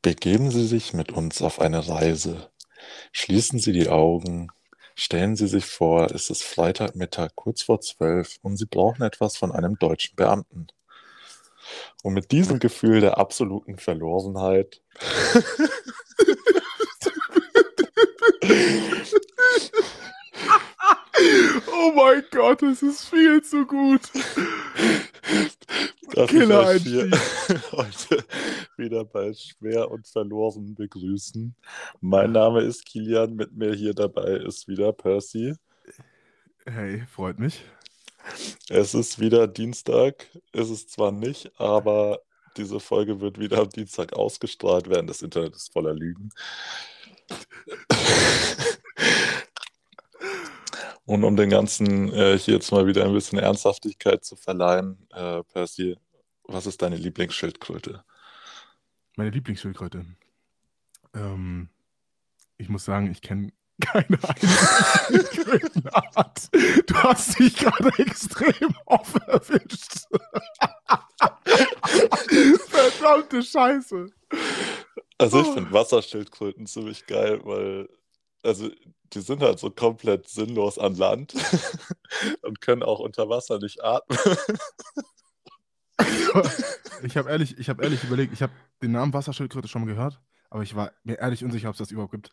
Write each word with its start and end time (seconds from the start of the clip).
Begeben 0.00 0.52
Sie 0.52 0.64
sich 0.64 0.92
mit 0.94 1.10
uns 1.10 1.42
auf 1.42 1.60
eine 1.60 1.88
Reise. 1.88 2.50
Schließen 3.10 3.58
Sie 3.58 3.72
die 3.72 3.88
Augen. 3.88 4.48
Stellen 4.94 5.34
Sie 5.34 5.48
sich 5.48 5.66
vor, 5.66 6.12
es 6.12 6.30
ist 6.30 6.44
Freitagmittag, 6.44 7.30
kurz 7.34 7.62
vor 7.62 7.80
zwölf, 7.80 8.38
und 8.42 8.56
Sie 8.56 8.66
brauchen 8.66 9.02
etwas 9.02 9.36
von 9.36 9.50
einem 9.50 9.76
deutschen 9.76 10.14
Beamten. 10.14 10.68
Und 12.04 12.14
mit 12.14 12.30
diesem 12.30 12.60
Gefühl 12.60 13.00
der 13.00 13.18
absoluten 13.18 13.76
Verlorenheit 13.76 14.82
Oh 21.88 21.92
mein 21.92 22.22
Gott, 22.30 22.60
das 22.60 22.82
ist 22.82 23.08
viel 23.08 23.42
zu 23.42 23.64
gut. 23.64 24.02
darf 26.12 26.30
ich 26.30 26.38
Killer 26.38 26.66
euch 26.66 26.82
hier 26.82 27.10
heute 27.72 28.24
wieder 28.76 29.06
bei 29.06 29.32
Schwer 29.32 29.90
und 29.90 30.06
Verloren 30.06 30.74
begrüßen. 30.74 31.54
Mein 32.02 32.32
Name 32.32 32.60
ist 32.60 32.84
Kilian, 32.84 33.36
mit 33.36 33.56
mir 33.56 33.72
hier 33.72 33.94
dabei 33.94 34.32
ist 34.32 34.68
wieder 34.68 34.92
Percy. 34.92 35.54
Hey, 36.66 37.06
freut 37.10 37.38
mich. 37.38 37.64
Es 38.68 38.92
ist 38.92 39.18
wieder 39.18 39.48
Dienstag, 39.48 40.26
ist 40.52 40.68
es 40.68 40.88
zwar 40.88 41.10
nicht, 41.10 41.58
aber 41.58 42.20
diese 42.58 42.80
Folge 42.80 43.22
wird 43.22 43.38
wieder 43.38 43.60
am 43.60 43.70
Dienstag 43.70 44.12
ausgestrahlt 44.12 44.90
werden. 44.90 45.06
Das 45.06 45.22
Internet 45.22 45.56
ist 45.56 45.72
voller 45.72 45.94
Lügen. 45.94 46.28
Und 51.08 51.24
um 51.24 51.36
den 51.36 51.48
Ganzen 51.48 52.12
äh, 52.12 52.38
hier 52.38 52.52
jetzt 52.52 52.70
mal 52.70 52.86
wieder 52.86 53.06
ein 53.06 53.14
bisschen 53.14 53.38
Ernsthaftigkeit 53.38 54.26
zu 54.26 54.36
verleihen, 54.36 55.08
äh, 55.14 55.42
Percy, 55.42 55.96
was 56.44 56.66
ist 56.66 56.82
deine 56.82 56.96
Lieblingsschildkröte? 56.96 58.04
Meine 59.16 59.30
Lieblingsschildkröte. 59.30 60.04
Ähm, 61.14 61.70
ich 62.58 62.68
muss 62.68 62.84
sagen, 62.84 63.10
ich 63.10 63.22
kenne 63.22 63.52
keine 63.80 64.18
einzige 64.22 65.26
Schildkrötenart. 65.32 66.50
Du 66.86 66.94
hast 66.96 67.38
dich 67.38 67.56
gerade 67.56 67.90
extrem 67.98 68.76
offen 68.84 69.22
erwischt. 69.28 70.02
Verdammte 72.68 73.42
Scheiße. 73.42 74.10
Also 75.16 75.40
ich 75.40 75.46
Oh. 75.46 75.52
finde 75.54 75.72
Wasserschildkröten 75.72 76.66
ziemlich 76.66 77.06
geil, 77.06 77.40
weil 77.44 77.88
also 78.42 78.70
die 79.12 79.20
sind 79.20 79.42
halt 79.42 79.58
so 79.58 79.70
komplett 79.70 80.28
sinnlos 80.28 80.78
an 80.78 80.94
Land 80.94 81.34
und 82.42 82.60
können 82.60 82.82
auch 82.82 83.00
unter 83.00 83.28
Wasser 83.28 83.58
nicht 83.58 83.82
atmen. 83.82 84.18
Ich 87.02 87.16
habe 87.16 87.30
ehrlich, 87.30 87.58
ich 87.58 87.68
hab 87.68 87.80
ehrlich 87.80 88.02
überlegt, 88.04 88.32
ich 88.32 88.42
habe 88.42 88.52
den 88.82 88.92
Namen 88.92 89.12
Wasserschildkröte 89.12 89.68
schon 89.68 89.82
mal 89.82 89.92
gehört, 89.92 90.20
aber 90.50 90.62
ich 90.62 90.74
war 90.74 90.92
mir 91.04 91.18
ehrlich 91.18 91.44
unsicher, 91.44 91.68
ob 91.68 91.74
es 91.74 91.78
das 91.78 91.90
überhaupt 91.90 92.12
gibt. 92.12 92.32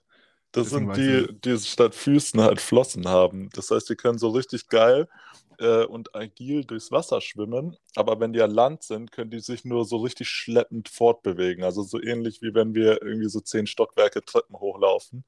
Das 0.51 0.69
Deswegen 0.69 0.93
sind 0.93 1.41
die, 1.41 1.41
die 1.41 1.57
statt 1.59 1.93
Füßen 1.95 2.41
halt 2.41 2.61
Flossen 2.61 3.07
haben. 3.07 3.49
Das 3.53 3.71
heißt, 3.71 3.89
die 3.89 3.95
können 3.95 4.17
so 4.17 4.29
richtig 4.29 4.69
geil 4.69 5.07
äh, 5.59 5.83
und 5.85 6.15
agil 6.15 6.63
durchs 6.63 6.91
Wasser 6.91 7.21
schwimmen, 7.21 7.77
aber 7.95 8.19
wenn 8.19 8.33
die 8.33 8.41
an 8.41 8.51
Land 8.51 8.83
sind, 8.83 9.11
können 9.11 9.31
die 9.31 9.39
sich 9.39 9.65
nur 9.65 9.85
so 9.85 9.97
richtig 9.97 10.29
schleppend 10.29 10.89
fortbewegen. 10.89 11.63
Also 11.63 11.83
so 11.83 12.01
ähnlich 12.01 12.41
wie 12.41 12.53
wenn 12.53 12.73
wir 12.73 13.01
irgendwie 13.01 13.29
so 13.29 13.39
zehn 13.39 13.67
Stockwerke 13.67 14.23
Treppen 14.23 14.57
hochlaufen. 14.57 15.25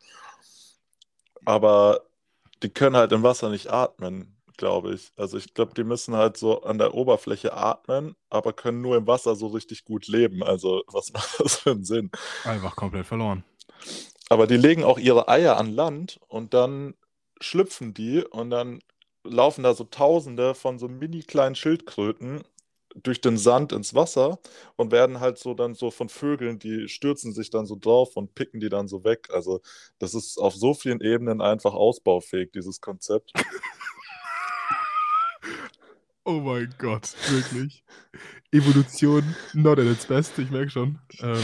Aber 1.48 2.02
die 2.62 2.68
können 2.68 2.98
halt 2.98 3.14
im 3.14 3.24
Wasser 3.24 3.50
nicht 3.50 3.72
atmen, 3.72 4.36
glaube 4.58 4.94
ich. 4.94 5.14
Also 5.16 5.38
ich 5.38 5.54
glaube, 5.54 5.74
die 5.74 5.86
müssen 5.86 6.14
halt 6.14 6.36
so 6.36 6.64
an 6.64 6.78
der 6.78 6.94
Oberfläche 6.94 7.54
atmen, 7.54 8.18
aber 8.30 8.52
können 8.52 8.82
nur 8.82 8.98
im 8.98 9.08
Wasser 9.08 9.34
so 9.38 9.48
richtig 9.48 9.86
gut 9.86 10.10
leben. 10.10 10.44
Also 10.44 10.84
was 10.88 11.14
macht 11.14 11.40
das 11.40 11.56
für 11.56 11.72
einen 11.72 11.86
Sinn? 11.86 12.12
Einfach 12.44 12.76
komplett 12.76 13.06
verloren. 13.06 13.46
Aber 14.28 14.46
die 14.46 14.58
legen 14.58 14.84
auch 14.84 15.00
ihre 15.00 15.30
Eier 15.30 15.56
an 15.56 15.72
Land 15.72 16.20
und 16.28 16.54
dann 16.54 16.96
schlüpfen 17.40 17.94
die 17.94 18.26
und 18.26 18.50
dann 18.50 18.82
laufen 19.24 19.64
da 19.64 19.74
so 19.74 19.86
Tausende 19.86 20.54
von 20.54 20.78
so 20.78 20.90
mini 20.90 21.22
kleinen 21.24 21.56
Schildkröten 21.56 22.44
durch 23.04 23.22
den 23.22 23.38
Sand 23.38 23.72
ins 23.72 23.94
Wasser 23.94 24.40
und 24.76 24.92
werden 24.92 25.20
halt 25.20 25.38
so 25.38 25.54
dann 25.54 25.74
so 25.76 25.92
von 25.92 26.10
Vögeln, 26.10 26.60
die 26.60 26.88
stürzen 26.88 27.34
sich 27.34 27.50
dann 27.50 27.66
so 27.66 27.78
drauf 27.80 28.16
und 28.16 28.36
picken 28.36 28.60
die 28.60 28.70
dann 28.70 28.88
so 28.88 29.04
weg. 29.04 29.30
Also 29.32 29.62
das 30.00 30.14
ist 30.14 30.38
auf 30.38 30.56
so 30.56 30.74
vielen 30.74 31.02
Ebenen 31.02 31.42
einfach 31.42 31.74
ausbaufähig, 31.74 32.52
dieses 32.54 32.82
Konzept. 32.82 33.32
Oh 36.30 36.42
mein 36.42 36.76
Gott, 36.78 37.16
wirklich. 37.30 37.86
Evolution 38.52 39.24
not 39.54 39.80
at 39.80 39.86
its 39.86 40.06
best, 40.06 40.38
ich 40.40 40.52
merke 40.52 40.70
schon. 40.70 41.00
Ähm, 41.22 41.42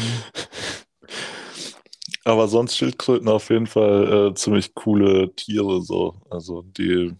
Aber 2.25 2.47
sonst 2.47 2.75
Schildkröten 2.78 3.28
auf 3.28 3.50
jeden 3.50 3.68
Fall 3.68 4.31
äh, 4.31 4.34
ziemlich 4.36 4.74
coole 4.75 5.34
Tiere 5.36 5.81
so. 5.81 6.16
Also 6.30 6.62
die 6.63 7.13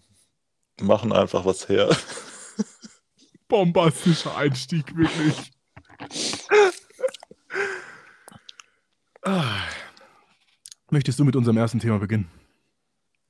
machen 0.80 1.12
einfach 1.12 1.44
was 1.44 1.68
her. 1.68 1.90
bombastischer 3.48 4.36
Einstieg, 4.36 4.96
wirklich. 4.96 5.52
Ah. 9.22 9.62
Möchtest 10.90 11.18
du 11.18 11.24
mit 11.24 11.34
unserem 11.34 11.56
ersten 11.56 11.80
Thema 11.80 11.98
beginnen? 11.98 12.28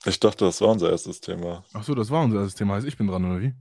Ich 0.05 0.21
dachte, 0.21 0.45
das 0.45 0.61
war 0.61 0.69
unser 0.69 0.91
erstes 0.91 1.21
Thema. 1.21 1.65
Achso, 1.73 1.95
das 1.95 2.11
war 2.11 2.23
unser 2.23 2.39
erstes 2.41 2.57
Thema. 2.57 2.75
Also 2.75 2.87
ich 2.89 2.97
bin 2.97 3.07
dran, 3.07 3.25
oder 3.25 3.41
wie? 3.41 3.55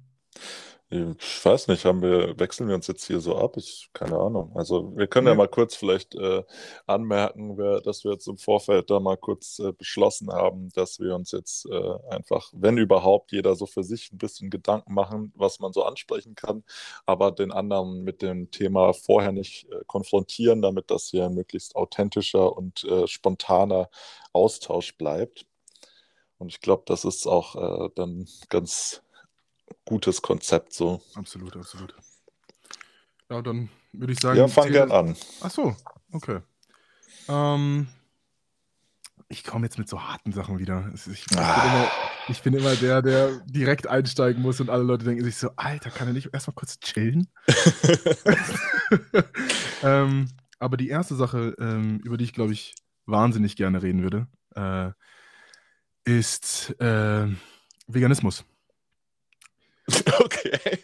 Ich 0.95 1.43
weiß 1.43 1.69
nicht, 1.69 1.85
haben 1.85 2.03
wir, 2.03 2.37
wechseln 2.39 2.67
wir 2.67 2.75
uns 2.75 2.85
jetzt 2.87 3.05
hier 3.07 3.19
so 3.19 3.35
ab? 3.37 3.57
Ich, 3.57 3.89
keine 3.93 4.17
Ahnung. 4.17 4.51
Also 4.55 4.95
wir 4.95 5.07
können 5.07 5.25
ja 5.27 5.33
Nee. 5.33 5.37
mal 5.37 5.47
kurz 5.47 5.75
vielleicht 5.75 6.13
äh, 6.13 6.43
anmerken, 6.85 7.57
wer, 7.57 7.81
dass 7.81 8.03
wir 8.03 8.11
jetzt 8.11 8.27
im 8.27 8.37
Vorfeld 8.37 8.91
da 8.91 8.99
mal 8.99 9.17
kurz 9.17 9.57
äh, 9.59 9.71
beschlossen 9.71 10.31
haben, 10.31 10.69
dass 10.75 10.99
wir 10.99 11.15
uns 11.15 11.31
jetzt 11.31 11.65
äh, 11.67 11.93
einfach, 12.11 12.51
wenn 12.53 12.77
überhaupt, 12.77 13.31
jeder 13.31 13.55
so 13.55 13.65
für 13.65 13.83
sich 13.83 14.11
ein 14.11 14.19
bisschen 14.19 14.51
Gedanken 14.51 14.93
machen, 14.93 15.33
was 15.35 15.59
man 15.59 15.73
so 15.73 15.83
ansprechen 15.83 16.35
kann, 16.35 16.63
aber 17.07 17.31
den 17.31 17.51
anderen 17.51 18.03
mit 18.03 18.21
dem 18.21 18.51
Thema 18.51 18.93
vorher 18.93 19.31
nicht 19.31 19.65
äh, 19.71 19.81
konfrontieren, 19.87 20.61
damit 20.61 20.91
das 20.91 21.07
hier 21.09 21.25
ein 21.25 21.33
möglichst 21.33 21.75
authentischer 21.75 22.55
und 22.55 22.83
äh, 22.83 23.07
spontaner 23.07 23.89
Austausch 24.33 24.95
bleibt. 24.97 25.45
Und 26.39 26.49
ich 26.49 26.61
glaube, 26.61 26.83
das 26.87 27.05
ist 27.05 27.27
auch 27.27 27.55
äh, 27.87 27.89
dann 27.95 28.27
ganz 28.49 29.02
gutes 29.85 30.21
Konzept 30.21 30.73
so. 30.73 31.01
Absolut, 31.15 31.55
absolut. 31.55 31.95
Ja, 33.29 33.41
dann 33.41 33.69
würde 33.93 34.13
ich 34.13 34.19
sagen. 34.19 34.37
Ja, 34.37 34.47
fang 34.47 34.71
gern 34.71 34.91
an. 34.91 35.15
Ach 35.41 35.51
so, 35.51 35.75
okay. 36.11 36.39
Ähm, 37.27 37.87
ich 39.29 39.43
komme 39.43 39.65
jetzt 39.65 39.79
mit 39.79 39.89
so 39.89 40.03
harten 40.03 40.31
Sachen 40.31 40.59
wieder. 40.59 40.91
Ich, 40.93 41.25
bin 41.25 41.39
Ah. 41.39 41.65
immer, 41.65 41.91
ich 42.29 42.41
bin 42.41 42.53
immer 42.53 42.75
der, 42.75 43.01
der 43.01 43.39
direkt 43.45 43.87
einsteigen 43.87 44.41
muss 44.41 44.59
und 44.59 44.69
alle 44.69 44.83
Leute 44.83 45.05
denken 45.05 45.23
sich 45.23 45.37
so, 45.37 45.49
Alter, 45.55 45.89
kann 45.89 46.07
er 46.07 46.13
nicht 46.13 46.29
erstmal 46.33 46.55
kurz 46.55 46.79
chillen? 46.79 47.27
ähm, 49.83 50.29
aber 50.59 50.77
die 50.77 50.89
erste 50.89 51.15
Sache, 51.15 51.55
ähm, 51.59 51.99
über 52.03 52.17
die 52.17 52.25
ich, 52.25 52.33
glaube 52.33 52.53
ich, 52.53 52.75
wahnsinnig 53.05 53.55
gerne 53.55 53.81
reden 53.81 54.03
würde, 54.03 54.27
äh, 54.55 54.91
ist 56.05 56.75
äh, 56.79 57.27
Veganismus. 57.87 58.43
okay. 60.19 60.79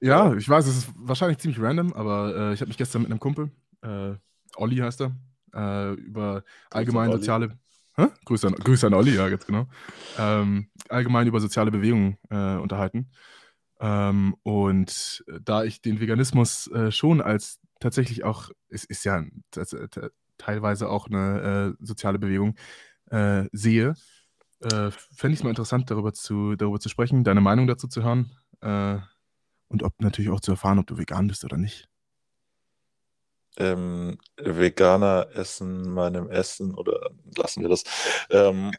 Ja, 0.00 0.34
ich 0.34 0.48
weiß, 0.48 0.66
es 0.66 0.78
ist 0.78 0.90
wahrscheinlich 0.96 1.38
ziemlich 1.38 1.60
random, 1.60 1.92
aber 1.92 2.34
äh, 2.36 2.54
ich 2.54 2.60
habe 2.60 2.68
mich 2.68 2.76
gestern 2.76 3.02
mit 3.02 3.10
einem 3.10 3.20
Kumpel, 3.20 3.50
äh, 3.82 4.14
Olli 4.56 4.76
heißt 4.76 5.02
er, 5.02 5.16
äh, 5.54 5.94
über 5.94 6.44
allgemein 6.70 7.12
soziale. 7.12 7.58
Hä? 7.94 8.06
Grüße 8.24 8.46
an, 8.46 8.54
Grüße 8.54 8.86
an 8.86 8.94
Olli, 8.94 9.16
ja, 9.16 9.28
ganz 9.28 9.44
genau. 9.44 9.66
Ähm, 10.18 10.68
allgemein 10.88 11.26
über 11.26 11.40
soziale 11.40 11.70
Bewegungen 11.70 12.16
äh, 12.30 12.56
unterhalten. 12.56 13.10
Ähm, 13.80 14.34
und 14.42 15.24
da 15.42 15.64
ich 15.64 15.82
den 15.82 16.00
Veganismus 16.00 16.68
äh, 16.68 16.90
schon 16.92 17.20
als 17.20 17.60
tatsächlich 17.80 18.24
auch, 18.24 18.50
es 18.68 18.84
ist 18.84 19.04
ja 19.04 19.24
teilweise 20.36 20.88
auch 20.88 21.08
eine 21.08 21.76
äh, 21.80 21.84
soziale 21.84 22.18
Bewegung, 22.18 22.54
sehe, 23.52 23.94
äh, 24.60 24.90
fände 24.90 25.34
ich 25.34 25.40
es 25.40 25.44
mal 25.44 25.50
interessant, 25.50 25.90
darüber 25.90 26.12
zu, 26.12 26.56
darüber 26.56 26.80
zu 26.80 26.88
sprechen, 26.88 27.24
deine 27.24 27.40
Meinung 27.40 27.66
dazu 27.66 27.88
zu 27.88 28.02
hören. 28.02 28.30
Äh, 28.60 28.98
und 29.68 29.82
ob 29.82 30.00
natürlich 30.00 30.30
auch 30.30 30.40
zu 30.40 30.52
erfahren, 30.52 30.78
ob 30.78 30.86
du 30.86 30.98
vegan 30.98 31.28
bist 31.28 31.44
oder 31.44 31.56
nicht. 31.56 31.88
Ähm, 33.58 34.18
Veganer 34.36 35.28
essen 35.34 35.92
meinem 35.92 36.30
Essen 36.30 36.74
oder 36.74 37.10
lassen 37.36 37.62
wir 37.62 37.68
das. 37.68 37.82
Ähm, 38.30 38.70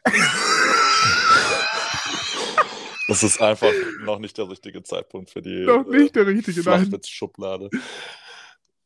das 3.08 3.22
ist 3.22 3.42
einfach 3.42 3.72
noch 4.04 4.18
nicht 4.18 4.38
der 4.38 4.48
richtige 4.48 4.82
Zeitpunkt 4.82 5.30
für 5.30 5.42
die 5.42 5.64
Noch 5.64 5.86
nicht 5.86 6.16
der 6.16 6.26
richtige, 6.26 6.60
äh. 6.60 6.62
Flachwitz-Schublade. 6.62 7.68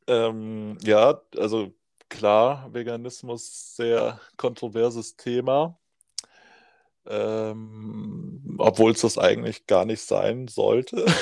Ähm, 0.07 0.79
ja, 0.83 1.21
also 1.37 1.73
klar, 2.09 2.69
Veganismus 2.73 3.77
sehr 3.77 4.21
kontroverses 4.37 5.17
Thema. 5.17 5.79
Ähm, 7.07 8.57
obwohl 8.59 8.93
es 8.93 9.03
das 9.03 9.19
eigentlich 9.19 9.67
gar 9.67 9.85
nicht 9.85 10.03
sein 10.03 10.49
sollte. 10.49 11.07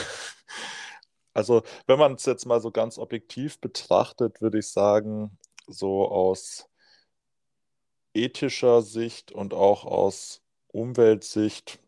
Also, 1.34 1.62
wenn 1.86 1.98
man 1.98 2.14
es 2.14 2.26
jetzt 2.26 2.44
mal 2.44 2.60
so 2.60 2.70
ganz 2.70 2.98
objektiv 2.98 3.58
betrachtet, 3.58 4.42
würde 4.42 4.58
ich 4.58 4.68
sagen, 4.68 5.38
so 5.66 6.06
aus 6.06 6.68
ethischer 8.14 8.82
Sicht 8.82 9.32
und 9.32 9.54
auch 9.54 9.84
aus 9.84 10.42
Umweltsicht 10.68 11.78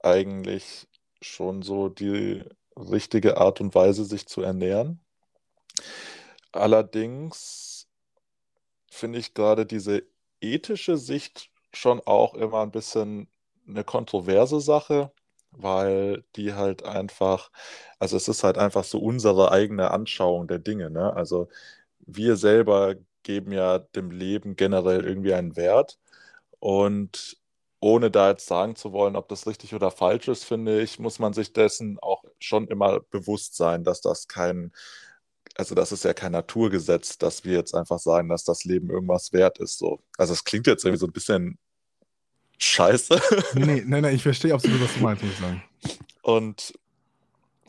eigentlich 0.00 0.88
schon 1.20 1.62
so 1.62 1.88
die 1.88 2.44
richtige 2.76 3.38
Art 3.38 3.60
und 3.60 3.74
Weise, 3.74 4.04
sich 4.04 4.26
zu 4.26 4.42
ernähren. 4.42 5.00
Allerdings 6.52 7.88
finde 8.90 9.18
ich 9.18 9.34
gerade 9.34 9.66
diese 9.66 10.02
ethische 10.40 10.96
Sicht 10.96 11.50
schon 11.76 12.00
auch 12.06 12.34
immer 12.34 12.62
ein 12.62 12.70
bisschen 12.70 13.28
eine 13.68 13.84
kontroverse 13.84 14.60
Sache, 14.60 15.12
weil 15.52 16.24
die 16.36 16.54
halt 16.54 16.84
einfach, 16.84 17.50
also 17.98 18.16
es 18.16 18.28
ist 18.28 18.44
halt 18.44 18.58
einfach 18.58 18.84
so 18.84 18.98
unsere 18.98 19.52
eigene 19.52 19.90
Anschauung 19.90 20.46
der 20.48 20.58
Dinge, 20.58 20.90
ne? 20.90 21.14
Also 21.14 21.48
wir 22.00 22.36
selber 22.36 22.94
geben 23.22 23.52
ja 23.52 23.78
dem 23.78 24.10
Leben 24.10 24.56
generell 24.56 25.04
irgendwie 25.04 25.34
einen 25.34 25.56
Wert 25.56 25.98
und 26.60 27.38
ohne 27.80 28.10
da 28.10 28.30
jetzt 28.30 28.46
sagen 28.46 28.76
zu 28.76 28.92
wollen, 28.92 29.16
ob 29.16 29.28
das 29.28 29.46
richtig 29.46 29.74
oder 29.74 29.90
falsch 29.90 30.28
ist, 30.28 30.44
finde 30.44 30.80
ich, 30.82 30.98
muss 30.98 31.18
man 31.18 31.32
sich 31.32 31.52
dessen 31.52 31.98
auch 32.00 32.24
schon 32.38 32.68
immer 32.68 33.00
bewusst 33.00 33.56
sein, 33.56 33.84
dass 33.84 34.00
das 34.00 34.28
kein, 34.28 34.72
also 35.56 35.74
das 35.74 35.92
ist 35.92 36.04
ja 36.04 36.14
kein 36.14 36.32
Naturgesetz, 36.32 37.18
dass 37.18 37.44
wir 37.44 37.54
jetzt 37.54 37.74
einfach 37.74 37.98
sagen, 37.98 38.28
dass 38.28 38.44
das 38.44 38.64
Leben 38.64 38.90
irgendwas 38.90 39.32
wert 39.32 39.58
ist. 39.58 39.78
So. 39.78 40.00
Also 40.18 40.32
es 40.32 40.44
klingt 40.44 40.66
jetzt 40.66 40.84
irgendwie 40.84 41.00
so 41.00 41.06
ein 41.06 41.12
bisschen 41.12 41.58
scheiße. 42.58 43.20
Nee, 43.54 43.82
nee, 43.84 44.00
nee, 44.00 44.10
ich 44.10 44.22
verstehe 44.22 44.54
absolut, 44.54 44.82
was 44.82 44.94
du 44.94 45.00
meinst, 45.00 45.22
muss 45.22 45.32
ich 45.32 45.38
sagen. 45.38 45.62
Und 46.22 46.74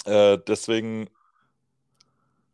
äh, 0.06 0.38
deswegen 0.48 1.10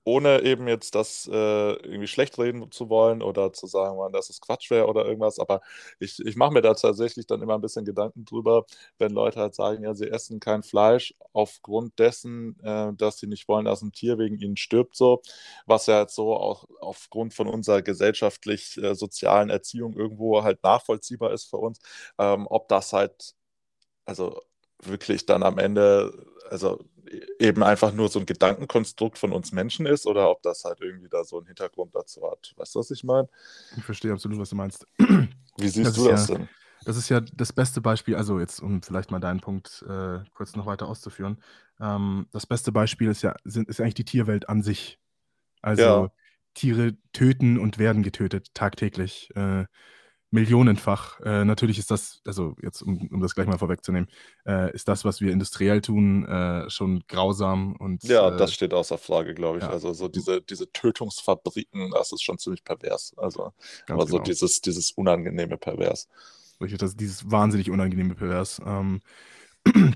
ohne 0.05 0.41
eben 0.43 0.67
jetzt 0.67 0.95
das 0.95 1.27
äh, 1.31 1.33
irgendwie 1.73 2.07
schlecht 2.07 2.37
reden 2.37 2.71
zu 2.71 2.89
wollen 2.89 3.21
oder 3.21 3.53
zu 3.53 3.67
sagen, 3.67 3.97
man, 3.97 4.11
dass 4.11 4.29
es 4.29 4.41
Quatsch 4.41 4.69
wäre 4.71 4.87
oder 4.87 5.05
irgendwas. 5.05 5.39
Aber 5.39 5.61
ich, 5.99 6.19
ich 6.19 6.35
mache 6.35 6.53
mir 6.53 6.61
da 6.61 6.73
tatsächlich 6.73 7.25
dann 7.27 7.41
immer 7.41 7.55
ein 7.55 7.61
bisschen 7.61 7.85
Gedanken 7.85 8.25
drüber, 8.25 8.65
wenn 8.97 9.11
Leute 9.11 9.39
halt 9.39 9.55
sagen, 9.55 9.83
ja, 9.83 9.93
sie 9.93 10.09
essen 10.09 10.39
kein 10.39 10.63
Fleisch 10.63 11.13
aufgrund 11.33 11.97
dessen, 11.99 12.59
äh, 12.63 12.93
dass 12.95 13.19
sie 13.19 13.27
nicht 13.27 13.47
wollen, 13.47 13.65
dass 13.65 13.81
ein 13.81 13.91
Tier 13.93 14.17
wegen 14.17 14.37
ihnen 14.39 14.57
stirbt, 14.57 14.95
so, 14.95 15.21
was 15.65 15.85
ja 15.87 16.01
jetzt 16.01 16.15
so 16.15 16.35
auch 16.35 16.65
aufgrund 16.81 17.33
von 17.33 17.47
unserer 17.47 17.81
gesellschaftlich-sozialen 17.81 19.49
äh, 19.49 19.53
Erziehung 19.53 19.93
irgendwo 19.93 20.43
halt 20.43 20.63
nachvollziehbar 20.63 21.31
ist 21.33 21.45
für 21.49 21.57
uns, 21.57 21.79
ähm, 22.19 22.47
ob 22.49 22.67
das 22.67 22.93
halt, 22.93 23.35
also 24.05 24.41
wirklich 24.83 25.25
dann 25.25 25.43
am 25.43 25.57
Ende, 25.59 26.13
also 26.49 26.79
eben 27.39 27.63
einfach 27.63 27.93
nur 27.93 28.09
so 28.09 28.19
ein 28.19 28.25
Gedankenkonstrukt 28.25 29.17
von 29.17 29.31
uns 29.31 29.51
Menschen 29.51 29.85
ist 29.85 30.05
oder 30.05 30.29
ob 30.29 30.41
das 30.41 30.63
halt 30.63 30.81
irgendwie 30.81 31.09
da 31.09 31.23
so 31.23 31.37
einen 31.37 31.47
Hintergrund 31.47 31.95
dazu 31.95 32.21
hat. 32.29 32.53
Weißt 32.57 32.75
du, 32.75 32.79
was 32.79 32.91
ich 32.91 33.03
meine? 33.03 33.29
Ich 33.77 33.83
verstehe 33.83 34.11
absolut, 34.11 34.39
was 34.39 34.49
du 34.49 34.55
meinst. 34.55 34.87
Wie 35.57 35.67
siehst 35.67 35.87
das 35.87 35.95
du 35.95 36.07
das 36.07 36.27
ja, 36.27 36.35
denn? 36.35 36.49
Das 36.85 36.97
ist 36.97 37.09
ja 37.09 37.21
das 37.21 37.53
beste 37.53 37.81
Beispiel, 37.81 38.15
also 38.15 38.39
jetzt, 38.39 38.61
um 38.61 38.81
vielleicht 38.81 39.11
mal 39.11 39.19
deinen 39.19 39.39
Punkt 39.39 39.85
äh, 39.87 40.19
kurz 40.33 40.55
noch 40.55 40.65
weiter 40.65 40.87
auszuführen. 40.87 41.41
Ähm, 41.79 42.27
das 42.31 42.45
beste 42.45 42.71
Beispiel 42.71 43.09
ist 43.09 43.21
ja, 43.21 43.35
sind, 43.43 43.69
ist 43.69 43.79
eigentlich 43.79 43.93
die 43.93 44.05
Tierwelt 44.05 44.49
an 44.49 44.61
sich. 44.61 44.99
Also 45.61 45.81
ja. 45.81 46.11
Tiere 46.53 46.95
töten 47.13 47.57
und 47.57 47.77
werden 47.79 48.03
getötet 48.03 48.53
tagtäglich. 48.53 49.29
Äh, 49.35 49.65
millionenfach. 50.33 51.19
Äh, 51.21 51.45
natürlich 51.45 51.77
ist 51.77 51.91
das, 51.91 52.21
also 52.25 52.55
jetzt 52.61 52.81
um, 52.81 53.07
um, 53.11 53.21
das 53.21 53.35
gleich 53.35 53.47
mal 53.47 53.59
vorwegzunehmen, 53.59 54.09
äh, 54.45 54.73
ist 54.73 54.87
das, 54.87 55.05
was 55.05 55.21
wir 55.21 55.31
industriell 55.31 55.81
tun, 55.81 56.25
äh, 56.25 56.69
schon 56.69 57.03
grausam 57.07 57.75
und. 57.75 58.03
Ja, 58.03 58.29
äh, 58.29 58.37
das 58.37 58.53
steht 58.53 58.73
außer 58.73 58.97
Frage, 58.97 59.35
glaube 59.35 59.59
ich. 59.59 59.63
Ja. 59.63 59.69
Also 59.69 59.93
so 59.93 60.07
diese, 60.07 60.41
diese 60.41 60.71
Tötungsfabriken, 60.71 61.91
das 61.91 62.11
ist 62.11 62.23
schon 62.23 62.39
ziemlich 62.39 62.63
pervers. 62.63 63.13
Also, 63.15 63.53
Ganz 63.85 64.01
aber 64.01 64.05
genau. 64.05 64.17
so 64.17 64.19
dieses, 64.19 64.59
dieses 64.59 64.91
unangenehme 64.91 65.57
Pervers. 65.57 66.09
Das, 66.59 66.95
dieses 66.95 67.29
wahnsinnig 67.29 67.69
unangenehme 67.69 68.15
Pervers. 68.15 68.59
Ähm, 68.65 69.01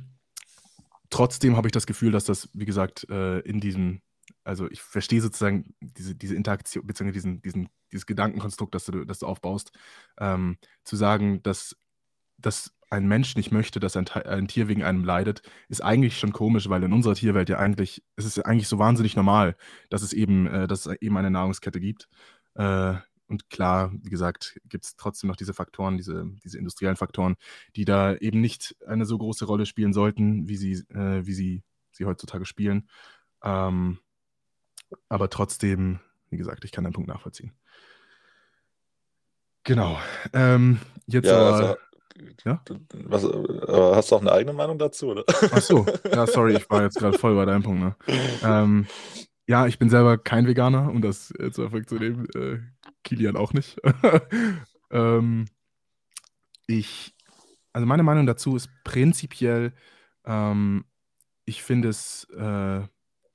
trotzdem 1.10 1.58
habe 1.58 1.68
ich 1.68 1.72
das 1.72 1.88
Gefühl, 1.88 2.12
dass 2.12 2.26
das, 2.26 2.50
wie 2.54 2.66
gesagt, 2.66 3.10
äh, 3.10 3.40
in 3.40 3.60
diesem 3.60 4.02
also 4.48 4.70
ich 4.72 4.82
verstehe 4.82 5.22
sozusagen 5.22 5.76
diese, 5.82 6.16
diese 6.16 6.36
Interaktion, 6.36 6.88
beziehungsweise 6.88 7.14
diesen, 7.14 7.42
diesen, 7.42 7.70
dieses 7.92 8.06
Gedankenkonstrukt, 8.06 8.74
das 8.74 8.86
du, 8.86 9.04
das 9.04 9.20
du 9.20 9.26
aufbaust, 9.26 9.72
ähm, 10.20 10.58
zu 10.84 10.96
sagen, 10.96 11.44
dass, 11.44 11.76
dass 12.38 12.74
ein 12.90 13.08
Mensch 13.08 13.36
nicht 13.36 13.52
möchte, 13.52 13.82
dass 13.82 13.98
ein, 13.98 14.08
ein, 14.08 14.48
Tier 14.48 14.70
wegen 14.70 14.84
einem 14.84 15.04
leidet, 15.04 15.42
ist 15.68 15.84
eigentlich 15.84 16.18
schon 16.18 16.32
komisch, 16.32 16.70
weil 16.70 16.82
in 16.84 16.94
unserer 16.94 17.16
Tierwelt 17.16 17.50
ja 17.50 17.58
eigentlich, 17.58 18.02
es 18.16 18.26
ist 18.26 18.38
ja 18.38 18.46
eigentlich 18.46 18.70
so 18.70 18.80
wahnsinnig 18.80 19.18
normal, 19.18 19.58
dass 19.90 20.02
es 20.02 20.14
eben, 20.14 20.48
äh, 20.48 20.68
dass 20.68 20.86
es 20.86 20.96
eben 21.02 21.18
eine 21.18 21.30
Nahrungskette 21.30 21.82
gibt. 21.82 22.08
Äh, 22.56 22.96
und 23.28 23.50
klar, 23.50 23.92
wie 23.92 24.10
gesagt, 24.10 24.58
gibt 24.64 24.86
es 24.86 24.96
trotzdem 24.96 25.28
noch 25.28 25.36
diese 25.36 25.54
Faktoren, 25.54 25.98
diese, 25.98 26.26
diese 26.46 26.58
industriellen 26.58 26.96
Faktoren, 26.96 27.36
die 27.76 27.84
da 27.84 28.16
eben 28.16 28.40
nicht 28.40 28.78
eine 28.88 29.06
so 29.06 29.18
große 29.18 29.44
Rolle 29.44 29.66
spielen 29.66 29.92
sollten, 29.92 30.48
wie 30.48 30.56
sie, 30.56 30.74
äh, 30.94 31.26
wie 31.26 31.34
sie, 31.34 31.64
sie 31.92 32.06
heutzutage 32.06 32.46
spielen. 32.46 32.88
Ähm, 33.44 34.00
aber 35.10 35.30
trotzdem, 35.30 36.00
wie 36.30 36.38
gesagt, 36.38 36.66
ich 36.66 36.72
kann 36.72 36.84
den 36.84 36.94
Punkt 36.94 37.10
nachvollziehen. 37.10 37.52
Genau. 39.64 39.98
Ähm, 40.34 40.80
jetzt 41.08 41.26
ja, 41.26 41.38
aber, 41.38 41.56
also, 41.56 41.76
ja? 42.46 42.64
Was, 43.06 43.24
äh, 43.24 43.96
hast 43.96 44.12
du 44.12 44.16
auch 44.16 44.22
eine 44.22 44.32
eigene 44.32 44.54
Meinung 44.54 44.78
dazu, 44.80 45.08
oder? 45.08 45.24
Ach 45.28 45.62
so, 45.62 45.86
ja, 46.12 46.26
sorry, 46.26 46.56
ich 46.56 46.70
war 46.70 46.84
jetzt 46.84 46.98
gerade 46.98 47.18
voll 47.18 47.36
bei 47.36 47.46
deinem 47.46 47.64
Punkt. 47.64 47.82
Ne? 47.82 47.96
Ähm, 48.44 48.88
ja, 49.46 49.68
ich 49.68 49.80
bin 49.80 49.90
selber 49.90 50.18
kein 50.18 50.48
Veganer, 50.48 50.90
um 50.90 51.02
das 51.02 51.34
jetzt 51.40 51.58
erfolgt 51.58 51.90
zu 51.90 51.96
nehmen. 51.96 52.28
Äh, 52.36 52.60
Kilian 53.04 53.38
auch 53.38 53.54
nicht. 53.54 53.78
ähm, 54.92 55.46
ich, 56.68 57.16
also 57.74 57.86
meine 57.86 58.04
Meinung 58.04 58.26
dazu 58.26 58.56
ist 58.56 58.70
prinzipiell, 58.84 59.74
ähm, 60.26 60.86
ich 61.46 61.64
finde 61.64 61.90
es 61.90 62.26
äh, 62.38 62.82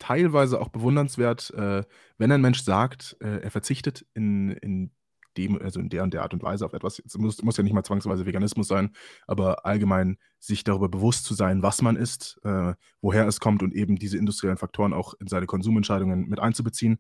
teilweise 0.03 0.61
auch 0.61 0.69
bewundernswert, 0.69 1.51
äh, 1.55 1.85
wenn 2.19 2.33
ein 2.33 2.41
Mensch 2.41 2.63
sagt, 2.63 3.17
äh, 3.21 3.39
er 3.39 3.51
verzichtet 3.53 4.05
in, 4.15 4.51
in 4.51 4.91
dem, 5.37 5.63
also 5.63 5.79
in 5.79 5.91
der 5.91 6.03
und 6.03 6.13
der 6.13 6.23
Art 6.23 6.35
und 6.35 6.43
Weise 6.43 6.67
auf 6.67 6.73
etwas. 6.73 7.01
Es 7.07 7.17
muss, 7.17 7.41
muss 7.43 7.57
ja 7.57 7.63
nicht 7.63 7.73
mal 7.73 7.85
zwangsweise 7.85 8.27
Veganismus 8.27 8.67
sein, 8.67 8.91
aber 9.29 9.65
allgemein 9.65 10.19
sich 10.41 10.65
darüber 10.65 10.89
bewusst 10.89 11.25
zu 11.25 11.35
sein, 11.35 11.63
was 11.63 11.83
man 11.83 11.95
isst, 11.95 12.41
äh, 12.43 12.75
woher 13.01 13.29
es 13.29 13.39
kommt 13.39 13.63
und 13.63 13.73
eben 13.75 13.97
diese 13.97 14.19
industriellen 14.19 14.59
Faktoren 14.59 14.93
auch 14.93 15.15
in 15.21 15.29
seine 15.29 15.47
Konsumentscheidungen 15.47 16.29
mit 16.29 16.41
einzubeziehen, 16.41 16.99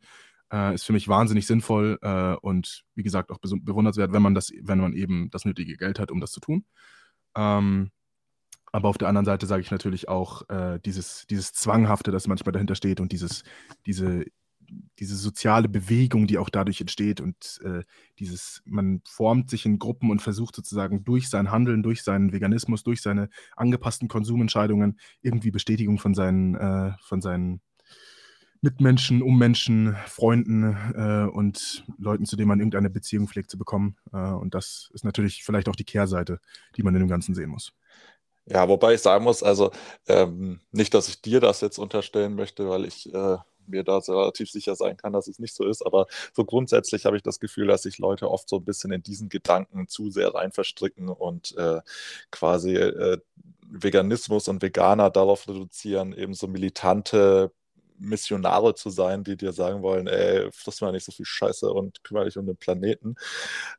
äh, 0.52 0.72
ist 0.72 0.84
für 0.84 0.92
mich 0.92 1.08
wahnsinnig 1.08 1.46
sinnvoll 1.48 1.98
äh, 2.02 2.34
und 2.36 2.84
wie 2.94 3.02
gesagt 3.02 3.32
auch 3.32 3.38
bewundernswert, 3.38 4.12
wenn 4.12 4.22
man 4.22 4.34
das, 4.34 4.52
wenn 4.62 4.78
man 4.78 4.92
eben 4.92 5.28
das 5.30 5.44
nötige 5.44 5.76
Geld 5.76 5.98
hat, 5.98 6.12
um 6.12 6.20
das 6.20 6.30
zu 6.30 6.38
tun. 6.38 6.64
Ähm, 7.36 7.90
aber 8.72 8.88
auf 8.88 8.98
der 8.98 9.08
anderen 9.08 9.26
Seite 9.26 9.46
sage 9.46 9.62
ich 9.62 9.70
natürlich 9.70 10.08
auch 10.08 10.48
äh, 10.48 10.80
dieses, 10.84 11.26
dieses 11.28 11.52
Zwanghafte, 11.52 12.10
das 12.10 12.26
manchmal 12.26 12.52
dahinter 12.52 12.74
steht 12.74 13.00
und 13.00 13.12
dieses, 13.12 13.44
diese, 13.86 14.24
diese 14.98 15.16
soziale 15.16 15.68
Bewegung, 15.68 16.26
die 16.26 16.38
auch 16.38 16.48
dadurch 16.48 16.80
entsteht 16.80 17.20
und 17.20 17.60
äh, 17.64 17.82
dieses, 18.18 18.62
man 18.64 19.02
formt 19.06 19.50
sich 19.50 19.66
in 19.66 19.78
Gruppen 19.78 20.10
und 20.10 20.22
versucht 20.22 20.56
sozusagen 20.56 21.04
durch 21.04 21.28
sein 21.28 21.50
Handeln, 21.50 21.82
durch 21.82 22.02
seinen 22.02 22.32
Veganismus, 22.32 22.82
durch 22.82 23.02
seine 23.02 23.28
angepassten 23.56 24.08
Konsumentscheidungen 24.08 24.98
irgendwie 25.20 25.50
Bestätigung 25.50 25.98
von 25.98 26.14
seinen, 26.14 26.54
äh, 26.54 26.92
von 27.00 27.20
seinen 27.20 27.60
Mitmenschen, 28.62 29.22
Ummenschen, 29.22 29.96
Freunden 30.06 30.76
äh, 30.94 31.28
und 31.30 31.84
Leuten, 31.98 32.24
zu 32.24 32.36
denen 32.36 32.48
man 32.48 32.60
irgendeine 32.60 32.90
Beziehung 32.90 33.26
pflegt, 33.26 33.50
zu 33.50 33.58
bekommen. 33.58 33.96
Äh, 34.12 34.16
und 34.16 34.54
das 34.54 34.88
ist 34.94 35.04
natürlich 35.04 35.42
vielleicht 35.42 35.68
auch 35.68 35.76
die 35.76 35.84
Kehrseite, 35.84 36.40
die 36.76 36.84
man 36.84 36.94
in 36.94 37.00
dem 37.00 37.08
Ganzen 37.08 37.34
sehen 37.34 37.50
muss. 37.50 37.74
Ja, 38.52 38.68
wobei 38.68 38.94
ich 38.94 39.00
sagen 39.00 39.24
muss, 39.24 39.42
also 39.42 39.70
ähm, 40.08 40.60
nicht, 40.72 40.92
dass 40.94 41.08
ich 41.08 41.22
dir 41.22 41.40
das 41.40 41.60
jetzt 41.62 41.78
unterstellen 41.78 42.34
möchte, 42.34 42.68
weil 42.68 42.84
ich 42.84 43.12
äh, 43.14 43.38
mir 43.66 43.82
da 43.84 43.98
relativ 43.98 44.50
sicher 44.50 44.74
sein 44.76 44.96
kann, 44.98 45.12
dass 45.14 45.26
es 45.26 45.38
nicht 45.38 45.54
so 45.54 45.64
ist, 45.66 45.84
aber 45.86 46.06
so 46.34 46.44
grundsätzlich 46.44 47.06
habe 47.06 47.16
ich 47.16 47.22
das 47.22 47.40
Gefühl, 47.40 47.68
dass 47.68 47.82
sich 47.82 47.98
Leute 47.98 48.30
oft 48.30 48.48
so 48.48 48.56
ein 48.56 48.64
bisschen 48.64 48.92
in 48.92 49.02
diesen 49.02 49.28
Gedanken 49.30 49.88
zu 49.88 50.10
sehr 50.10 50.34
rein 50.34 50.52
verstricken 50.52 51.08
und 51.08 51.56
äh, 51.56 51.80
quasi 52.30 52.74
äh, 52.76 53.18
Veganismus 53.66 54.48
und 54.48 54.60
Veganer 54.60 55.08
darauf 55.10 55.48
reduzieren, 55.48 56.12
eben 56.12 56.34
so 56.34 56.46
militante 56.46 57.52
Missionare 58.02 58.74
zu 58.74 58.90
sein, 58.90 59.24
die 59.24 59.36
dir 59.36 59.52
sagen 59.52 59.82
wollen, 59.82 60.06
ey, 60.06 60.50
friss 60.52 60.80
mal 60.80 60.92
nicht 60.92 61.04
so 61.04 61.12
viel 61.12 61.24
Scheiße 61.24 61.70
und 61.72 62.02
kümmere 62.04 62.26
dich 62.26 62.36
um 62.36 62.46
den 62.46 62.56
Planeten. 62.56 63.14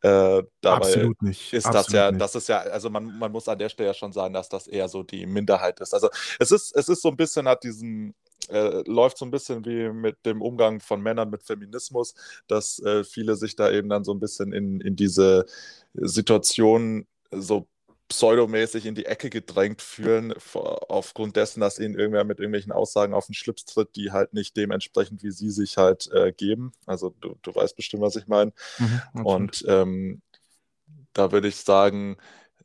Äh, 0.01 0.43
dabei 0.61 0.77
Absolut 0.77 1.21
nicht. 1.21 1.53
Ist 1.53 1.65
Absolut 1.65 1.85
das 1.85 1.93
ja, 1.93 2.11
nicht. 2.11 2.21
das 2.21 2.35
ist 2.35 2.49
ja, 2.49 2.59
also 2.59 2.89
man, 2.89 3.17
man 3.17 3.31
muss 3.31 3.47
an 3.47 3.59
der 3.59 3.69
Stelle 3.69 3.89
ja 3.89 3.93
schon 3.93 4.13
sagen, 4.13 4.33
dass 4.33 4.49
das 4.49 4.67
eher 4.67 4.87
so 4.87 5.03
die 5.03 5.25
Minderheit 5.25 5.79
ist. 5.79 5.93
Also 5.93 6.09
es 6.39 6.51
ist, 6.51 6.75
es 6.75 6.89
ist 6.89 7.01
so 7.01 7.09
ein 7.09 7.17
bisschen, 7.17 7.47
hat 7.47 7.63
diesen, 7.63 8.15
äh, 8.49 8.83
läuft 8.89 9.17
so 9.17 9.25
ein 9.25 9.31
bisschen 9.31 9.65
wie 9.65 9.89
mit 9.89 10.25
dem 10.25 10.41
Umgang 10.41 10.79
von 10.79 11.01
Männern 11.01 11.29
mit 11.29 11.43
Feminismus, 11.43 12.13
dass 12.47 12.79
äh, 12.79 13.03
viele 13.03 13.35
sich 13.35 13.55
da 13.55 13.71
eben 13.71 13.89
dann 13.89 14.03
so 14.03 14.13
ein 14.13 14.19
bisschen 14.19 14.53
in, 14.53 14.81
in 14.81 14.95
diese 14.95 15.45
Situation 15.93 17.07
so 17.31 17.67
pseudomäßig 18.09 18.85
in 18.85 18.95
die 18.95 19.05
Ecke 19.05 19.29
gedrängt 19.29 19.81
fühlen, 19.81 20.33
aufgrund 20.53 21.35
dessen, 21.35 21.61
dass 21.61 21.79
ihnen 21.79 21.95
irgendwer 21.95 22.23
mit 22.23 22.39
irgendwelchen 22.39 22.71
Aussagen 22.71 23.13
auf 23.13 23.25
den 23.25 23.33
Schlips 23.33 23.65
tritt, 23.65 23.95
die 23.95 24.11
halt 24.11 24.33
nicht 24.33 24.55
dementsprechend, 24.57 25.23
wie 25.23 25.31
sie 25.31 25.49
sich 25.49 25.77
halt 25.77 26.11
äh, 26.11 26.31
geben. 26.31 26.73
Also 26.85 27.15
du, 27.21 27.35
du 27.41 27.55
weißt 27.55 27.75
bestimmt, 27.75 28.03
was 28.03 28.15
ich 28.15 28.27
meine. 28.27 28.53
Mhm, 28.77 29.25
und 29.25 29.65
ähm, 29.67 30.21
da 31.13 31.31
würde 31.31 31.47
ich 31.47 31.57
sagen, 31.57 32.17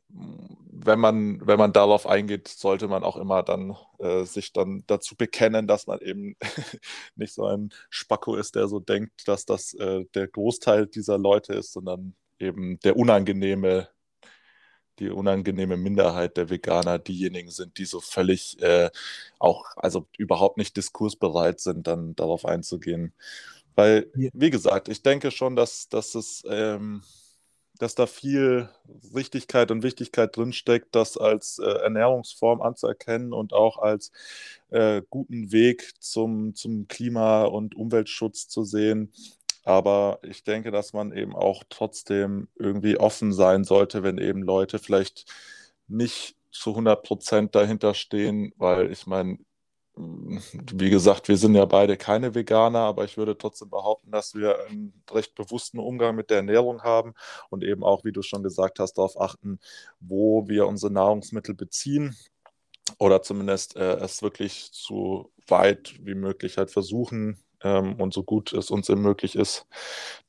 wenn 0.09 0.99
man, 0.99 1.45
wenn 1.45 1.59
man 1.59 1.73
darauf 1.73 2.07
eingeht, 2.07 2.47
sollte 2.47 2.87
man 2.87 3.03
auch 3.03 3.17
immer 3.17 3.43
dann 3.43 3.75
äh, 3.99 4.23
sich 4.23 4.53
dann 4.53 4.83
dazu 4.87 5.15
bekennen, 5.15 5.67
dass 5.67 5.87
man 5.87 5.99
eben 5.99 6.35
nicht 7.15 7.33
so 7.33 7.45
ein 7.45 7.69
Spacko 7.89 8.35
ist, 8.35 8.55
der 8.55 8.67
so 8.67 8.79
denkt, 8.79 9.27
dass 9.27 9.45
das 9.45 9.73
äh, 9.73 10.05
der 10.15 10.27
Großteil 10.27 10.87
dieser 10.87 11.17
Leute 11.17 11.53
ist, 11.53 11.73
sondern 11.73 12.15
eben 12.39 12.79
der 12.79 12.95
unangenehme, 12.95 13.89
die 14.99 15.09
unangenehme 15.09 15.77
Minderheit 15.77 16.37
der 16.37 16.49
Veganer 16.49 16.99
diejenigen 16.99 17.51
sind, 17.51 17.77
die 17.77 17.85
so 17.85 17.99
völlig 18.01 18.61
äh, 18.61 18.89
auch, 19.39 19.65
also 19.77 20.07
überhaupt 20.17 20.57
nicht 20.57 20.77
diskursbereit 20.77 21.59
sind, 21.59 21.87
dann 21.87 22.15
darauf 22.15 22.45
einzugehen. 22.45 23.13
Weil, 23.75 24.11
wie 24.13 24.49
gesagt, 24.49 24.89
ich 24.89 25.03
denke 25.03 25.31
schon, 25.31 25.55
dass, 25.55 25.89
dass 25.89 26.15
es 26.15 26.43
ähm, 26.49 27.01
dass 27.79 27.95
da 27.95 28.05
viel 28.05 28.69
Richtigkeit 29.15 29.71
und 29.71 29.83
Wichtigkeit 29.83 30.35
drinsteckt, 30.35 30.93
das 30.93 31.17
als 31.17 31.59
äh, 31.59 31.65
Ernährungsform 31.65 32.61
anzuerkennen 32.61 33.33
und 33.33 33.53
auch 33.53 33.77
als 33.77 34.11
äh, 34.69 35.01
guten 35.09 35.51
Weg 35.51 35.93
zum, 35.99 36.53
zum 36.55 36.87
Klima- 36.87 37.45
und 37.45 37.75
Umweltschutz 37.75 38.49
zu 38.49 38.65
sehen. 38.65 39.13
Aber 39.69 40.17
ich 40.23 40.43
denke, 40.43 40.71
dass 40.71 40.93
man 40.93 41.11
eben 41.15 41.35
auch 41.35 41.63
trotzdem 41.69 42.47
irgendwie 42.55 42.97
offen 42.97 43.31
sein 43.31 43.63
sollte, 43.63 44.01
wenn 44.01 44.17
eben 44.17 44.41
Leute 44.41 44.79
vielleicht 44.79 45.31
nicht 45.87 46.35
zu 46.51 46.71
100 46.71 47.03
Prozent 47.03 47.53
dahinter 47.53 47.93
stehen, 47.93 48.51
weil 48.57 48.91
ich 48.91 49.05
meine, 49.05 49.37
wie 49.95 50.89
gesagt, 50.89 51.27
wir 51.27 51.37
sind 51.37 51.53
ja 51.53 51.65
beide 51.65 51.97
keine 51.97 52.33
Veganer, 52.33 52.79
aber 52.79 53.03
ich 53.05 53.15
würde 53.15 53.37
trotzdem 53.37 53.69
behaupten, 53.69 54.09
dass 54.09 54.33
wir 54.33 54.65
einen 54.65 55.03
recht 55.11 55.35
bewussten 55.35 55.77
Umgang 55.77 56.15
mit 56.15 56.31
der 56.31 56.37
Ernährung 56.37 56.81
haben 56.81 57.13
und 57.51 57.63
eben 57.63 57.83
auch, 57.83 58.03
wie 58.03 58.11
du 58.11 58.23
schon 58.23 58.41
gesagt 58.41 58.79
hast, 58.79 58.93
darauf 58.97 59.21
achten, 59.21 59.59
wo 59.99 60.47
wir 60.47 60.65
unsere 60.65 60.91
Nahrungsmittel 60.91 61.53
beziehen 61.53 62.17
oder 62.97 63.21
zumindest 63.21 63.75
äh, 63.75 63.97
es 63.97 64.23
wirklich 64.23 64.71
so 64.73 65.31
weit 65.47 65.93
wie 66.03 66.15
möglich 66.15 66.57
halt 66.57 66.71
versuchen 66.71 67.37
ähm, 67.63 67.95
und 67.95 68.13
so 68.13 68.23
gut 68.23 68.53
es 68.53 68.71
uns 68.71 68.89
möglich 68.89 69.35
ist, 69.35 69.67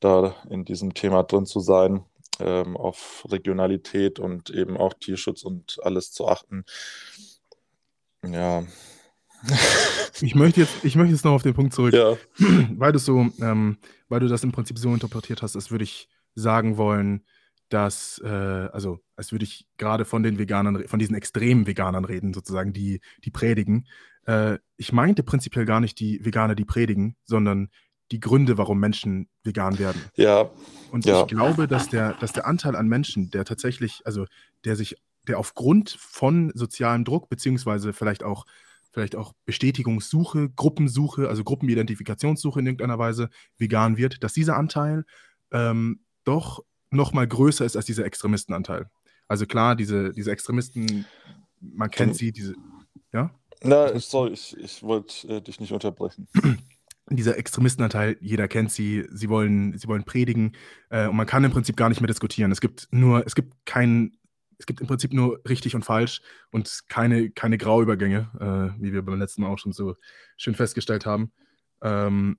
da 0.01 0.35
in 0.49 0.65
diesem 0.65 0.95
Thema 0.95 1.23
drin 1.23 1.47
zu 1.47 1.61
sein, 1.61 2.05
ähm, 2.39 2.77
auf 2.77 3.27
Regionalität 3.31 4.19
und 4.19 4.51
eben 4.51 4.77
auch 4.77 4.95
Tierschutz 4.95 5.43
und 5.43 5.79
alles 5.83 6.13
zu 6.13 6.29
achten. 6.29 6.65
Ja, 8.27 8.65
ich 10.21 10.35
möchte 10.35 10.61
jetzt, 10.61 10.85
ich 10.85 10.97
möchte 10.97 11.13
jetzt 11.13 11.25
noch 11.25 11.33
auf 11.33 11.43
den 11.43 11.55
Punkt 11.55 11.75
zurück, 11.75 11.95
ja. 11.95 12.17
weil 12.77 12.93
du 12.93 12.99
so, 12.99 13.27
ähm, 13.41 13.79
weil 14.09 14.21
du 14.21 14.29
das 14.29 14.45
im 14.45 14.53
Prinzip 14.53 14.79
so 14.79 14.93
interpretiert 14.93 15.43
hast, 15.43 15.57
als 15.57 15.71
würde 15.71 15.85
ich 15.85 16.09
sagen 16.35 16.77
wollen, 16.77 17.25
dass, 17.73 18.21
äh, 18.25 18.29
also 18.29 19.01
als 19.17 19.33
würde 19.33 19.45
ich 19.45 19.67
gerade 19.79 20.05
von 20.05 20.23
den 20.23 20.39
Veganern, 20.39 20.87
von 20.87 20.99
diesen 20.99 21.15
extremen 21.15 21.67
Veganern 21.67 22.05
reden, 22.05 22.35
sozusagen, 22.35 22.73
die, 22.73 23.01
die 23.25 23.31
predigen. 23.31 23.87
Äh, 24.27 24.59
ich 24.77 24.93
meinte 24.93 25.23
prinzipiell 25.23 25.65
gar 25.65 25.81
nicht 25.81 25.99
die 26.01 26.25
Veganer, 26.25 26.55
die 26.55 26.65
predigen, 26.65 27.17
sondern 27.25 27.71
die 28.11 28.21
Gründe, 28.21 28.59
warum 28.59 28.81
Menschen 28.81 29.29
vegan 29.45 29.79
werden. 29.79 30.03
Ja. 30.17 30.51
Und 30.91 31.05
ja. 31.05 31.21
ich 31.21 31.29
glaube, 31.29 31.69
dass 31.69 31.89
der, 31.89 32.15
dass 32.15 32.33
der 32.33 32.47
Anteil 32.47 32.75
an 32.75 32.89
Menschen, 32.89 33.31
der 33.31 33.45
tatsächlich, 33.45 34.03
also 34.05 34.27
der 34.65 34.75
sich, 34.75 34.97
der 35.29 35.39
aufgrund 35.39 35.91
von 35.91 36.51
sozialem 36.55 37.05
Druck, 37.05 37.29
beziehungsweise 37.29 37.93
vielleicht 37.93 38.25
auch 38.25 38.47
vielleicht 38.93 39.15
auch 39.15 39.33
Bestätigungssuche, 39.45 40.51
Gruppensuche, 40.51 41.29
also 41.29 41.45
Gruppenidentifikationssuche 41.45 42.59
in 42.59 42.67
irgendeiner 42.67 42.99
Weise 42.99 43.31
vegan 43.57 43.97
wird, 43.97 44.25
dass 44.25 44.33
dieser 44.33 44.57
Anteil 44.57 45.05
ähm, 45.53 46.01
doch 46.25 46.65
noch 46.91 47.13
mal 47.13 47.27
größer 47.27 47.65
ist 47.65 47.77
als 47.77 47.87
dieser 47.87 48.05
Extremistenanteil. 48.05 48.91
Also 49.29 49.47
klar, 49.47 49.77
diese, 49.77 50.13
diese 50.13 50.33
Extremisten, 50.33 51.07
man 51.61 51.91
kennt 51.91 52.17
sie, 52.17 52.33
diese, 52.33 52.55
ja? 53.13 53.31
Na, 53.63 53.99
sorry, 53.99 54.33
ich, 54.33 54.57
ich 54.57 54.83
wollte 54.83 55.29
äh, 55.29 55.41
dich 55.41 55.61
nicht 55.61 55.73
unterbrechen. 55.73 56.29
dieser 57.11 57.37
Extremistenanteil, 57.37 58.17
jeder 58.21 58.49
kennt 58.49 58.73
sie, 58.73 59.07
sie 59.11 59.29
wollen, 59.29 59.77
sie 59.77 59.89
wollen 59.89 60.05
predigen 60.05 60.53
äh, 60.91 61.09
und 61.09 61.17
man 61.17 61.27
kann 61.27 61.45
im 61.45 61.51
Prinzip 61.51 61.77
gar 61.77 61.89
nicht 61.89 62.01
mehr 62.01 62.09
diskutieren. 62.09 62.53
Es 62.53 62.61
gibt 62.61 62.89
nur, 62.91 63.27
es 63.27 63.35
gibt 63.35 63.55
keinen 63.67 64.17
es 64.61 64.67
gibt 64.67 64.83
im 64.83 64.87
Prinzip 64.87 65.15
nur 65.15 65.41
richtig 65.49 65.75
und 65.75 65.85
falsch 65.85 66.21
und 66.51 66.83
keine, 66.89 67.31
keine 67.31 67.57
Grauübergänge, 67.57 68.31
äh, 68.79 68.83
wie 68.83 68.93
wir 68.93 69.03
beim 69.03 69.19
letzten 69.19 69.43
Mal 69.43 69.49
auch 69.49 69.59
schon 69.59 69.73
so 69.73 69.97
schön 70.37 70.55
festgestellt 70.55 71.07
haben. 71.07 71.33
Ähm, 71.83 72.39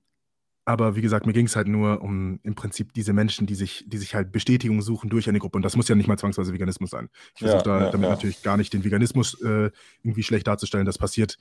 aber 0.66 0.96
wie 0.96 1.02
gesagt, 1.02 1.26
mir 1.26 1.34
ging 1.34 1.48
es 1.48 1.56
halt 1.56 1.68
nur 1.68 2.02
um 2.02 2.40
im 2.44 2.56
Prinzip 2.56 2.94
diese 2.94 3.14
Menschen, 3.14 3.48
die 3.48 3.56
sich, 3.56 3.84
die 3.88 3.98
sich 3.98 4.14
halt 4.14 4.32
Bestätigung 4.32 4.82
suchen 4.82 5.10
durch 5.10 5.28
eine 5.28 5.40
Gruppe. 5.40 5.58
Und 5.58 5.64
das 5.64 5.76
muss 5.76 5.88
ja 5.88 5.96
nicht 5.96 6.08
mal 6.08 6.18
zwangsweise 6.18 6.54
Veganismus 6.54 6.92
sein. 6.92 7.10
Ich 7.34 7.40
versuche 7.40 7.58
ja, 7.58 7.64
da, 7.64 7.86
ja, 7.86 7.92
damit 7.92 8.06
ja. 8.10 8.16
natürlich 8.16 8.44
gar 8.44 8.58
nicht 8.58 8.74
den 8.74 8.84
Veganismus 8.84 9.42
äh, 9.42 9.72
irgendwie 10.04 10.24
schlecht 10.24 10.48
darzustellen. 10.48 10.86
Das 10.86 10.98
passiert 10.98 11.38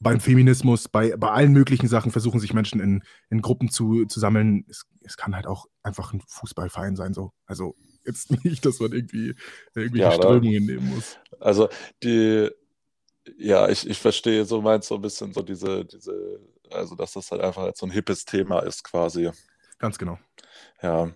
beim 0.00 0.20
Feminismus, 0.20 0.88
bei, 0.88 1.16
bei 1.16 1.30
allen 1.30 1.52
möglichen 1.52 1.88
Sachen 1.88 2.12
versuchen 2.12 2.40
sich 2.40 2.52
Menschen 2.54 2.80
in, 2.80 3.02
in 3.30 3.42
Gruppen 3.42 3.70
zu, 3.70 4.04
zu 4.04 4.20
sammeln. 4.20 4.64
Es, 4.68 4.86
es 5.02 5.16
kann 5.16 5.34
halt 5.34 5.46
auch 5.46 5.66
einfach 5.82 6.12
ein 6.12 6.22
Fußballverein 6.26 6.94
sein, 6.94 7.14
so. 7.14 7.32
Also 7.46 7.74
jetzt 8.04 8.30
nicht, 8.44 8.64
dass 8.64 8.80
man 8.80 8.92
irgendwie 8.92 9.34
irgendwelche 9.74 10.04
ja, 10.04 10.12
Strömungen 10.12 10.66
nehmen 10.66 10.94
muss. 10.94 11.18
Also 11.40 11.68
die, 12.02 12.48
ja, 13.38 13.68
ich, 13.68 13.88
ich 13.88 13.98
verstehe 13.98 14.44
so 14.44 14.62
meinst 14.62 14.88
so 14.88 14.94
ein 14.96 15.02
bisschen 15.02 15.32
so 15.32 15.42
diese, 15.42 15.84
diese, 15.84 16.40
also 16.72 16.94
dass 16.94 17.12
das 17.12 17.30
halt 17.30 17.42
einfach 17.42 17.70
so 17.74 17.86
ein 17.86 17.90
hippes 17.92 18.24
Thema 18.24 18.60
ist 18.60 18.84
quasi. 18.84 19.30
Ganz 19.78 19.98
genau. 19.98 20.18
Ja, 20.82 21.10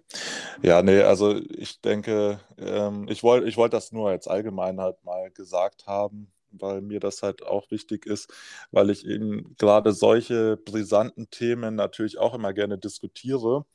ja, 0.62 0.82
nee, 0.82 1.02
also 1.02 1.36
ich 1.36 1.80
denke, 1.80 2.40
ähm, 2.58 3.06
ich 3.08 3.22
wollte 3.22 3.48
ich 3.48 3.56
wollt 3.56 3.72
das 3.72 3.92
nur 3.92 4.10
als 4.10 4.28
allgemein 4.28 4.80
halt 4.80 5.02
mal 5.04 5.30
gesagt 5.32 5.86
haben, 5.86 6.32
weil 6.50 6.80
mir 6.82 7.00
das 7.00 7.22
halt 7.22 7.42
auch 7.44 7.70
wichtig 7.70 8.06
ist, 8.06 8.32
weil 8.72 8.90
ich 8.90 9.06
eben 9.06 9.54
gerade 9.58 9.92
solche 9.92 10.56
brisanten 10.56 11.30
Themen 11.30 11.76
natürlich 11.76 12.18
auch 12.18 12.34
immer 12.34 12.52
gerne 12.52 12.78
diskutiere 12.78 13.66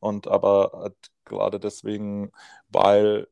und 0.00 0.26
aber 0.28 0.72
halt 0.74 0.96
gerade 1.24 1.60
deswegen, 1.60 2.32
weil 2.68 3.28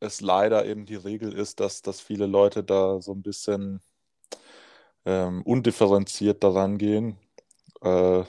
es 0.00 0.20
leider 0.20 0.66
eben 0.66 0.86
die 0.86 0.96
Regel 0.96 1.32
ist, 1.32 1.60
dass, 1.60 1.82
dass 1.82 2.00
viele 2.00 2.26
Leute 2.26 2.64
da 2.64 3.00
so 3.00 3.12
ein 3.12 3.22
bisschen 3.22 3.80
ähm, 5.06 5.42
undifferenziert 5.42 6.42
daran 6.44 6.78
gehen, 6.78 7.18
äh, 7.82 8.22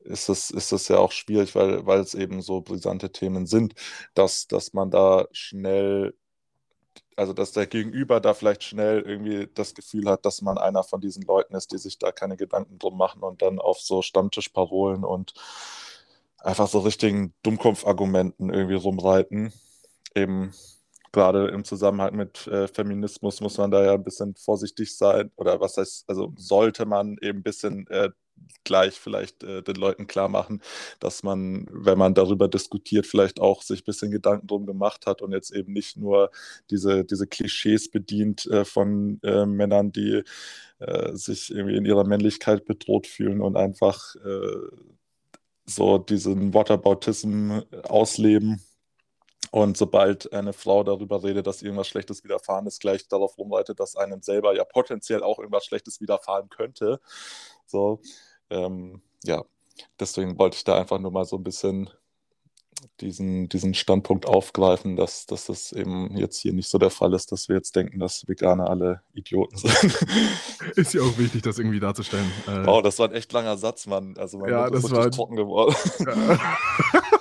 ist 0.00 0.28
es, 0.28 0.50
ist 0.50 0.72
es 0.72 0.88
ja 0.88 0.98
auch 0.98 1.12
schwierig, 1.12 1.54
weil, 1.54 1.86
weil 1.86 2.00
es 2.00 2.14
eben 2.14 2.42
so 2.42 2.60
brisante 2.60 3.10
Themen 3.12 3.46
sind, 3.46 3.74
dass, 4.14 4.46
dass 4.46 4.72
man 4.72 4.90
da 4.90 5.26
schnell 5.32 6.14
also 7.16 7.32
dass 7.32 7.52
der 7.52 7.66
Gegenüber 7.66 8.20
da 8.20 8.34
vielleicht 8.34 8.62
schnell 8.62 9.00
irgendwie 9.00 9.48
das 9.54 9.74
Gefühl 9.74 10.08
hat, 10.08 10.26
dass 10.26 10.42
man 10.42 10.58
einer 10.58 10.84
von 10.84 11.00
diesen 11.00 11.22
Leuten 11.22 11.54
ist, 11.54 11.72
die 11.72 11.78
sich 11.78 11.98
da 11.98 12.12
keine 12.12 12.36
Gedanken 12.36 12.78
drum 12.78 12.96
machen 12.98 13.22
und 13.22 13.40
dann 13.42 13.58
auf 13.58 13.80
so 13.80 14.02
Stammtischparolen 14.02 15.02
und 15.02 15.32
einfach 16.38 16.68
so 16.68 16.80
richtigen 16.80 17.34
Dummkopf-Argumenten 17.42 18.50
irgendwie 18.52 18.74
rumreiten. 18.74 19.52
Eben 20.14 20.52
gerade 21.16 21.48
im 21.48 21.64
Zusammenhang 21.64 22.14
mit 22.14 22.46
äh, 22.46 22.68
Feminismus 22.68 23.40
muss 23.40 23.56
man 23.56 23.70
da 23.70 23.82
ja 23.82 23.94
ein 23.94 24.04
bisschen 24.04 24.34
vorsichtig 24.36 24.94
sein. 24.94 25.30
Oder 25.36 25.60
was 25.60 25.78
heißt, 25.78 26.04
also 26.08 26.34
sollte 26.36 26.84
man 26.84 27.16
eben 27.22 27.38
ein 27.38 27.42
bisschen 27.42 27.86
äh, 27.86 28.10
gleich 28.64 29.00
vielleicht 29.00 29.42
äh, 29.42 29.62
den 29.62 29.76
Leuten 29.76 30.06
klar 30.06 30.28
machen, 30.28 30.60
dass 31.00 31.22
man, 31.22 31.66
wenn 31.72 31.96
man 31.96 32.12
darüber 32.12 32.48
diskutiert, 32.48 33.06
vielleicht 33.06 33.40
auch 33.40 33.62
sich 33.62 33.80
ein 33.80 33.84
bisschen 33.86 34.10
Gedanken 34.10 34.46
drum 34.46 34.66
gemacht 34.66 35.06
hat 35.06 35.22
und 35.22 35.32
jetzt 35.32 35.52
eben 35.52 35.72
nicht 35.72 35.96
nur 35.96 36.30
diese, 36.70 37.02
diese 37.02 37.26
Klischees 37.26 37.90
bedient 37.90 38.44
äh, 38.48 38.66
von 38.66 39.18
äh, 39.22 39.46
Männern, 39.46 39.92
die 39.92 40.22
äh, 40.80 41.14
sich 41.14 41.50
irgendwie 41.50 41.76
in 41.76 41.86
ihrer 41.86 42.04
Männlichkeit 42.04 42.66
bedroht 42.66 43.06
fühlen 43.06 43.40
und 43.40 43.56
einfach 43.56 44.16
äh, 44.16 44.68
so 45.64 45.96
diesen 45.96 46.52
Whataboutism 46.52 47.60
ausleben. 47.84 48.60
Und 49.50 49.76
sobald 49.76 50.32
eine 50.32 50.52
Frau 50.52 50.82
darüber 50.82 51.22
redet, 51.22 51.46
dass 51.46 51.62
irgendwas 51.62 51.88
Schlechtes 51.88 52.24
widerfahren 52.24 52.66
ist, 52.66 52.80
gleich 52.80 53.08
darauf 53.08 53.38
rumreitet, 53.38 53.80
dass 53.80 53.96
einem 53.96 54.22
selber 54.22 54.54
ja 54.54 54.64
potenziell 54.64 55.22
auch 55.22 55.38
irgendwas 55.38 55.64
Schlechtes 55.64 56.00
widerfahren 56.00 56.48
könnte. 56.50 57.00
So, 57.64 58.00
ähm, 58.50 59.02
ja, 59.24 59.44
deswegen 59.98 60.38
wollte 60.38 60.56
ich 60.56 60.64
da 60.64 60.76
einfach 60.76 60.98
nur 60.98 61.10
mal 61.10 61.24
so 61.24 61.36
ein 61.36 61.44
bisschen 61.44 61.90
diesen, 63.00 63.48
diesen 63.48 63.74
Standpunkt 63.74 64.26
aufgreifen, 64.26 64.96
dass, 64.96 65.26
dass 65.26 65.46
das 65.46 65.72
eben 65.72 66.16
jetzt 66.16 66.38
hier 66.38 66.52
nicht 66.52 66.68
so 66.68 66.78
der 66.78 66.90
Fall 66.90 67.14
ist, 67.14 67.32
dass 67.32 67.48
wir 67.48 67.56
jetzt 67.56 67.74
denken, 67.74 67.98
dass 67.98 68.28
Veganer 68.28 68.68
alle 68.68 69.00
Idioten 69.14 69.56
sind. 69.56 70.06
Ist 70.76 70.92
ja 70.92 71.00
auch 71.02 71.18
wichtig, 71.18 71.42
das 71.42 71.58
irgendwie 71.58 71.80
darzustellen. 71.80 72.30
Äh, 72.46 72.66
wow, 72.66 72.82
das 72.82 72.98
war 72.98 73.08
ein 73.08 73.14
echt 73.14 73.32
langer 73.32 73.56
Satz, 73.56 73.86
Mann. 73.86 74.16
Also 74.18 74.38
mein 74.38 74.50
ja, 74.50 74.62
Mund 74.62 74.74
das 74.74 74.84
ist 74.84 74.92
war 74.92 75.10
trocken 75.10 75.36
geworden. 75.36 75.74
Ja. 76.00 76.38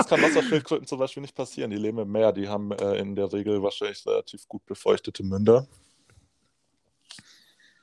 kann 0.00 0.22
Wasserschildkröten 0.22 0.86
zum 0.86 0.98
Beispiel 0.98 1.20
nicht 1.22 1.34
passieren. 1.34 1.70
Die 1.70 1.76
leben 1.76 1.98
im 1.98 2.10
Meer. 2.10 2.32
Die 2.32 2.48
haben 2.48 2.72
äh, 2.72 2.96
in 2.98 3.14
der 3.16 3.32
Regel 3.32 3.62
wahrscheinlich 3.62 4.04
relativ 4.06 4.48
gut 4.48 4.64
befeuchtete 4.66 5.22
Münder. 5.22 5.66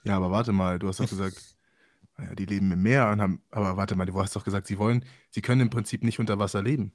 Ja, 0.04 0.16
aber 0.18 0.32
warte 0.32 0.52
mal, 0.52 0.80
du 0.80 0.88
hast 0.88 1.00
doch 1.00 1.08
gesagt, 1.10 1.38
naja, 2.18 2.36
die 2.36 2.46
leben 2.46 2.72
im 2.72 2.82
Meer 2.84 3.10
und 3.12 3.22
haben, 3.22 3.44
aber 3.52 3.78
warte 3.78 3.96
mal, 3.96 4.06
du 4.06 4.20
hast 4.22 4.36
doch 4.36 4.44
gesagt, 4.46 4.68
sie 4.68 4.78
wollen, 4.80 5.06
sie 5.32 5.42
können 5.42 5.62
im 5.62 5.70
Prinzip 5.70 6.04
nicht 6.04 6.20
unter 6.20 6.40
Wasser 6.40 6.62
leben. 6.64 6.94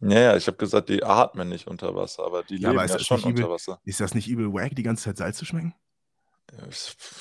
Ja, 0.00 0.18
ja, 0.20 0.36
ich 0.36 0.46
habe 0.48 0.56
gesagt, 0.56 0.88
die 0.88 1.02
atmen 1.04 1.48
nicht 1.48 1.66
unter 1.68 1.94
Wasser, 1.94 2.24
aber 2.24 2.42
die 2.44 2.56
Ja, 2.56 2.70
leben 2.70 2.70
aber 2.70 2.86
ja 2.88 2.98
das 2.98 3.06
schon 3.06 3.22
nicht 3.22 3.26
unter 3.26 3.48
übel, 3.48 3.50
Wasser. 3.50 3.80
ist 3.84 4.00
das 4.00 4.14
nicht 4.14 4.28
übel 4.28 4.52
wack, 4.52 4.74
die 4.76 4.82
ganze 4.82 5.04
Zeit 5.04 5.16
Salz 5.18 5.38
zu 5.38 5.44
schmecken? 5.44 5.74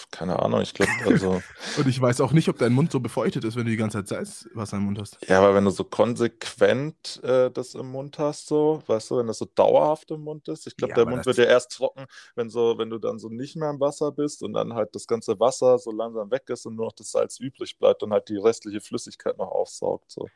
Keine 0.09 0.39
Ahnung, 0.39 0.61
ich 0.61 0.73
glaube, 0.73 0.91
also. 1.05 1.41
Und 1.77 1.87
ich 1.87 1.99
weiß 1.99 2.21
auch 2.21 2.31
nicht, 2.31 2.47
ob 2.47 2.57
dein 2.57 2.71
Mund 2.71 2.91
so 2.91 2.99
befeuchtet 2.99 3.43
ist, 3.43 3.55
wenn 3.55 3.65
du 3.65 3.71
die 3.71 3.77
ganze 3.77 4.03
Zeit 4.03 4.07
Salzwasser 4.27 4.77
im 4.77 4.83
Mund 4.83 4.99
hast. 4.99 5.17
Ja, 5.27 5.39
aber 5.39 5.53
wenn 5.53 5.65
du 5.65 5.69
so 5.69 5.83
konsequent 5.83 7.21
äh, 7.23 7.51
das 7.51 7.75
im 7.75 7.91
Mund 7.91 8.19
hast, 8.19 8.47
so, 8.47 8.81
weißt 8.87 9.11
du, 9.11 9.17
wenn 9.17 9.27
das 9.27 9.39
so 9.39 9.45
dauerhaft 9.45 10.11
im 10.11 10.21
Mund 10.21 10.47
ist, 10.47 10.65
ich 10.65 10.77
glaube, 10.77 10.91
Ja, 10.91 10.95
der 10.95 11.05
Mund 11.05 11.25
wird 11.25 11.37
ja 11.37 11.43
erst 11.43 11.73
trocken, 11.73 12.05
wenn 12.35 12.49
so, 12.49 12.77
wenn 12.77 12.89
du 12.89 12.99
dann 12.99 13.19
so 13.19 13.27
nicht 13.29 13.57
mehr 13.57 13.69
im 13.69 13.79
Wasser 13.81 14.11
bist 14.11 14.43
und 14.43 14.53
dann 14.53 14.73
halt 14.73 14.95
das 14.95 15.07
ganze 15.07 15.39
Wasser 15.39 15.77
so 15.77 15.91
langsam 15.91 16.31
weg 16.31 16.43
ist 16.47 16.65
und 16.65 16.75
nur 16.75 16.85
noch 16.85 16.93
das 16.93 17.11
Salz 17.11 17.39
übrig 17.39 17.77
bleibt 17.77 18.03
und 18.03 18.13
halt 18.13 18.29
die 18.29 18.37
restliche 18.37 18.81
Flüssigkeit 18.81 19.37
noch 19.37 19.51
aufsaugt. 19.51 20.09
So. 20.09 20.29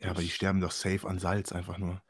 Ja, 0.00 0.10
aber 0.10 0.22
die 0.22 0.30
sterben 0.30 0.60
doch 0.60 0.72
safe 0.72 1.06
an 1.06 1.18
Salz 1.18 1.52
einfach 1.52 1.78
nur. 1.78 2.00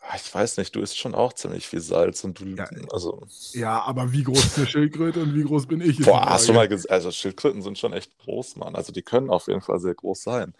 Ah, 0.00 0.14
Ich 0.16 0.34
weiß 0.34 0.56
nicht, 0.56 0.74
du 0.74 0.80
isst 0.80 0.96
schon 0.98 1.14
auch 1.14 1.32
ziemlich 1.32 1.66
viel 1.68 1.80
Salz 1.80 2.24
und 2.24 2.40
du, 2.40 2.46
Ja, 2.56 2.68
also, 2.92 3.26
Ja, 3.52 3.82
aber 3.82 4.12
wie 4.12 4.22
groß 4.22 4.44
ist 4.44 4.56
eine 4.58 4.66
Schildkröte 4.66 5.20
und 5.20 5.34
wie 5.34 5.42
groß 5.42 5.66
bin 5.66 5.80
ich? 5.80 5.98
boah, 6.04 6.30
hast 6.30 6.48
du 6.48 6.52
mal 6.52 6.68
gesehen, 6.68 6.90
also 6.90 7.10
Schildkröten 7.10 7.62
sind 7.62 7.78
schon 7.78 7.92
echt 7.92 8.16
groß, 8.18 8.56
Mann. 8.56 8.74
Also 8.74 8.92
die 8.92 9.02
können 9.02 9.30
auf 9.30 9.48
jeden 9.48 9.60
Fall 9.60 9.80
sehr 9.80 9.94
groß 9.94 10.22
sein. 10.22 10.54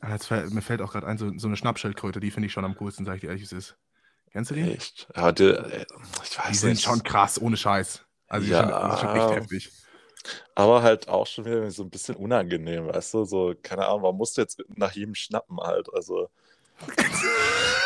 Ah, 0.00 0.12
Jetzt 0.12 0.26
fällt, 0.26 0.52
mir 0.52 0.62
fällt 0.62 0.82
auch 0.82 0.92
gerade 0.92 1.06
ein, 1.06 1.16
so, 1.18 1.30
so 1.38 1.46
eine 1.46 1.56
Schnappschildkröte, 1.56 2.20
die 2.20 2.30
finde 2.30 2.48
ich 2.48 2.52
schon 2.52 2.64
am 2.64 2.76
coolsten, 2.76 3.04
sag 3.04 3.14
ich 3.16 3.20
dir 3.22 3.28
ehrlich, 3.28 3.44
es 3.44 3.52
ist. 3.52 3.76
Kennst 4.32 4.50
du 4.50 4.54
die? 4.56 4.62
Echt. 4.62 5.08
Ja, 5.16 5.32
die, 5.32 5.44
äh, 5.44 5.86
ich 6.22 6.38
weiß 6.38 6.48
Die 6.50 6.54
sind 6.56 6.70
nicht. 6.72 6.82
schon 6.82 7.02
krass, 7.02 7.40
ohne 7.40 7.56
Scheiß. 7.56 8.02
Also 8.28 8.46
die 8.46 8.52
Ja. 8.52 8.58
sind, 8.58 8.92
ist 8.92 9.00
schon 9.00 9.16
echt 9.16 9.30
heftig. 9.30 9.72
Aber 10.54 10.82
halt 10.82 11.08
auch 11.08 11.26
schon 11.26 11.44
wieder 11.44 11.70
so 11.70 11.84
ein 11.84 11.90
bisschen 11.90 12.16
unangenehm, 12.16 12.88
weißt 12.88 13.14
du? 13.14 13.24
So, 13.24 13.54
keine 13.62 13.86
Ahnung, 13.86 14.02
man 14.02 14.16
muss 14.16 14.36
jetzt 14.36 14.62
nach 14.68 14.92
jedem 14.92 15.14
schnappen 15.14 15.58
halt. 15.60 15.88
Also, 15.94 16.28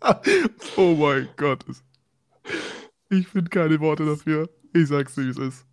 oh 0.76 0.94
mein 0.94 1.28
Gott. 1.36 1.64
Ich 3.10 3.28
finde 3.28 3.50
keine 3.50 3.80
Worte 3.80 4.04
dafür. 4.06 4.48
Ich 4.74 4.88
sag's 4.88 5.14
dir, 5.14 5.24
wie 5.24 5.30
es 5.30 5.38
ist. 5.38 5.66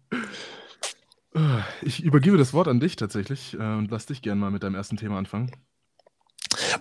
Ich 1.81 2.03
übergebe 2.03 2.37
das 2.37 2.53
Wort 2.53 2.67
an 2.67 2.79
dich 2.79 2.95
tatsächlich 2.95 3.55
äh, 3.55 3.57
und 3.57 3.91
lass 3.91 4.05
dich 4.05 4.21
gerne 4.21 4.39
mal 4.39 4.51
mit 4.51 4.63
deinem 4.63 4.75
ersten 4.75 4.95
Thema 4.95 5.17
anfangen. 5.17 5.51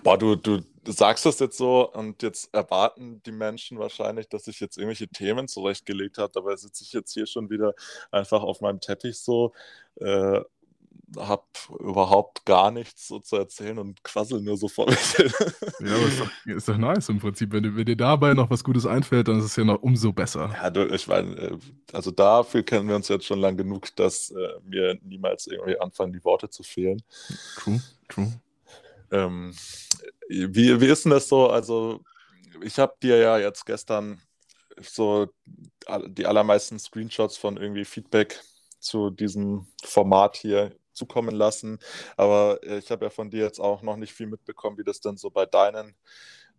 boah, 0.01 0.17
du, 0.17 0.35
du 0.37 0.61
sagst 0.85 1.25
das 1.25 1.39
jetzt 1.39 1.57
so 1.57 1.91
und 1.91 2.23
jetzt 2.23 2.53
erwarten 2.53 3.21
die 3.23 3.31
Menschen 3.31 3.79
wahrscheinlich, 3.79 4.29
dass 4.29 4.47
ich 4.47 4.59
jetzt 4.61 4.77
irgendwelche 4.77 5.09
Themen 5.09 5.47
zurechtgelegt 5.47 6.17
habe. 6.17 6.31
Dabei 6.33 6.55
sitze 6.55 6.83
ich 6.83 6.93
jetzt 6.93 7.13
hier 7.13 7.25
schon 7.25 7.49
wieder 7.49 7.73
einfach 8.11 8.43
auf 8.43 8.61
meinem 8.61 8.79
Teppich 8.79 9.19
so, 9.19 9.53
äh, 9.95 10.41
habe 11.17 11.43
überhaupt 11.79 12.45
gar 12.45 12.71
nichts 12.71 13.07
so 13.07 13.19
zu 13.19 13.35
erzählen 13.37 13.77
und 13.79 14.03
quassel 14.03 14.41
nur 14.41 14.57
so 14.57 14.67
vor 14.67 14.89
mich 14.89 14.99
hin. 15.15 15.31
Ja, 15.79 15.95
aber 15.95 16.07
ist 16.07 16.19
doch, 16.19 16.31
ist 16.45 16.67
doch 16.67 16.77
nice 16.77 17.09
im 17.09 17.19
Prinzip. 17.19 17.51
Wenn, 17.51 17.63
dir- 17.63 17.75
wenn 17.75 17.85
dir 17.85 17.95
dabei 17.95 18.33
noch 18.33 18.49
was 18.49 18.63
Gutes 18.63 18.85
einfällt, 18.85 19.27
dann 19.27 19.39
ist 19.39 19.45
es 19.45 19.55
ja 19.55 19.63
noch 19.63 19.81
umso 19.81 20.11
besser. 20.13 20.51
Ja, 20.53 20.69
du, 20.69 20.85
ich 20.93 21.07
meine, 21.07 21.35
äh, 21.35 21.57
also 21.93 22.11
dafür 22.11 22.63
kennen 22.63 22.87
wir 22.87 22.95
uns 22.95 23.07
jetzt 23.07 23.25
schon 23.25 23.39
lang 23.39 23.57
genug, 23.57 23.95
dass 23.95 24.31
äh, 24.31 24.59
mir 24.63 24.97
niemals 25.03 25.47
irgendwie 25.47 25.79
anfangen, 25.79 26.13
die 26.13 26.23
Worte 26.23 26.49
zu 26.49 26.63
fehlen. 26.63 27.01
True, 27.57 27.81
true. 28.09 28.33
Ähm, 29.11 29.53
wie, 30.27 30.81
wie 30.81 30.87
ist 30.87 31.05
denn 31.05 31.11
das 31.11 31.27
so? 31.27 31.49
Also, 31.49 32.01
ich 32.61 32.79
habe 32.79 32.93
dir 33.01 33.17
ja 33.17 33.37
jetzt 33.37 33.65
gestern 33.65 34.19
so 34.81 35.27
die 36.07 36.25
allermeisten 36.25 36.79
Screenshots 36.79 37.37
von 37.37 37.57
irgendwie 37.57 37.85
Feedback 37.85 38.41
zu 38.79 39.09
diesem 39.09 39.67
Format 39.83 40.35
hier 40.35 40.75
zukommen 40.95 41.35
lassen. 41.35 41.79
Aber 42.17 42.59
äh, 42.63 42.79
ich 42.79 42.91
habe 42.91 43.05
ja 43.05 43.09
von 43.09 43.29
dir 43.29 43.43
jetzt 43.43 43.59
auch 43.59 43.81
noch 43.81 43.97
nicht 43.97 44.13
viel 44.13 44.27
mitbekommen, 44.27 44.77
wie 44.77 44.83
das 44.83 45.01
denn 45.01 45.17
so 45.17 45.29
bei 45.29 45.45
deinen 45.45 45.95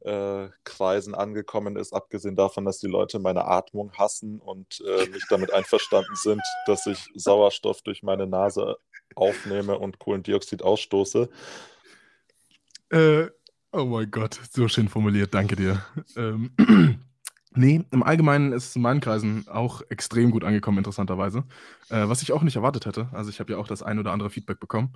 äh, 0.00 0.48
Kreisen 0.64 1.14
angekommen 1.14 1.76
ist, 1.76 1.92
abgesehen 1.92 2.36
davon, 2.36 2.64
dass 2.64 2.78
die 2.78 2.86
Leute 2.86 3.18
meine 3.18 3.46
Atmung 3.46 3.92
hassen 3.94 4.40
und 4.40 4.82
äh, 4.86 5.06
nicht 5.08 5.26
damit 5.30 5.52
einverstanden 5.52 6.14
sind, 6.16 6.42
dass 6.66 6.86
ich 6.86 7.08
Sauerstoff 7.14 7.82
durch 7.82 8.02
meine 8.02 8.26
Nase 8.26 8.76
aufnehme 9.14 9.78
und 9.78 9.98
Kohlendioxid 9.98 10.62
ausstoße. 10.62 11.28
Äh, 12.90 13.26
oh 13.72 13.84
mein 13.84 14.10
Gott, 14.10 14.38
so 14.52 14.68
schön 14.68 14.88
formuliert, 14.88 15.34
danke 15.34 15.56
dir. 15.56 15.84
Ähm, 16.16 17.00
nee, 17.56 17.84
im 17.90 18.02
Allgemeinen 18.02 18.52
ist 18.52 18.68
es 18.70 18.76
in 18.76 18.82
meinen 18.82 19.00
Kreisen 19.00 19.46
auch 19.48 19.82
extrem 19.88 20.30
gut 20.30 20.44
angekommen, 20.44 20.78
interessanterweise. 20.78 21.44
Äh, 21.88 22.08
was 22.08 22.22
ich 22.22 22.32
auch 22.32 22.42
nicht 22.42 22.56
erwartet 22.56 22.86
hätte. 22.86 23.08
Also 23.12 23.30
ich 23.30 23.40
habe 23.40 23.52
ja 23.52 23.58
auch 23.58 23.66
das 23.66 23.82
ein 23.82 23.98
oder 23.98 24.12
andere 24.12 24.30
Feedback 24.30 24.60
bekommen. 24.60 24.94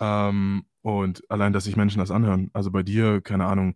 Ähm, 0.00 0.64
und 0.82 1.22
allein, 1.30 1.52
dass 1.52 1.64
sich 1.64 1.76
Menschen 1.76 1.98
das 1.98 2.10
anhören. 2.10 2.50
Also 2.52 2.70
bei 2.70 2.82
dir, 2.82 3.20
keine 3.20 3.46
Ahnung, 3.46 3.74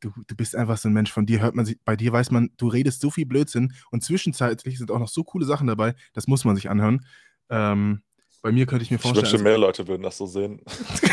du, 0.00 0.10
du 0.26 0.34
bist 0.34 0.56
einfach 0.56 0.78
so 0.78 0.88
ein 0.88 0.92
Mensch, 0.94 1.12
von 1.12 1.26
dir 1.26 1.40
hört 1.42 1.54
man 1.54 1.66
sich, 1.66 1.78
bei 1.84 1.96
dir 1.96 2.12
weiß 2.12 2.30
man, 2.30 2.50
du 2.56 2.68
redest 2.68 3.00
so 3.00 3.10
viel 3.10 3.26
Blödsinn 3.26 3.74
und 3.90 4.02
zwischenzeitlich 4.02 4.78
sind 4.78 4.90
auch 4.90 4.98
noch 4.98 5.08
so 5.08 5.22
coole 5.24 5.44
Sachen 5.44 5.66
dabei, 5.66 5.94
das 6.14 6.26
muss 6.26 6.44
man 6.44 6.56
sich 6.56 6.70
anhören. 6.70 7.04
Ähm, 7.50 8.00
bei 8.42 8.52
mir 8.52 8.64
könnte 8.64 8.82
ich 8.84 8.90
mir 8.90 8.96
Ich 8.96 9.02
vorstellen. 9.02 9.24
wünschte, 9.24 9.36
also- 9.36 9.44
mehr 9.44 9.58
Leute 9.58 9.86
würden 9.86 10.02
das 10.02 10.16
so 10.16 10.24
sehen. 10.26 10.62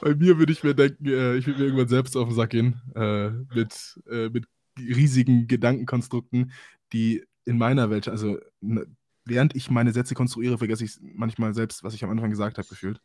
Bei 0.00 0.14
mir 0.14 0.38
würde 0.38 0.52
ich 0.52 0.62
mir 0.64 0.74
denken, 0.74 1.06
äh, 1.06 1.36
ich 1.36 1.46
würde 1.46 1.60
mir 1.60 1.66
irgendwann 1.66 1.88
selbst 1.88 2.16
auf 2.16 2.28
den 2.28 2.34
Sack 2.34 2.50
gehen 2.50 2.80
äh, 2.94 3.30
mit, 3.54 4.00
äh, 4.10 4.28
mit 4.28 4.46
riesigen 4.78 5.46
Gedankenkonstrukten, 5.46 6.52
die 6.92 7.24
in 7.44 7.58
meiner 7.58 7.90
Welt, 7.90 8.08
also 8.08 8.38
n- 8.62 8.96
während 9.24 9.54
ich 9.54 9.70
meine 9.70 9.92
Sätze 9.92 10.14
konstruiere, 10.14 10.58
vergesse 10.58 10.84
ich 10.84 10.98
manchmal 11.02 11.54
selbst, 11.54 11.82
was 11.84 11.94
ich 11.94 12.04
am 12.04 12.10
Anfang 12.10 12.30
gesagt 12.30 12.58
habe, 12.58 12.68
gefühlt. 12.68 13.00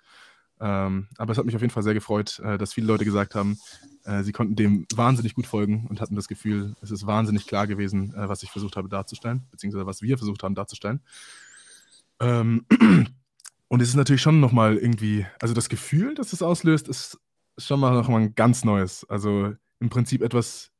Ähm, 0.61 1.07
aber 1.17 1.31
es 1.31 1.37
hat 1.37 1.45
mich 1.45 1.55
auf 1.55 1.61
jeden 1.61 1.71
Fall 1.71 1.83
sehr 1.83 1.93
gefreut, 1.93 2.39
äh, 2.43 2.57
dass 2.57 2.73
viele 2.73 2.87
Leute 2.87 3.05
gesagt 3.05 3.33
haben, 3.33 3.57
äh, 4.03 4.23
sie 4.23 4.33
konnten 4.33 4.57
dem 4.57 4.85
wahnsinnig 4.93 5.33
gut 5.33 5.47
folgen 5.47 5.87
und 5.89 6.01
hatten 6.01 6.15
das 6.15 6.27
Gefühl, 6.27 6.75
es 6.81 6.91
ist 6.91 7.07
wahnsinnig 7.07 7.47
klar 7.47 7.65
gewesen, 7.65 8.13
äh, 8.13 8.27
was 8.27 8.43
ich 8.43 8.51
versucht 8.51 8.75
habe 8.75 8.89
darzustellen, 8.89 9.43
beziehungsweise 9.51 9.85
was 9.85 10.01
wir 10.01 10.17
versucht 10.17 10.43
haben 10.43 10.55
darzustellen. 10.55 11.01
Ähm, 12.19 12.65
und 13.69 13.81
es 13.81 13.87
ist 13.89 13.95
natürlich 13.95 14.21
schon 14.21 14.39
nochmal 14.41 14.75
irgendwie, 14.77 15.25
also 15.39 15.53
das 15.53 15.69
Gefühl, 15.69 16.13
das 16.15 16.33
es 16.33 16.41
auslöst, 16.41 16.87
ist 16.89 17.17
schon 17.57 17.79
mal 17.79 17.93
nochmal 17.93 18.21
ein 18.21 18.35
ganz 18.35 18.65
neues. 18.65 19.05
Also 19.09 19.53
im 19.79 19.89
Prinzip 19.89 20.21
etwas, 20.21 20.71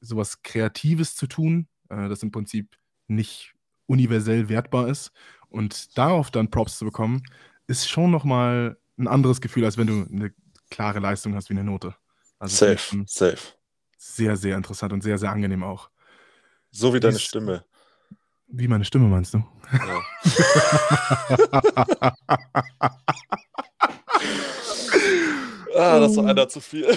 sowas 0.00 0.42
Kreatives 0.42 1.16
zu 1.16 1.26
tun, 1.26 1.66
äh, 1.88 2.08
das 2.08 2.22
im 2.22 2.30
Prinzip 2.30 2.76
nicht 3.08 3.54
universell 3.86 4.48
wertbar 4.48 4.88
ist. 4.88 5.10
Und 5.48 5.96
darauf 5.96 6.30
dann 6.30 6.50
Props 6.50 6.78
zu 6.78 6.84
bekommen, 6.84 7.22
ist 7.66 7.88
schon 7.88 8.10
nochmal 8.10 8.76
ein 8.98 9.08
anderes 9.08 9.40
Gefühl, 9.40 9.64
als 9.64 9.78
wenn 9.78 9.86
du 9.86 10.06
eine 10.12 10.32
klare 10.70 10.98
Leistung 10.98 11.34
hast 11.34 11.48
wie 11.50 11.54
eine 11.54 11.64
Note. 11.64 11.94
Also 12.38 12.56
Safe, 12.66 13.04
safe. 13.06 13.38
sehr, 13.96 14.36
sehr 14.36 14.56
interessant 14.56 14.92
und 14.92 15.02
sehr, 15.02 15.18
sehr 15.18 15.30
angenehm 15.30 15.62
auch. 15.62 15.88
So 16.70 16.92
wie 16.92 17.00
deine 17.00 17.14
Dies- 17.14 17.22
Stimme. 17.22 17.64
Wie 18.48 18.68
meine 18.68 18.84
Stimme 18.84 19.08
meinst 19.08 19.34
du? 19.34 19.44
Ja. 19.72 20.02
Ah, 25.76 25.98
das 25.98 26.16
war 26.16 26.26
einer 26.26 26.48
zu 26.48 26.60
viel. 26.60 26.86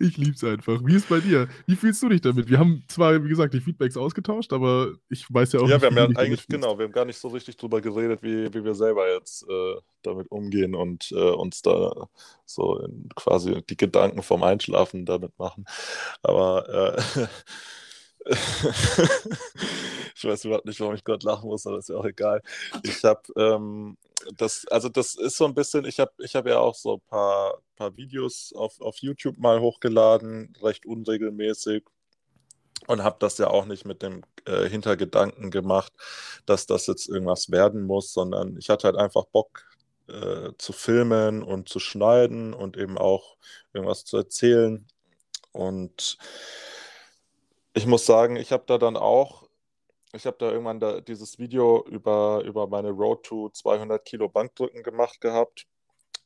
ich 0.00 0.16
lieb's 0.16 0.42
einfach. 0.42 0.80
Wie 0.84 0.94
ist 0.96 1.08
bei 1.08 1.20
dir? 1.20 1.48
Wie 1.66 1.76
fühlst 1.76 2.02
du 2.02 2.08
dich 2.08 2.22
damit? 2.22 2.48
Wir 2.48 2.58
haben 2.58 2.82
zwar, 2.88 3.22
wie 3.22 3.28
gesagt, 3.28 3.52
die 3.52 3.60
Feedbacks 3.60 3.96
ausgetauscht, 3.96 4.52
aber 4.52 4.94
ich 5.10 5.26
weiß 5.32 5.52
ja 5.52 5.60
auch 5.60 5.68
Ja, 5.68 5.76
nicht, 5.76 5.82
wir 5.82 6.02
haben 6.02 6.12
ja 6.12 6.18
eigentlich, 6.18 6.46
genau, 6.48 6.78
wir 6.78 6.86
haben 6.86 6.92
gar 6.92 7.04
nicht 7.04 7.18
so 7.18 7.28
richtig 7.28 7.56
drüber 7.56 7.80
geredet, 7.82 8.22
wie, 8.22 8.52
wie 8.52 8.64
wir 8.64 8.74
selber 8.74 9.12
jetzt 9.12 9.42
äh, 9.48 9.74
damit 10.02 10.30
umgehen 10.30 10.74
und 10.74 11.12
äh, 11.12 11.30
uns 11.30 11.60
da 11.62 12.08
so 12.46 12.78
in 12.78 13.10
quasi 13.14 13.62
die 13.68 13.76
Gedanken 13.76 14.22
vom 14.22 14.42
Einschlafen 14.42 15.04
damit 15.04 15.38
machen. 15.38 15.66
Aber 16.22 16.96
äh, 16.96 17.26
ich 20.14 20.24
weiß 20.24 20.44
überhaupt 20.44 20.66
nicht, 20.66 20.80
warum 20.80 20.94
ich 20.94 21.04
gerade 21.04 21.26
lachen 21.26 21.48
muss, 21.48 21.66
aber 21.66 21.78
ist 21.78 21.88
ja 21.88 21.96
auch 21.96 22.04
egal. 22.04 22.42
Ich 22.82 23.02
habe 23.04 23.22
ähm, 23.36 23.96
das, 24.36 24.66
also 24.68 24.88
das 24.88 25.14
ist 25.14 25.36
so 25.36 25.46
ein 25.46 25.54
bisschen, 25.54 25.84
ich 25.84 25.98
habe 26.00 26.12
ich 26.18 26.36
hab 26.36 26.46
ja 26.46 26.58
auch 26.58 26.74
so 26.74 26.94
ein 26.94 27.00
paar, 27.08 27.60
paar 27.76 27.96
Videos 27.96 28.52
auf, 28.54 28.80
auf 28.80 28.98
YouTube 28.98 29.38
mal 29.38 29.60
hochgeladen, 29.60 30.54
recht 30.62 30.86
unregelmäßig 30.86 31.84
und 32.86 33.02
habe 33.02 33.16
das 33.20 33.38
ja 33.38 33.48
auch 33.48 33.66
nicht 33.66 33.84
mit 33.84 34.02
dem 34.02 34.22
äh, 34.46 34.68
Hintergedanken 34.68 35.50
gemacht, 35.50 35.92
dass 36.46 36.66
das 36.66 36.86
jetzt 36.86 37.08
irgendwas 37.08 37.50
werden 37.50 37.82
muss, 37.82 38.12
sondern 38.12 38.56
ich 38.56 38.68
hatte 38.68 38.86
halt 38.86 38.96
einfach 38.96 39.24
Bock 39.26 39.64
äh, 40.08 40.50
zu 40.58 40.72
filmen 40.72 41.42
und 41.42 41.68
zu 41.68 41.78
schneiden 41.78 42.52
und 42.54 42.76
eben 42.76 42.98
auch 42.98 43.36
irgendwas 43.72 44.04
zu 44.04 44.16
erzählen. 44.16 44.86
Und 45.52 46.18
ich 47.80 47.86
muss 47.86 48.06
sagen, 48.06 48.36
ich 48.36 48.52
habe 48.52 48.64
da 48.66 48.78
dann 48.78 48.96
auch 48.96 49.50
ich 50.12 50.26
habe 50.26 50.36
da 50.38 50.50
irgendwann 50.50 50.80
da 50.80 51.00
dieses 51.00 51.38
Video 51.38 51.84
über, 51.86 52.42
über 52.44 52.66
meine 52.66 52.90
Road 52.90 53.24
to 53.24 53.50
200 53.50 54.04
Kilo 54.04 54.28
Bankdrücken 54.28 54.82
gemacht 54.82 55.20
gehabt. 55.20 55.66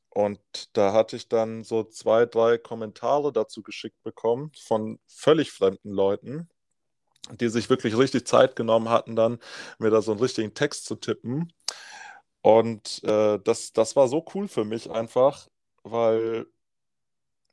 Und 0.08 0.40
da 0.74 0.92
hatte 0.92 1.16
ich 1.16 1.28
dann 1.28 1.64
so 1.64 1.84
zwei, 1.84 2.24
drei 2.24 2.56
Kommentare 2.56 3.32
dazu 3.32 3.62
geschickt 3.62 4.02
bekommen 4.02 4.52
von 4.58 5.00
völlig 5.06 5.50
fremden 5.50 5.90
Leuten, 5.90 6.48
die 7.40 7.48
sich 7.48 7.68
wirklich 7.68 7.98
richtig 7.98 8.26
Zeit 8.26 8.56
genommen 8.56 8.88
hatten, 8.88 9.16
dann 9.16 9.38
mir 9.78 9.90
da 9.90 10.00
so 10.02 10.12
einen 10.12 10.20
richtigen 10.20 10.54
Text 10.54 10.86
zu 10.86 10.94
tippen. 10.94 11.52
Und 12.42 13.02
äh, 13.04 13.38
das, 13.42 13.72
das 13.72 13.96
war 13.96 14.08
so 14.08 14.24
cool 14.34 14.48
für 14.48 14.64
mich 14.64 14.90
einfach, 14.90 15.48
weil 15.82 16.46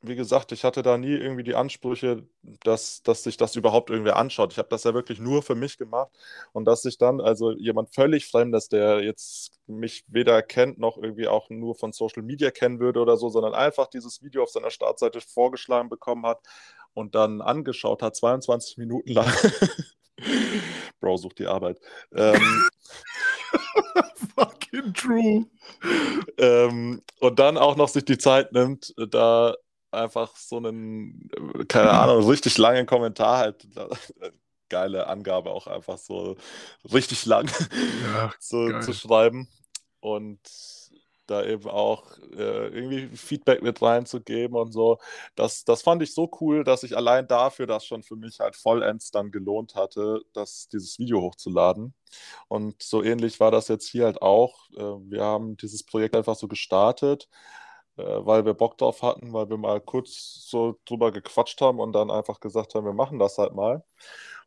wie 0.02 0.16
gesagt, 0.16 0.52
ich 0.52 0.64
hatte 0.64 0.82
da 0.82 0.98
nie 0.98 1.14
irgendwie 1.14 1.44
die 1.44 1.54
Ansprüche, 1.54 2.26
dass, 2.64 3.02
dass 3.02 3.22
sich 3.22 3.36
das 3.36 3.54
überhaupt 3.56 3.90
irgendwer 3.90 4.16
anschaut. 4.16 4.52
Ich 4.52 4.58
habe 4.58 4.68
das 4.68 4.84
ja 4.84 4.94
wirklich 4.94 5.20
nur 5.20 5.42
für 5.42 5.54
mich 5.54 5.78
gemacht 5.78 6.10
und 6.52 6.64
dass 6.64 6.82
sich 6.82 6.98
dann 6.98 7.20
also 7.20 7.52
jemand 7.52 7.94
völlig 7.94 8.26
Fremdes, 8.26 8.68
der 8.68 9.02
jetzt 9.02 9.60
mich 9.66 10.04
weder 10.08 10.42
kennt 10.42 10.78
noch 10.78 10.98
irgendwie 10.98 11.28
auch 11.28 11.50
nur 11.50 11.76
von 11.76 11.92
Social 11.92 12.22
Media 12.22 12.50
kennen 12.50 12.80
würde 12.80 13.00
oder 13.00 13.16
so, 13.16 13.28
sondern 13.28 13.54
einfach 13.54 13.86
dieses 13.86 14.22
Video 14.22 14.42
auf 14.42 14.50
seiner 14.50 14.70
Startseite 14.70 15.20
vorgeschlagen 15.20 15.88
bekommen 15.88 16.26
hat 16.26 16.40
und 16.94 17.14
dann 17.14 17.40
angeschaut 17.40 18.02
hat, 18.02 18.16
22 18.16 18.78
Minuten 18.78 19.12
lang. 19.12 19.32
Bro, 21.00 21.16
sucht 21.16 21.38
die 21.38 21.46
Arbeit. 21.46 21.80
Ähm, 22.14 22.64
Fucking 24.36 24.94
true. 24.94 25.46
Ähm, 26.38 27.02
und 27.20 27.38
dann 27.38 27.56
auch 27.56 27.76
noch 27.76 27.88
sich 27.88 28.04
die 28.04 28.18
Zeit 28.18 28.52
nimmt, 28.52 28.94
da 29.10 29.54
einfach 29.92 30.36
so 30.36 30.56
einen, 30.56 31.28
keine 31.68 31.90
Ahnung, 31.90 32.28
richtig 32.28 32.58
langen 32.58 32.86
Kommentar 32.86 33.38
halt, 33.38 33.66
geile 34.68 35.06
Angabe 35.06 35.50
auch 35.50 35.66
einfach 35.66 35.98
so 35.98 36.36
richtig 36.92 37.26
lang 37.26 37.50
ja, 38.14 38.32
zu, 38.40 38.80
zu, 38.80 38.94
schreiben 38.94 39.48
und 40.00 40.40
da 41.26 41.44
eben 41.44 41.68
auch 41.68 42.18
äh, 42.36 42.68
irgendwie 42.68 43.14
Feedback 43.14 43.62
mit 43.62 43.80
reinzugeben 43.80 44.56
und 44.56 44.72
so. 44.72 44.98
Das, 45.34 45.64
das 45.64 45.82
fand 45.82 46.02
ich 46.02 46.14
so 46.14 46.30
cool, 46.40 46.64
dass 46.64 46.82
ich 46.82 46.96
allein 46.96 47.28
dafür 47.28 47.66
das 47.66 47.84
schon 47.84 48.02
für 48.02 48.16
mich 48.16 48.40
halt 48.40 48.56
vollends 48.56 49.10
dann 49.10 49.30
gelohnt 49.30 49.74
hatte, 49.74 50.22
das, 50.32 50.68
dieses 50.68 50.98
Video 50.98 51.20
hochzuladen. 51.20 51.94
Und 52.48 52.82
so 52.82 53.02
ähnlich 53.02 53.40
war 53.40 53.50
das 53.50 53.68
jetzt 53.68 53.88
hier 53.88 54.06
halt 54.06 54.20
auch. 54.20 54.68
Äh, 54.70 55.10
wir 55.10 55.22
haben 55.22 55.56
dieses 55.58 55.84
Projekt 55.84 56.16
einfach 56.16 56.34
so 56.34 56.48
gestartet 56.48 57.28
äh, 57.30 57.61
weil 58.04 58.44
wir 58.44 58.54
Bock 58.54 58.78
drauf 58.78 59.02
hatten, 59.02 59.32
weil 59.32 59.48
wir 59.50 59.56
mal 59.56 59.80
kurz 59.80 60.46
so 60.48 60.78
drüber 60.84 61.12
gequatscht 61.12 61.60
haben 61.60 61.80
und 61.80 61.92
dann 61.92 62.10
einfach 62.10 62.40
gesagt 62.40 62.74
haben, 62.74 62.84
wir 62.84 62.92
machen 62.92 63.18
das 63.18 63.38
halt 63.38 63.54
mal. 63.54 63.84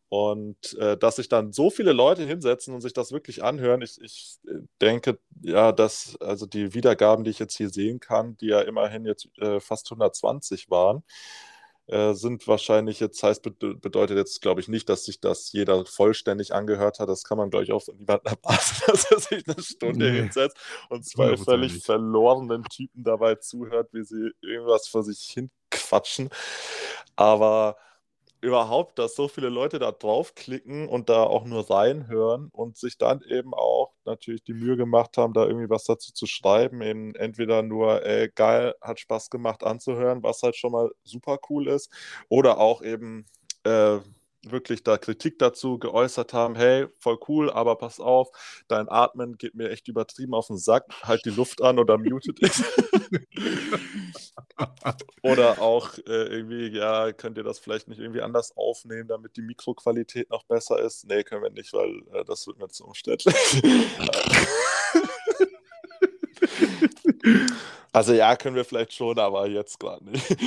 Und 0.10 0.76
äh, 0.80 0.98
dass 0.98 1.18
sich 1.18 1.30
dann 1.30 1.52
so 1.52 1.70
viele 1.70 1.92
Leute 1.92 2.26
hinsetzen 2.26 2.74
und 2.74 2.82
sich 2.82 2.94
das 2.94 3.12
wirklich 3.12 3.44
anhören, 3.44 3.82
ich, 3.82 4.00
ich 4.02 4.38
äh, 4.48 4.60
denke, 4.82 5.20
ja, 5.42 5.72
dass 5.72 6.18
also 6.22 6.46
die 6.46 6.74
Wiedergaben, 6.74 7.24
die 7.26 7.32
ich 7.32 7.40
jetzt 7.40 7.58
hier 7.58 7.70
sehen 7.70 8.00
kann, 8.00 8.38
die 8.38 8.48
ja 8.48 8.62
immerhin 8.62 9.06
jetzt 9.06 9.28
äh, 9.40 9.60
fast 9.60 9.88
120 9.88 10.70
waren, 10.70 11.04
äh, 11.88 12.14
sind 12.14 12.48
wahrscheinlich 12.48 13.00
jetzt, 13.00 13.22
heißt, 13.22 13.44
bedeutet 13.44 14.18
jetzt, 14.18 14.42
glaube 14.42 14.62
ich, 14.62 14.68
nicht, 14.68 14.90
dass 14.90 15.06
sich 15.06 15.20
das 15.20 15.52
jeder 15.52 15.86
vollständig 15.86 16.54
angehört 16.54 17.00
hat. 17.00 17.10
Das 17.10 17.24
kann 17.24 17.38
man, 17.38 17.50
glaube 17.50 17.64
ich, 17.64 17.72
auch 17.72 17.84
von 17.84 17.96
niemandem 17.98 18.34
erwarten, 18.44 18.82
dass 18.88 19.12
er 19.12 19.20
sich 19.20 19.48
eine 19.48 19.62
Stunde 19.62 20.12
nee. 20.12 20.18
hinsetzt 20.22 20.58
und 20.90 21.06
zwei 21.06 21.38
völlig 21.38 21.84
verlorenen 21.84 22.64
Typen 22.64 23.04
dabei 23.04 23.36
zuhört, 23.36 23.90
wie 23.94 24.04
sie 24.04 24.32
irgendwas 24.42 24.88
vor 24.88 25.04
sich 25.04 25.20
hin 25.20 25.52
quatschen. 25.70 26.30
Aber 27.16 27.78
überhaupt, 28.46 29.00
dass 29.00 29.16
so 29.16 29.28
viele 29.28 29.50
Leute 29.50 29.80
da 29.80 29.92
draufklicken 29.92 30.88
und 30.88 31.10
da 31.10 31.24
auch 31.24 31.46
nur 31.46 31.70
reinhören 31.70 32.50
und 32.52 32.78
sich 32.78 32.98
dann 32.98 33.22
eben 33.28 33.54
auch 33.54 33.94
natürlich 34.06 34.44
die 34.44 34.54
Mühe 34.54 34.78
gemacht 34.78 35.18
haben, 35.18 35.34
da 35.34 35.46
irgendwie 35.46 35.70
was 35.70 35.86
dazu 35.86 36.14
zu 36.14 36.28
schreiben. 36.28 36.82
Eben 36.82 37.16
entweder 37.16 37.64
nur, 37.64 38.06
ey, 38.06 38.30
geil, 38.34 38.76
hat 38.82 39.00
Spaß 39.00 39.30
gemacht 39.30 39.64
anzuhören, 39.64 40.24
was 40.24 40.44
halt 40.44 40.56
schon 40.56 40.72
mal 40.72 40.92
super 41.04 41.40
cool 41.50 41.68
ist, 41.68 41.92
oder 42.30 42.60
auch 42.60 42.82
eben, 42.82 43.26
äh, 43.64 43.98
wirklich 44.52 44.84
da 44.84 44.98
Kritik 44.98 45.40
dazu 45.40 45.80
geäußert 45.80 46.34
haben, 46.34 46.56
hey, 46.56 46.88
voll 47.00 47.18
cool, 47.28 47.52
aber 47.52 47.76
pass 47.76 48.00
auf, 48.00 48.30
dein 48.68 48.90
Atmen 48.90 49.38
geht 49.38 49.56
mir 49.56 49.70
echt 49.70 49.88
übertrieben 49.88 50.34
auf 50.34 50.48
den 50.48 50.58
Sack, 50.58 50.86
halt 51.04 51.26
die 51.26 51.32
Luft 51.32 51.62
an 51.62 51.80
oder 51.80 51.98
mutet 51.98 52.42
es. 52.42 52.64
oder 55.22 55.62
auch 55.62 55.98
äh, 56.00 56.28
irgendwie, 56.28 56.68
ja, 56.68 57.14
könnt 57.14 57.38
ihr 57.38 57.44
das 57.44 57.60
vielleicht 57.60 57.88
nicht 57.88 58.00
irgendwie 58.00 58.22
anders 58.22 58.56
aufnehmen, 58.56 59.08
damit 59.08 59.38
die 59.38 59.42
Mikroqualität 59.42 60.30
noch 60.30 60.44
besser 60.44 60.80
ist? 60.80 61.08
Nee, 61.08 61.24
können 61.24 61.44
wir 61.44 61.52
nicht, 61.52 61.74
weil 61.74 62.02
äh, 62.14 62.26
das 62.26 62.46
wird 62.48 62.60
mir 62.60 62.68
zu 62.70 62.86
umständlich. 62.86 63.34
also 67.92 68.14
ja, 68.14 68.36
können 68.36 68.56
wir 68.56 68.66
vielleicht 68.66 68.94
schon, 68.94 69.20
aber 69.20 69.48
jetzt 69.48 69.80
gerade 69.80 70.10
nicht 70.10 70.38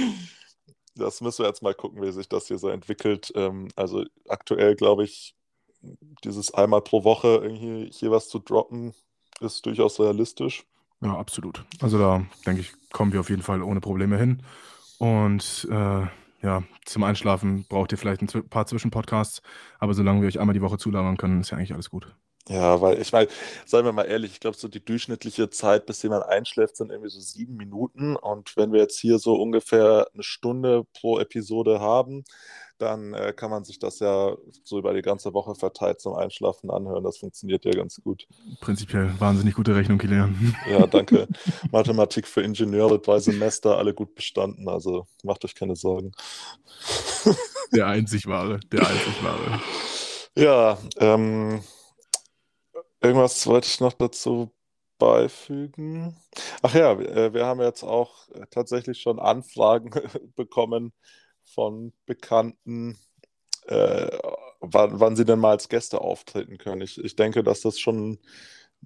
das 0.99 1.21
müssen 1.21 1.43
wir 1.43 1.49
jetzt 1.49 1.63
mal 1.63 1.75
gucken, 1.75 2.03
wie 2.03 2.13
sich 2.13 2.29
das 2.29 2.49
hier 2.49 2.59
so 2.59 2.69
entwickelt. 2.69 3.33
Ähm, 3.35 3.69
also 3.77 4.05
aktuell 4.29 4.75
glaube 4.75 5.05
ich, 5.05 5.35
dieses 6.25 6.53
einmal 6.53 6.83
pro 6.83 7.05
Woche 7.05 7.41
irgendwie 7.43 7.91
hier 7.93 8.11
was 8.11 8.29
zu 8.29 8.39
droppen, 8.39 8.95
ist 9.41 9.65
durchaus 9.67 10.01
realistisch. 10.01 10.65
Ja, 11.01 11.17
absolut. 11.17 11.65
Also 11.81 11.99
da 11.99 12.25
denke 12.47 12.61
ich, 12.61 12.73
kommen 12.93 13.13
wir 13.13 13.21
auf 13.21 13.31
jeden 13.31 13.43
Fall 13.43 13.63
ohne 13.63 13.81
Probleme 13.81 14.19
hin. 14.19 14.43
Und 14.99 15.69
äh, 15.71 16.07
ja, 16.43 16.63
zum 16.85 17.03
Einschlafen 17.05 17.65
braucht 17.69 17.93
ihr 17.93 17.99
vielleicht 17.99 18.23
ein 18.23 18.49
paar 18.49 18.67
Zwischenpodcasts, 18.67 19.43
aber 19.79 19.95
solange 19.95 20.21
wir 20.21 20.29
euch 20.29 20.41
einmal 20.41 20.55
die 20.55 20.63
Woche 20.63 20.79
zulagern 20.79 21.17
können, 21.17 21.41
ist 21.41 21.51
ja 21.51 21.59
eigentlich 21.59 21.75
alles 21.75 21.91
gut. 21.91 22.15
Ja, 22.49 22.81
weil 22.81 23.01
ich 23.01 23.13
meine, 23.13 23.29
seien 23.67 23.85
wir 23.85 23.93
mal 23.93 24.05
ehrlich, 24.05 24.33
ich 24.33 24.41
glaube, 24.41 24.57
so 24.57 24.69
die 24.69 24.85
durchschnittliche 24.85 25.51
Zeit, 25.51 25.87
bis 25.87 26.03
jemand 26.03 26.25
einschläft, 26.25 26.77
sind 26.77 26.91
irgendwie 26.91 27.11
so 27.11 27.21
sieben 27.21 27.57
Minuten. 27.57 28.17
Und 28.17 28.57
wenn 28.57 28.73
wir 28.73 28.81
jetzt 28.81 28.99
hier 28.99 29.19
so 29.19 29.35
ungefähr 29.35 30.09
eine 30.15 30.23
Stunde 30.23 30.85
pro 30.95 31.19
Episode 31.19 31.81
haben, 31.81 32.25
dann 32.79 33.13
äh, 33.13 33.33
kann 33.33 33.51
man 33.51 33.65
sich 33.65 33.79
das 33.79 33.99
ja 33.99 34.37
so 34.65 34.79
über 34.79 34.95
die 34.95 35.03
ganze 35.03 35.35
Woche 35.35 35.55
verteilt 35.55 36.01
zum 36.01 36.15
Einschlafen 36.15 36.71
anhören. 36.71 37.05
Das 37.05 37.19
funktioniert 37.19 37.65
ja 37.65 37.73
ganz 37.73 38.01
gut. 38.03 38.27
Prinzipiell 38.61 39.13
wahnsinnig 39.19 39.55
gute 39.55 39.75
Rechnung, 39.75 39.99
Kilian. 39.99 40.55
Ja, 40.71 40.87
danke. 40.87 41.27
Mathematik 41.73 42.27
für 42.27 42.43
Ingenieure, 42.43 42.99
drei 43.01 43.19
Semester, 43.19 43.77
alle 43.77 43.95
gut 43.95 44.15
bestanden. 44.15 44.69
Also 44.69 45.07
macht 45.25 45.45
euch 45.45 45.55
keine 45.55 45.77
Sorgen. 45.77 46.13
Der 47.73 47.89
einzig 47.89 48.27
wahre, 48.27 48.61
der 48.73 48.87
einzig 48.87 49.23
wahre. 49.23 49.61
Ja, 50.37 50.79
ähm, 50.99 51.61
Irgendwas 53.01 53.47
wollte 53.47 53.69
ich 53.69 53.81
noch 53.81 53.93
dazu 53.93 54.51
beifügen. 54.99 56.17
Ach 56.63 56.75
ja, 56.75 56.99
wir, 56.99 57.09
äh, 57.17 57.35
wir 57.35 57.47
haben 57.47 57.61
jetzt 57.61 57.85
auch 57.85 58.29
äh, 58.31 58.47
tatsächlich 58.51 59.01
schon 59.01 59.21
Anfragen 59.21 59.91
bekommen 60.37 60.93
von 61.45 61.93
Bekannten, 62.07 62.99
äh, 63.67 64.19
wann, 64.61 65.01
wann 65.01 65.17
sie 65.17 65.25
denn 65.25 65.39
mal 65.39 65.53
als 65.53 65.69
Gäste 65.69 66.01
auftreten 66.01 66.59
können. 66.59 66.83
Ich, 66.83 66.99
ich 66.99 67.17
denke, 67.17 67.45
dass 67.45 67.61
das 67.61 67.79
schon 67.79 68.19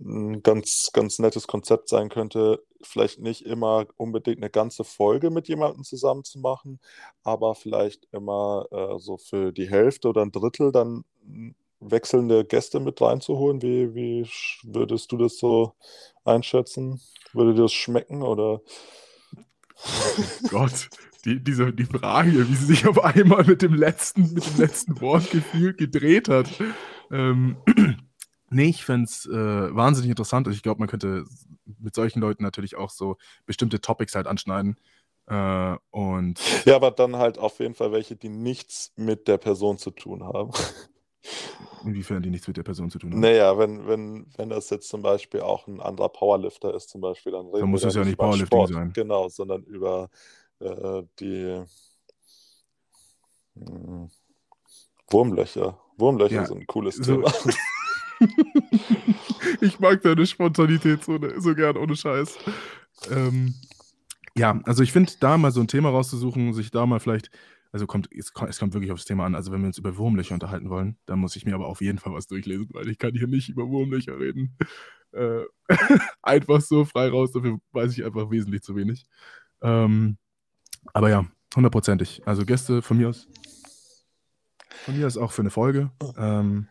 ein 0.01 0.43
ganz, 0.43 0.91
ganz 0.93 1.19
nettes 1.19 1.47
Konzept 1.47 1.89
sein 1.89 2.09
könnte, 2.09 2.63
vielleicht 2.83 3.21
nicht 3.21 3.43
immer 3.43 3.87
unbedingt 3.97 4.39
eine 4.39 4.51
ganze 4.51 4.85
Folge 4.85 5.31
mit 5.31 5.49
jemandem 5.49 5.85
zusammen 5.85 6.25
zu 6.25 6.39
machen, 6.39 6.81
aber 7.23 7.55
vielleicht 7.55 8.09
immer 8.13 8.67
äh, 8.71 8.99
so 8.99 9.19
für 9.19 9.53
die 9.53 9.69
Hälfte 9.69 10.09
oder 10.09 10.23
ein 10.23 10.33
Drittel 10.33 10.73
dann 10.73 11.05
wechselnde 11.83 12.45
Gäste 12.45 12.81
mit 12.81 13.01
reinzuholen? 13.01 13.63
Wie, 13.63 13.95
wie 13.95 14.29
würdest 14.63 15.13
du 15.13 15.17
das 15.17 15.39
so 15.39 15.75
einschätzen? 16.25 17.01
Würde 17.33 17.55
dir 17.55 17.63
das 17.63 17.73
schmecken 17.73 18.23
oder? 18.23 18.61
Oh 19.85 20.49
Gott, 20.49 20.89
die, 21.25 21.43
diese, 21.43 21.73
die 21.73 21.85
Frage, 21.85 22.49
wie 22.49 22.55
sie 22.55 22.67
sich 22.67 22.87
auf 22.87 23.03
einmal 23.03 23.45
mit 23.45 23.63
dem 23.63 23.75
letzten, 23.75 24.33
mit 24.33 24.47
dem 24.47 24.59
letzten 24.59 25.01
Wort 25.01 25.31
gefühlt 25.31 25.79
gedreht 25.79 26.29
hat. 26.29 26.49
Ähm, 27.11 27.57
nee, 28.51 28.69
ich 28.69 28.85
fände 28.85 29.05
es 29.05 29.27
äh, 29.27 29.75
wahnsinnig 29.75 30.11
interessant. 30.11 30.49
Ich 30.49 30.63
glaube, 30.63 30.81
man 30.81 30.89
könnte 30.89 31.25
mit 31.79 31.95
solchen 31.95 32.21
Leuten 32.21 32.43
natürlich 32.43 32.77
auch 32.77 32.91
so 32.91 33.17
bestimmte 33.47 33.81
Topics 33.81 34.15
halt 34.15 34.27
anschneiden. 34.27 34.77
Äh, 35.27 35.77
und 35.91 36.41
ja, 36.65 36.77
aber 36.77 36.91
dann 36.91 37.17
halt 37.17 37.39
auf 37.39 37.61
jeden 37.61 37.75
Fall 37.75 37.93
welche, 37.93 38.17
die 38.17 38.29
nichts 38.29 38.93
mit 38.97 39.29
der 39.29 39.39
Person 39.39 39.79
zu 39.79 39.91
tun 39.91 40.25
haben. 40.25 40.51
Inwiefern 41.85 42.23
die 42.23 42.31
nichts 42.31 42.47
mit 42.47 42.57
der 42.57 42.63
Person 42.63 42.91
zu 42.91 42.99
tun 42.99 43.13
haben? 43.13 43.21
Naja, 43.21 43.57
wenn, 43.59 43.87
wenn, 43.87 44.27
wenn 44.37 44.49
das 44.49 44.71
jetzt 44.71 44.89
zum 44.89 45.03
Beispiel 45.03 45.41
auch 45.41 45.67
ein 45.67 45.81
anderer 45.81 46.09
Powerlifter 46.09 46.75
ist, 46.75 46.89
zum 46.91 47.01
Beispiel, 47.01 47.33
dann 47.33 47.47
reden 47.47 47.61
dann 47.61 47.71
muss 47.71 47.85
es 47.85 47.95
ja 47.95 48.05
nicht 48.05 48.19
Powerlifting 48.19 48.47
Sport, 48.47 48.73
sein. 48.73 48.93
Genau, 48.93 49.29
sondern 49.29 49.63
über 49.65 50.11
äh, 50.61 51.03
die 51.19 51.63
mh, 53.55 53.67
hm, 53.67 54.11
Wurmlöcher. 55.11 55.79
Wurmlöcher 55.99 56.35
ja, 56.35 56.47
sind 56.47 56.61
ein 56.61 56.67
cooles 56.67 56.97
so. 56.97 57.17
Thema. 57.17 57.33
ich 59.61 59.79
mag 59.79 60.03
deine 60.03 60.27
Spontanität 60.27 61.05
so, 61.05 61.19
so 61.39 61.55
gern, 61.55 61.77
ohne 61.77 61.97
Scheiß. 61.97 62.39
Ähm, 63.11 63.55
ja, 64.37 64.61
also 64.65 64.83
ich 64.83 64.93
finde, 64.93 65.13
da 65.21 65.37
mal 65.37 65.53
so 65.53 65.61
ein 65.61 65.69
Thema 65.69 65.91
rauszusuchen, 65.91 66.55
sich 66.55 66.71
da 66.71 66.87
mal 66.87 67.01
vielleicht 67.01 67.31
also 67.73 67.87
kommt, 67.87 68.09
es, 68.13 68.35
kommt, 68.35 68.51
es 68.51 68.59
kommt 68.59 68.75
wirklich 68.75 68.93
aufs 68.93 69.07
Thema 69.07 69.25
an. 69.25 69.35
Also 69.35 69.51
wenn 69.51 69.61
wir 69.63 69.67
uns 69.67 69.79
über 69.79 69.97
Wurmlöcher 69.97 70.35
unterhalten 70.35 70.69
wollen, 70.69 70.99
dann 71.07 71.19
muss 71.19 71.37
ich 71.37 71.47
mir 71.47 71.55
aber 71.55 71.67
auf 71.67 71.81
jeden 71.81 71.99
Fall 71.99 72.13
was 72.13 72.27
durchlesen, 72.27 72.69
weil 72.73 72.89
ich 72.89 72.99
kann 72.99 73.13
hier 73.15 73.27
nicht 73.27 73.49
über 73.49 73.69
Wurmlöcher 73.69 74.19
reden. 74.19 74.57
Äh, 75.15 75.45
einfach 76.23 76.63
so 76.63 76.87
frei 76.87 77.11
raus, 77.11 77.33
dafür 77.33 77.59
weiß 77.73 77.93
ich 77.93 78.03
einfach 78.03 78.31
wesentlich 78.31 78.63
zu 78.63 78.75
wenig. 78.75 79.05
Ähm, 79.61 80.17
aber 80.95 81.11
ja, 81.11 81.27
hundertprozentig. 81.55 82.23
Also 82.25 82.47
Gäste 82.47 82.81
von 82.81 82.97
mir 82.97 83.11
aus. 83.11 83.29
Von 84.87 84.97
mir 84.97 85.07
aus 85.07 85.19
auch 85.19 85.31
für 85.31 85.43
eine 85.43 85.51
Folge. 85.51 85.91
Ähm, 86.17 86.67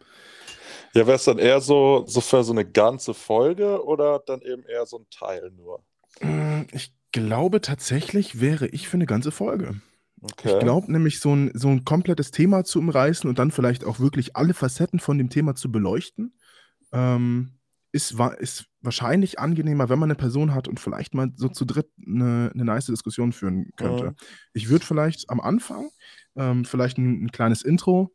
ja, 0.95 1.05
wäre 1.05 1.17
es 1.17 1.25
dann 1.25 1.37
eher 1.37 1.61
so, 1.61 2.03
so 2.07 2.19
für 2.19 2.43
so 2.43 2.51
eine 2.51 2.65
ganze 2.65 3.13
Folge 3.13 3.85
oder 3.85 4.17
dann 4.25 4.41
eben 4.41 4.63
eher 4.63 4.87
so 4.87 4.97
ein 4.97 5.05
Teil 5.11 5.51
nur? 5.51 5.83
Ich 6.71 6.95
glaube 7.11 7.61
tatsächlich 7.61 8.41
wäre 8.41 8.65
ich 8.65 8.89
für 8.89 8.97
eine 8.97 9.05
ganze 9.05 9.31
Folge. 9.31 9.79
Okay. 10.21 10.53
Ich 10.53 10.59
glaube 10.59 10.91
nämlich, 10.91 11.19
so 11.19 11.35
ein, 11.35 11.51
so 11.53 11.69
ein 11.69 11.83
komplettes 11.83 12.31
Thema 12.31 12.63
zu 12.63 12.79
umreißen 12.79 13.29
und 13.29 13.39
dann 13.39 13.51
vielleicht 13.51 13.83
auch 13.83 13.99
wirklich 13.99 14.35
alle 14.35 14.53
Facetten 14.53 14.99
von 14.99 15.17
dem 15.17 15.29
Thema 15.29 15.55
zu 15.55 15.71
beleuchten, 15.71 16.33
ähm, 16.91 17.53
ist, 17.91 18.15
ist 18.39 18.65
wahrscheinlich 18.81 19.39
angenehmer, 19.39 19.89
wenn 19.89 19.99
man 19.99 20.07
eine 20.07 20.15
Person 20.15 20.53
hat 20.53 20.67
und 20.67 20.79
vielleicht 20.79 21.13
mal 21.13 21.31
so 21.35 21.49
zu 21.49 21.65
dritt 21.65 21.89
eine, 22.05 22.51
eine 22.53 22.65
nice 22.65 22.85
Diskussion 22.85 23.33
führen 23.33 23.71
könnte. 23.75 24.11
Mhm. 24.11 24.15
Ich 24.53 24.69
würde 24.69 24.85
vielleicht 24.85 25.29
am 25.29 25.41
Anfang 25.41 25.89
ähm, 26.35 26.65
vielleicht 26.65 26.97
ein, 26.97 27.25
ein, 27.25 27.31
kleines 27.31 27.63
Intro 27.63 28.11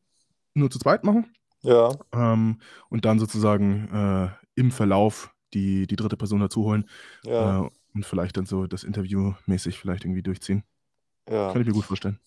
nur 0.55 0.71
zu 0.71 0.79
zweit 0.79 1.05
machen. 1.05 1.27
Ja. 1.63 1.91
Ähm, 2.13 2.61
und 2.89 3.05
dann 3.05 3.19
sozusagen 3.19 3.89
äh, 3.93 4.29
im 4.55 4.71
Verlauf 4.71 5.35
die, 5.53 5.87
die 5.87 5.97
dritte 5.97 6.17
Person 6.17 6.41
dazu 6.41 6.65
holen. 6.65 6.89
Ja. 7.25 7.65
Äh, 7.65 7.71
und 7.95 8.05
vielleicht 8.05 8.37
dann 8.37 8.47
so 8.47 8.67
das 8.67 8.85
Interview 8.85 9.35
mäßig 9.47 9.79
vielleicht 9.79 10.05
irgendwie 10.05 10.23
durchziehen. 10.23 10.65
Ja. 11.29 11.53
Kann 11.53 11.63
ich 11.63 11.67
mir 11.67 11.75
gut 11.75 11.85
vorstellen. 11.85 12.19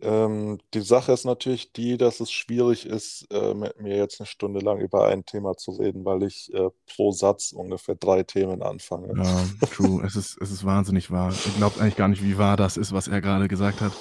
Ähm, 0.00 0.58
die 0.74 0.80
Sache 0.80 1.12
ist 1.12 1.24
natürlich 1.24 1.72
die, 1.72 1.96
dass 1.96 2.20
es 2.20 2.30
schwierig 2.30 2.84
ist, 2.86 3.26
äh, 3.30 3.54
mit 3.54 3.80
mir 3.80 3.96
jetzt 3.96 4.20
eine 4.20 4.26
Stunde 4.26 4.60
lang 4.60 4.80
über 4.80 5.06
ein 5.06 5.24
Thema 5.24 5.56
zu 5.56 5.70
reden, 5.72 6.04
weil 6.04 6.24
ich 6.24 6.52
äh, 6.52 6.68
pro 6.86 7.12
Satz 7.12 7.52
ungefähr 7.52 7.94
drei 7.94 8.22
Themen 8.24 8.62
anfange. 8.62 9.14
Ja, 9.16 9.66
true. 9.68 10.02
es, 10.04 10.16
ist, 10.16 10.36
es 10.40 10.50
ist 10.50 10.64
wahnsinnig 10.64 11.10
wahr. 11.10 11.32
Ihr 11.32 11.52
glaubt 11.56 11.80
eigentlich 11.80 11.96
gar 11.96 12.08
nicht, 12.08 12.24
wie 12.24 12.38
wahr 12.38 12.56
das 12.56 12.76
ist, 12.76 12.92
was 12.92 13.08
er 13.08 13.20
gerade 13.20 13.46
gesagt 13.46 13.80
hat. 13.80 13.92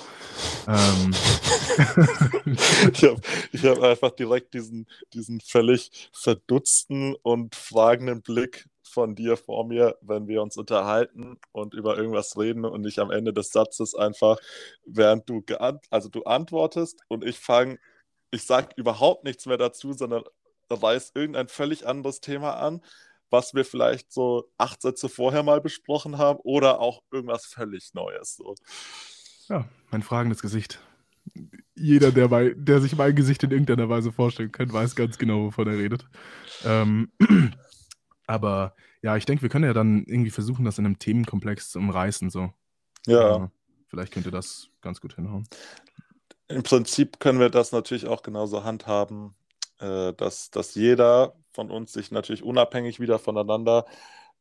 Ähm. 0.67 1.11
ich 2.93 3.03
habe 3.03 3.21
ich 3.51 3.63
hab 3.63 3.79
einfach 3.79 4.11
direkt 4.11 4.53
diesen, 4.53 4.87
diesen 5.13 5.41
völlig 5.41 6.09
verdutzten 6.11 7.15
und 7.21 7.55
fragenden 7.55 8.21
Blick 8.21 8.67
von 8.93 9.15
dir 9.15 9.35
vor 9.35 9.65
mir, 9.65 9.97
wenn 10.01 10.27
wir 10.27 10.41
uns 10.41 10.55
unterhalten 10.55 11.39
und 11.51 11.73
über 11.73 11.97
irgendwas 11.97 12.37
reden 12.37 12.63
und 12.63 12.85
ich 12.85 12.99
am 12.99 13.11
Ende 13.11 13.33
des 13.33 13.49
Satzes 13.49 13.95
einfach, 13.95 14.37
während 14.85 15.27
du 15.29 15.43
also 15.89 16.09
du 16.09 16.23
antwortest 16.23 17.01
und 17.07 17.25
ich 17.25 17.39
fange, 17.39 17.79
ich 18.31 18.43
sage 18.43 18.69
überhaupt 18.77 19.23
nichts 19.23 19.45
mehr 19.45 19.57
dazu, 19.57 19.93
sondern 19.93 20.23
reiß 20.69 21.11
irgendein 21.15 21.47
völlig 21.47 21.87
anderes 21.87 22.19
Thema 22.19 22.53
an, 22.55 22.81
was 23.29 23.53
wir 23.53 23.65
vielleicht 23.65 24.11
so 24.11 24.49
acht 24.57 24.81
Sätze 24.81 25.09
vorher 25.09 25.43
mal 25.43 25.61
besprochen 25.61 26.17
haben 26.17 26.39
oder 26.43 26.79
auch 26.79 27.01
irgendwas 27.11 27.45
völlig 27.45 27.93
Neues. 27.93 28.35
So. 28.35 28.55
Ja, 29.49 29.67
mein 29.91 30.03
fragendes 30.03 30.41
Gesicht. 30.41 30.79
Jeder, 31.75 32.11
der, 32.11 32.27
bei, 32.27 32.53
der 32.55 32.79
sich 32.81 32.95
mein 32.95 33.15
Gesicht 33.15 33.43
in 33.43 33.51
irgendeiner 33.51 33.89
Weise 33.89 34.11
vorstellen 34.11 34.51
kann, 34.51 34.71
weiß 34.71 34.95
ganz 34.95 35.17
genau, 35.17 35.45
wovon 35.45 35.67
er 35.67 35.77
redet. 35.77 36.05
Ähm, 36.63 37.11
aber 38.27 38.75
ja, 39.01 39.17
ich 39.17 39.25
denke, 39.25 39.41
wir 39.41 39.49
können 39.49 39.65
ja 39.65 39.73
dann 39.73 40.05
irgendwie 40.05 40.31
versuchen, 40.31 40.65
das 40.65 40.79
in 40.79 40.85
einem 40.85 40.99
Themenkomplex 40.99 41.71
zu 41.71 41.79
umreißen. 41.79 42.29
So. 42.29 42.51
Ja. 43.05 43.45
Äh, 43.45 43.47
vielleicht 43.87 44.13
könnte 44.13 44.31
das 44.31 44.69
ganz 44.81 45.01
gut 45.01 45.15
hinhauen. 45.15 45.47
Im 46.47 46.63
Prinzip 46.63 47.19
können 47.19 47.39
wir 47.39 47.49
das 47.49 47.71
natürlich 47.71 48.07
auch 48.07 48.21
genauso 48.21 48.63
handhaben, 48.63 49.35
äh, 49.79 50.13
dass, 50.13 50.51
dass 50.51 50.75
jeder 50.75 51.35
von 51.51 51.71
uns 51.71 51.93
sich 51.93 52.11
natürlich 52.11 52.43
unabhängig 52.43 52.99
wieder 52.99 53.19
voneinander 53.19 53.85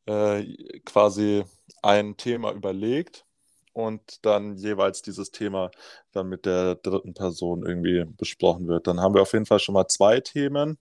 äh, 0.07 0.81
quasi 0.85 1.45
ein 1.83 2.17
Thema 2.17 2.53
überlegt 2.53 3.25
und 3.73 4.25
dann 4.25 4.57
jeweils 4.57 5.03
dieses 5.03 5.31
Thema 5.31 5.71
dann 6.13 6.29
mit 6.29 6.47
der 6.47 6.77
dritten 6.77 7.15
Person 7.15 7.65
irgendwie 7.65 8.05
besprochen 8.17 8.69
wird. 8.69 8.87
Dann 8.87 9.01
haben 9.01 9.15
wir 9.15 9.23
auf 9.23 9.33
jeden 9.33 9.47
Fall 9.47 9.59
schon 9.59 9.75
mal 9.75 9.89
zwei 9.89 10.21
Themen. 10.21 10.79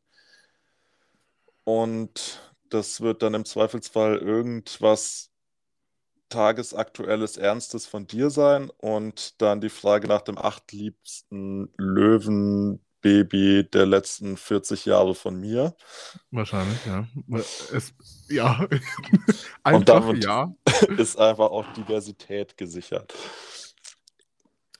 Und 1.63 2.50
das 2.73 3.01
wird 3.01 3.21
dann 3.21 3.33
im 3.33 3.45
Zweifelsfall 3.45 4.17
irgendwas 4.17 5.31
tagesaktuelles, 6.29 7.37
ernstes 7.37 7.85
von 7.85 8.07
dir 8.07 8.29
sein 8.29 8.71
und 8.77 9.41
dann 9.41 9.61
die 9.61 9.69
Frage 9.69 10.07
nach 10.07 10.21
dem 10.21 10.37
achtliebsten 10.37 11.69
Löwenbaby 11.77 13.69
der 13.71 13.85
letzten 13.85 14.37
40 14.37 14.85
Jahre 14.85 15.13
von 15.13 15.39
mir. 15.39 15.75
Wahrscheinlich, 16.31 16.79
ja. 16.85 17.07
Es, 17.73 17.93
ja. 18.29 18.65
einfach, 19.63 19.79
und 19.79 19.89
damit 19.89 20.23
ja. 20.23 20.53
ist 20.97 21.19
einfach 21.19 21.51
auch 21.51 21.71
Diversität 21.73 22.57
gesichert. 22.57 23.13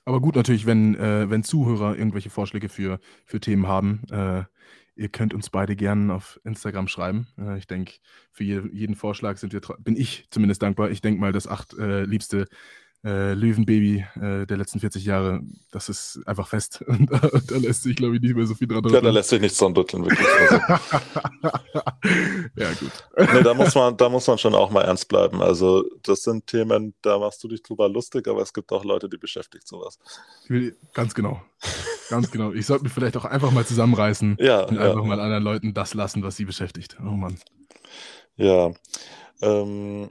Aber 0.04 0.20
gut 0.20 0.34
natürlich, 0.34 0.66
wenn, 0.66 0.96
äh, 0.96 1.30
wenn 1.30 1.44
Zuhörer 1.44 1.96
irgendwelche 1.96 2.30
Vorschläge 2.30 2.68
für, 2.68 2.98
für 3.24 3.38
Themen 3.38 3.68
haben, 3.68 4.02
äh, 4.10 4.44
Ihr 4.94 5.08
könnt 5.08 5.34
uns 5.34 5.50
beide 5.50 5.76
gerne 5.76 6.14
auf 6.14 6.40
Instagram 6.44 6.88
schreiben. 6.88 7.28
Äh, 7.38 7.58
ich 7.58 7.66
denke, 7.66 7.94
für 8.30 8.44
je, 8.44 8.62
jeden 8.72 8.94
Vorschlag 8.94 9.38
sind 9.38 9.52
wir, 9.52 9.60
bin 9.78 9.96
ich 9.96 10.26
zumindest 10.30 10.62
dankbar. 10.62 10.90
Ich 10.90 11.00
denke 11.00 11.20
mal, 11.20 11.32
das 11.32 11.46
acht 11.46 11.74
äh, 11.78 12.04
liebste 12.04 12.46
äh, 13.04 13.34
Löwenbaby 13.34 14.06
äh, 14.14 14.46
der 14.46 14.56
letzten 14.56 14.78
40 14.78 15.04
Jahre, 15.04 15.40
das 15.72 15.88
ist 15.88 16.20
einfach 16.24 16.46
fest. 16.46 16.82
Und 16.86 17.10
da, 17.10 17.18
da 17.18 17.56
lässt 17.56 17.82
sich, 17.82 17.96
glaube 17.96 18.16
ich, 18.16 18.22
nicht 18.22 18.36
mehr 18.36 18.46
so 18.46 18.54
viel 18.54 18.68
dran 18.68 18.78
rütteln. 18.78 18.94
Ja, 18.94 19.00
da 19.00 19.10
lässt 19.10 19.30
sich 19.30 19.40
nichts 19.40 19.58
dran 19.58 19.76
rütteln, 19.76 20.04
wirklich. 20.04 20.20
ja, 22.56 22.72
gut. 22.74 22.92
Nee, 23.16 23.42
da 23.42 23.54
muss, 23.54 23.74
man, 23.74 23.96
da 23.96 24.08
muss 24.08 24.26
man 24.26 24.38
schon 24.38 24.54
auch 24.54 24.70
mal 24.70 24.82
ernst 24.82 25.08
bleiben. 25.08 25.42
Also, 25.42 25.84
das 26.02 26.22
sind 26.22 26.46
Themen, 26.46 26.94
da 27.02 27.18
machst 27.18 27.42
du 27.42 27.48
dich 27.48 27.62
drüber 27.62 27.88
lustig, 27.88 28.28
aber 28.28 28.42
es 28.42 28.52
gibt 28.52 28.70
auch 28.70 28.84
Leute, 28.84 29.08
die 29.08 29.18
beschäftigt 29.18 29.66
sowas. 29.66 29.98
Ganz 30.92 31.14
genau. 31.14 31.42
Ganz 32.12 32.30
genau. 32.30 32.52
Ich 32.52 32.66
sollte 32.66 32.84
mich 32.84 32.92
vielleicht 32.92 33.16
auch 33.16 33.24
einfach 33.24 33.52
mal 33.52 33.64
zusammenreißen 33.64 34.36
ja, 34.38 34.64
und 34.64 34.76
ja. 34.76 34.82
einfach 34.82 35.02
mal 35.02 35.18
anderen 35.18 35.42
Leuten 35.42 35.72
das 35.72 35.94
lassen, 35.94 36.22
was 36.22 36.36
sie 36.36 36.44
beschäftigt. 36.44 36.98
Oh 37.00 37.04
Mann. 37.04 37.38
Ja. 38.36 38.70
Ähm, 39.40 40.10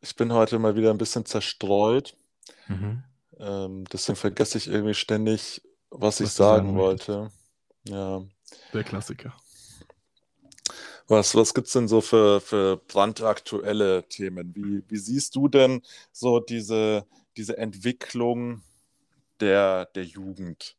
ich 0.00 0.16
bin 0.16 0.32
heute 0.32 0.58
mal 0.58 0.76
wieder 0.76 0.90
ein 0.90 0.96
bisschen 0.96 1.26
zerstreut. 1.26 2.16
Mhm. 2.68 3.02
Ähm, 3.38 3.84
deswegen 3.92 4.16
vergesse 4.16 4.56
ich 4.56 4.68
irgendwie 4.68 4.94
ständig, 4.94 5.60
was, 5.90 6.00
was 6.00 6.20
ich 6.20 6.30
sagen, 6.30 6.68
sagen 6.68 6.78
wollte. 6.78 7.30
Ja. 7.84 8.22
Der 8.72 8.84
Klassiker. 8.84 9.34
Was, 11.06 11.34
was 11.34 11.52
gibt 11.52 11.66
es 11.66 11.74
denn 11.74 11.86
so 11.86 12.00
für, 12.00 12.40
für 12.40 12.78
brandaktuelle 12.78 14.08
Themen? 14.08 14.54
Wie, 14.54 14.82
wie 14.88 14.98
siehst 14.98 15.36
du 15.36 15.48
denn 15.48 15.82
so 16.12 16.40
diese, 16.40 17.04
diese 17.36 17.58
Entwicklung 17.58 18.62
der, 19.40 19.86
der 19.86 20.04
Jugend? 20.04 20.76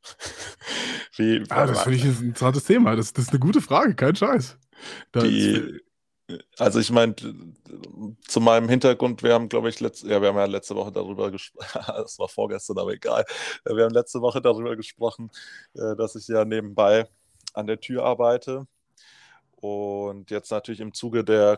wie, 1.16 1.44
ah, 1.50 1.66
das 1.68 1.84
finde 1.84 1.98
ich 1.98 2.06
ein 2.06 2.24
interessantes 2.24 2.64
Thema. 2.66 2.96
Das, 2.96 3.14
das 3.14 3.26
ist 3.26 3.32
eine 3.32 3.40
gute 3.40 3.62
Frage, 3.62 3.96
kein 3.96 4.16
Scheiß. 4.16 4.58
Die, 5.16 5.82
also 6.58 6.80
ich 6.80 6.92
meine, 6.92 7.16
zu 8.28 8.40
meinem 8.40 8.70
Hintergrund, 8.70 9.24
wir 9.24 9.34
haben, 9.34 9.50
glaube 9.50 9.70
ich, 9.70 9.80
letzte, 9.80 10.08
ja, 10.08 10.22
wir 10.22 10.30
haben 10.30 10.38
ja 10.38 10.46
letzte 10.46 10.76
Woche 10.76 10.92
darüber 10.92 11.32
gesprochen, 11.32 11.84
das 11.86 12.20
war 12.20 12.30
vorgestern, 12.30 12.78
aber 12.78 12.94
egal. 12.94 13.26
Wir 13.66 13.84
haben 13.84 13.94
letzte 13.94 14.22
Woche 14.22 14.42
darüber 14.42 14.76
gesprochen, 14.76 15.32
äh, 15.74 15.96
dass 15.96 16.16
ich 16.16 16.28
ja 16.28 16.46
nebenbei 16.46 17.08
an 17.54 17.68
der 17.68 17.80
Tür 17.80 18.04
arbeite. 18.04 18.68
Und 19.56 20.32
jetzt 20.32 20.52
natürlich 20.52 20.80
im 20.80 20.94
Zuge 20.94 21.24
der 21.24 21.58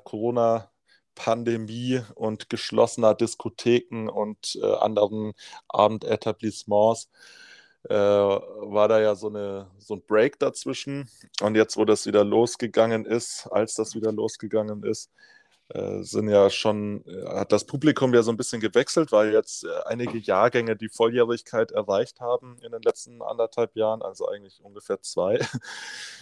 Corona-Pandemie 1.16 2.02
und 2.16 2.50
geschlossener 2.50 3.16
Diskotheken 3.16 4.10
und 4.10 4.58
äh, 4.62 4.66
anderen 4.66 5.34
Abendetablissements 5.68 7.10
äh, 7.90 7.94
war 7.96 8.88
da 8.88 9.00
ja 9.00 9.16
so, 9.16 9.28
eine, 9.28 9.70
so 9.80 9.96
ein 9.96 10.04
Break 10.06 10.40
dazwischen. 10.40 11.10
Und 11.42 11.56
jetzt, 11.56 11.78
wo 11.78 11.86
das 11.86 12.06
wieder 12.06 12.24
losgegangen 12.24 13.06
ist, 13.06 13.48
als 13.52 13.76
das 13.76 13.96
wieder 13.96 14.12
losgegangen 14.12 14.84
ist, 14.84 15.12
äh, 15.70 16.04
sind 16.04 16.28
ja 16.30 16.50
schon, 16.50 17.04
äh, 17.06 17.26
hat 17.28 17.52
das 17.52 17.66
Publikum 17.66 18.14
ja 18.14 18.24
so 18.24 18.32
ein 18.32 18.38
bisschen 18.38 18.60
gewechselt, 18.62 19.12
weil 19.12 19.32
jetzt 19.32 19.64
äh, 19.64 19.70
einige 19.86 20.18
Jahrgänge 20.18 20.76
die 20.76 20.90
Volljährigkeit 20.90 21.72
erreicht 21.72 22.20
haben 22.20 22.58
in 22.62 22.72
den 22.72 22.82
letzten 22.82 23.22
anderthalb 23.22 23.76
Jahren, 23.76 24.02
also 24.02 24.28
eigentlich 24.28 24.62
ungefähr 24.64 25.02
zwei. 25.02 25.40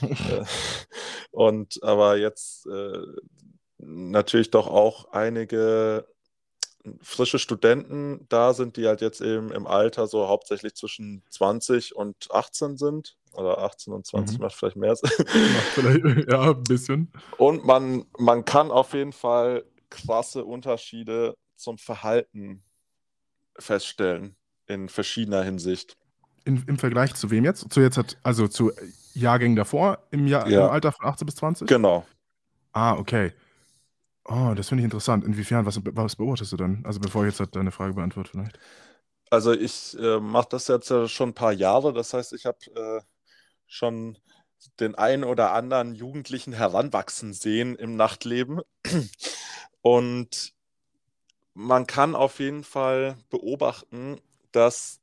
Und 1.31 1.81
aber 1.83 2.17
jetzt 2.17 2.67
natürlich 3.79 4.51
doch 4.51 4.67
auch 4.67 5.11
einige 5.11 6.05
frische 7.01 7.39
Studenten 7.39 8.25
da 8.29 8.53
sind, 8.53 8.77
die 8.77 8.87
halt 8.87 9.01
jetzt 9.01 9.21
eben 9.21 9.51
im 9.51 9.67
Alter 9.67 10.07
so 10.07 10.27
hauptsächlich 10.27 10.75
zwischen 10.75 11.23
20 11.29 11.95
und 11.95 12.31
18 12.31 12.77
sind. 12.77 13.17
Oder 13.33 13.59
18 13.59 13.93
und 13.93 14.07
20 14.07 14.37
mhm. 14.37 14.43
macht 14.43 14.55
vielleicht 14.55 14.75
mehr 14.75 14.95
Sinn. 14.95 15.11
Vielleicht, 15.73 16.03
ja, 16.31 16.51
ein 16.51 16.63
bisschen. 16.63 17.11
Und 17.37 17.63
man, 17.63 18.05
man 18.17 18.43
kann 18.43 18.71
auf 18.71 18.93
jeden 18.93 19.13
Fall 19.13 19.65
krasse 19.89 20.45
Unterschiede 20.45 21.35
zum 21.55 21.77
Verhalten 21.77 22.63
feststellen 23.57 24.35
in 24.65 24.89
verschiedener 24.89 25.43
Hinsicht. 25.43 25.97
In, 26.45 26.63
Im 26.67 26.79
Vergleich 26.79 27.13
zu 27.13 27.29
wem 27.29 27.45
jetzt? 27.45 27.71
Zu 27.71 27.81
jetzt 27.81 27.97
hat, 27.97 28.17
also 28.23 28.47
zu 28.47 28.71
Jahrgängen 29.13 29.55
davor 29.55 29.99
im, 30.11 30.25
Jahr, 30.25 30.47
Ja. 30.47 30.65
im 30.65 30.71
Alter 30.71 30.91
von 30.91 31.05
18 31.05 31.25
bis 31.25 31.35
20? 31.35 31.67
Genau. 31.67 32.05
Ah, 32.71 32.95
okay. 32.95 33.33
Oh, 34.31 34.53
das 34.55 34.69
finde 34.69 34.81
ich 34.81 34.85
interessant. 34.85 35.25
Inwiefern, 35.25 35.65
was, 35.65 35.79
was 35.83 36.15
beobachtest 36.15 36.51
du 36.51 36.57
dann? 36.57 36.85
Also 36.85 36.99
bevor 36.99 37.23
ich 37.23 37.31
jetzt 37.31 37.39
halt 37.39 37.55
deine 37.55 37.71
Frage 37.71 37.93
beantworte 37.95 38.29
vielleicht. 38.29 38.59
Also 39.31 39.53
ich 39.53 39.97
äh, 39.99 40.19
mache 40.19 40.49
das 40.51 40.67
jetzt 40.67 40.89
ja 40.89 41.07
schon 41.07 41.29
ein 41.29 41.33
paar 41.35 41.51
Jahre. 41.53 41.93
Das 41.93 42.13
heißt, 42.13 42.33
ich 42.33 42.45
habe 42.45 42.57
äh, 42.75 43.01
schon 43.67 44.17
den 44.79 44.95
einen 44.95 45.23
oder 45.23 45.53
anderen 45.53 45.95
Jugendlichen 45.95 46.53
heranwachsen 46.53 47.33
sehen 47.33 47.75
im 47.75 47.95
Nachtleben. 47.95 48.61
Und 49.81 50.53
man 51.53 51.87
kann 51.87 52.15
auf 52.15 52.39
jeden 52.39 52.63
Fall 52.63 53.17
beobachten, 53.29 54.19
dass 54.51 55.01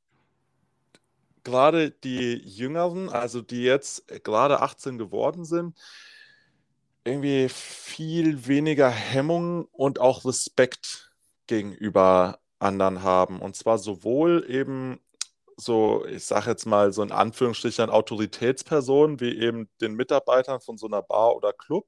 gerade 1.43 1.91
die 1.91 2.33
Jüngeren, 2.43 3.09
also 3.09 3.41
die 3.41 3.63
jetzt 3.63 4.07
gerade 4.23 4.61
18 4.61 4.97
geworden 4.97 5.45
sind, 5.45 5.77
irgendwie 7.07 7.49
viel 7.49 8.47
weniger 8.47 8.89
Hemmung 8.89 9.65
und 9.71 9.99
auch 9.99 10.25
Respekt 10.25 11.11
gegenüber 11.47 12.39
anderen 12.59 13.03
haben. 13.03 13.41
Und 13.41 13.55
zwar 13.55 13.77
sowohl 13.77 14.45
eben 14.49 14.99
so, 15.57 16.05
ich 16.05 16.25
sage 16.25 16.51
jetzt 16.51 16.65
mal 16.65 16.93
so 16.93 17.01
in 17.01 17.11
Anführungsstrichen 17.11 17.89
Autoritätspersonen 17.89 19.19
wie 19.19 19.39
eben 19.39 19.69
den 19.81 19.95
Mitarbeitern 19.95 20.61
von 20.61 20.77
so 20.77 20.87
einer 20.87 21.01
Bar 21.01 21.35
oder 21.35 21.53
Club, 21.53 21.87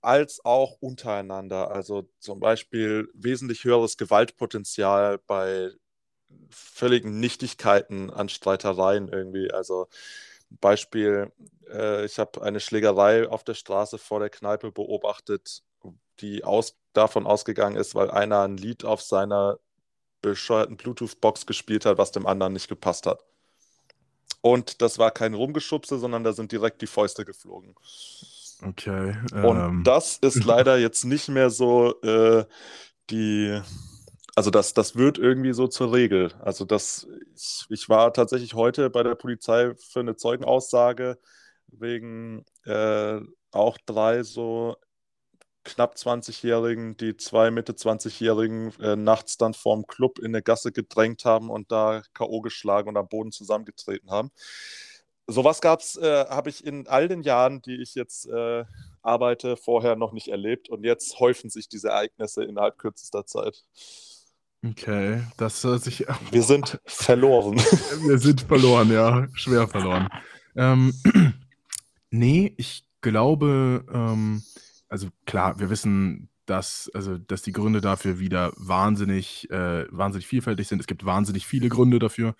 als 0.00 0.44
auch 0.44 0.76
untereinander. 0.80 1.70
Also 1.70 2.08
zum 2.18 2.40
Beispiel 2.40 3.08
wesentlich 3.14 3.64
höheres 3.64 3.96
Gewaltpotenzial 3.96 5.18
bei 5.26 5.70
völligen 6.50 7.20
Nichtigkeiten 7.20 8.10
an 8.10 8.28
Streitereien 8.28 9.08
irgendwie. 9.08 9.50
Also 9.52 9.88
Beispiel, 10.50 11.32
äh, 11.72 12.04
ich 12.04 12.18
habe 12.18 12.42
eine 12.42 12.60
Schlägerei 12.60 13.28
auf 13.28 13.44
der 13.44 13.54
Straße 13.54 13.98
vor 13.98 14.20
der 14.20 14.30
Kneipe 14.30 14.72
beobachtet, 14.72 15.62
die 16.20 16.44
aus, 16.44 16.76
davon 16.92 17.26
ausgegangen 17.26 17.76
ist, 17.76 17.94
weil 17.94 18.10
einer 18.10 18.42
ein 18.42 18.56
Lied 18.56 18.84
auf 18.84 19.02
seiner 19.02 19.58
bescheuerten 20.22 20.76
Bluetooth-Box 20.76 21.46
gespielt 21.46 21.86
hat, 21.86 21.98
was 21.98 22.12
dem 22.12 22.26
anderen 22.26 22.52
nicht 22.52 22.68
gepasst 22.68 23.06
hat. 23.06 23.24
Und 24.42 24.82
das 24.82 24.98
war 24.98 25.10
kein 25.10 25.34
Rumgeschubse, 25.34 25.98
sondern 25.98 26.24
da 26.24 26.32
sind 26.32 26.52
direkt 26.52 26.82
die 26.82 26.86
Fäuste 26.86 27.24
geflogen. 27.24 27.74
Okay. 28.62 29.16
Und 29.32 29.58
ähm, 29.58 29.82
das 29.84 30.18
ist 30.18 30.44
leider 30.44 30.78
jetzt 30.78 31.04
nicht 31.04 31.28
mehr 31.28 31.50
so 31.50 32.00
äh, 32.02 32.44
die, 33.10 33.60
also 34.40 34.50
das, 34.50 34.72
das 34.72 34.96
wird 34.96 35.18
irgendwie 35.18 35.52
so 35.52 35.68
zur 35.68 35.92
Regel. 35.92 36.32
Also 36.40 36.64
das, 36.64 37.06
ich, 37.36 37.66
ich 37.68 37.88
war 37.90 38.10
tatsächlich 38.14 38.54
heute 38.54 38.88
bei 38.88 39.02
der 39.02 39.14
Polizei 39.14 39.74
für 39.74 40.00
eine 40.00 40.16
Zeugenaussage 40.16 41.18
wegen 41.66 42.46
äh, 42.64 43.20
auch 43.50 43.76
drei 43.84 44.22
so 44.22 44.76
knapp 45.62 45.94
20-Jährigen, 45.96 46.96
die 46.96 47.18
zwei 47.18 47.50
Mitte 47.50 47.74
20-Jährigen 47.74 48.72
äh, 48.80 48.96
nachts 48.96 49.36
dann 49.36 49.52
vorm 49.52 49.86
Club 49.86 50.18
in 50.18 50.28
eine 50.28 50.40
Gasse 50.40 50.72
gedrängt 50.72 51.26
haben 51.26 51.50
und 51.50 51.70
da 51.70 52.00
K.O. 52.14 52.40
geschlagen 52.40 52.88
und 52.88 52.96
am 52.96 53.08
Boden 53.08 53.32
zusammengetreten 53.32 54.10
haben. 54.10 54.30
Sowas 55.26 55.60
gab 55.60 55.80
es, 55.80 55.96
äh, 55.96 56.24
habe 56.30 56.48
ich 56.48 56.64
in 56.64 56.86
all 56.86 57.08
den 57.08 57.20
Jahren, 57.20 57.60
die 57.60 57.82
ich 57.82 57.94
jetzt 57.94 58.26
äh, 58.26 58.64
arbeite, 59.02 59.58
vorher 59.58 59.96
noch 59.96 60.12
nicht 60.12 60.28
erlebt. 60.28 60.70
Und 60.70 60.82
jetzt 60.82 61.20
häufen 61.20 61.50
sich 61.50 61.68
diese 61.68 61.90
Ereignisse 61.90 62.42
innerhalb 62.44 62.78
kürzester 62.78 63.26
Zeit. 63.26 63.66
Okay, 64.64 65.22
das 65.36 65.62
hört 65.64 65.82
sich. 65.82 66.06
Wir 66.30 66.42
sind 66.42 66.80
verloren. 66.86 67.56
Wir 68.06 68.18
sind 68.18 68.42
verloren, 68.42 68.90
ja. 68.92 69.26
Schwer 69.34 69.68
verloren. 69.68 70.08
Ähm, 70.56 70.92
nee, 72.10 72.54
ich 72.56 72.84
glaube, 73.00 73.84
ähm, 73.92 74.42
also 74.88 75.08
klar, 75.26 75.58
wir 75.60 75.70
wissen, 75.70 76.28
dass, 76.46 76.90
also, 76.94 77.16
dass 77.16 77.42
die 77.42 77.52
Gründe 77.52 77.80
dafür 77.80 78.18
wieder 78.18 78.52
wahnsinnig, 78.56 79.48
äh, 79.50 79.86
wahnsinnig 79.90 80.26
vielfältig 80.26 80.66
sind. 80.66 80.80
Es 80.80 80.86
gibt 80.88 81.04
wahnsinnig 81.04 81.46
viele 81.46 81.68
Gründe 81.68 81.98
dafür. 82.00 82.34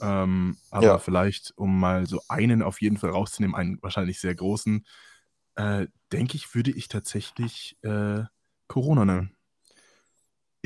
Ähm, 0.00 0.56
aber 0.70 0.86
Ja. 0.86 0.98
vielleicht, 0.98 1.52
um 1.56 1.80
mal 1.80 2.06
so 2.06 2.20
einen 2.28 2.62
auf 2.62 2.80
jeden 2.80 2.98
Fall 2.98 3.10
rauszunehmen, 3.10 3.56
einen 3.56 3.82
wahrscheinlich 3.82 4.20
sehr 4.20 4.34
großen, 4.34 4.86
äh, 5.56 5.88
denke 6.12 6.36
ich, 6.36 6.54
würde 6.54 6.70
ich 6.70 6.86
tatsächlich 6.86 7.76
äh, 7.82 8.22
Corona 8.68 9.04
nennen. 9.04 9.34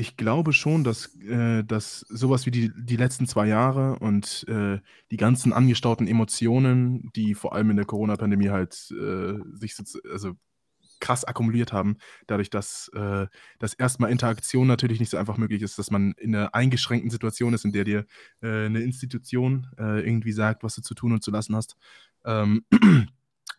Ich 0.03 0.17
glaube 0.17 0.51
schon, 0.51 0.83
dass, 0.83 1.15
äh, 1.21 1.63
dass 1.63 2.01
sowas 2.09 2.45
wie 2.45 2.51
die, 2.51 2.73
die 2.75 2.97
letzten 2.97 3.25
zwei 3.25 3.47
Jahre 3.47 3.99
und 3.99 4.45
äh, 4.49 4.81
die 5.11 5.15
ganzen 5.15 5.53
angestauten 5.53 6.07
Emotionen, 6.07 7.09
die 7.15 7.35
vor 7.35 7.55
allem 7.55 7.69
in 7.69 7.77
der 7.77 7.85
Corona-Pandemie 7.85 8.49
halt 8.49 8.73
äh, 8.91 9.35
sich 9.53 9.77
so, 9.77 9.83
also 10.11 10.33
krass 10.99 11.23
akkumuliert 11.23 11.71
haben, 11.71 11.95
dadurch, 12.27 12.49
dass, 12.49 12.89
äh, 12.89 13.27
dass 13.59 13.75
erstmal 13.75 14.11
Interaktion 14.11 14.67
natürlich 14.67 14.99
nicht 14.99 15.09
so 15.09 15.15
einfach 15.15 15.37
möglich 15.37 15.61
ist, 15.61 15.79
dass 15.79 15.89
man 15.89 16.11
in 16.17 16.35
einer 16.35 16.53
eingeschränkten 16.53 17.09
Situation 17.09 17.53
ist, 17.53 17.63
in 17.63 17.71
der 17.71 17.85
dir 17.85 18.05
äh, 18.41 18.65
eine 18.65 18.81
Institution 18.81 19.67
äh, 19.77 20.05
irgendwie 20.05 20.33
sagt, 20.33 20.63
was 20.63 20.75
du 20.75 20.81
zu 20.81 20.95
tun 20.95 21.13
und 21.13 21.23
zu 21.23 21.31
lassen 21.31 21.55
hast. 21.55 21.77
Ähm, 22.25 22.65
und 22.71 23.07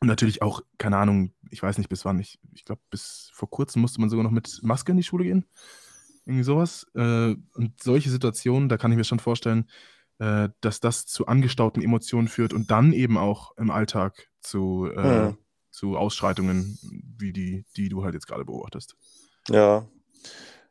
natürlich 0.02 0.42
auch, 0.42 0.60
keine 0.76 0.98
Ahnung, 0.98 1.32
ich 1.50 1.62
weiß 1.62 1.78
nicht 1.78 1.88
bis 1.88 2.04
wann, 2.04 2.18
ich, 2.18 2.38
ich 2.52 2.66
glaube, 2.66 2.82
bis 2.90 3.30
vor 3.32 3.48
kurzem 3.48 3.80
musste 3.80 4.02
man 4.02 4.10
sogar 4.10 4.24
noch 4.24 4.30
mit 4.30 4.60
Maske 4.62 4.92
in 4.92 4.98
die 4.98 5.04
Schule 5.04 5.24
gehen. 5.24 5.46
Irgendwie 6.26 6.44
sowas. 6.44 6.86
Äh, 6.94 7.34
und 7.54 7.82
solche 7.82 8.10
Situationen, 8.10 8.68
da 8.68 8.76
kann 8.78 8.90
ich 8.92 8.96
mir 8.98 9.04
schon 9.04 9.20
vorstellen, 9.20 9.68
äh, 10.18 10.48
dass 10.60 10.80
das 10.80 11.06
zu 11.06 11.26
angestauten 11.26 11.82
Emotionen 11.82 12.28
führt 12.28 12.52
und 12.52 12.70
dann 12.70 12.92
eben 12.92 13.18
auch 13.18 13.56
im 13.58 13.70
Alltag 13.70 14.28
zu, 14.40 14.86
äh, 14.86 15.02
Hm. 15.02 15.36
zu 15.70 15.96
Ausschreitungen, 15.98 16.78
wie 17.18 17.32
die, 17.32 17.64
die 17.76 17.88
du 17.88 18.04
halt 18.04 18.14
jetzt 18.14 18.26
gerade 18.26 18.44
beobachtest. 18.44 18.96
Ja. 19.48 19.86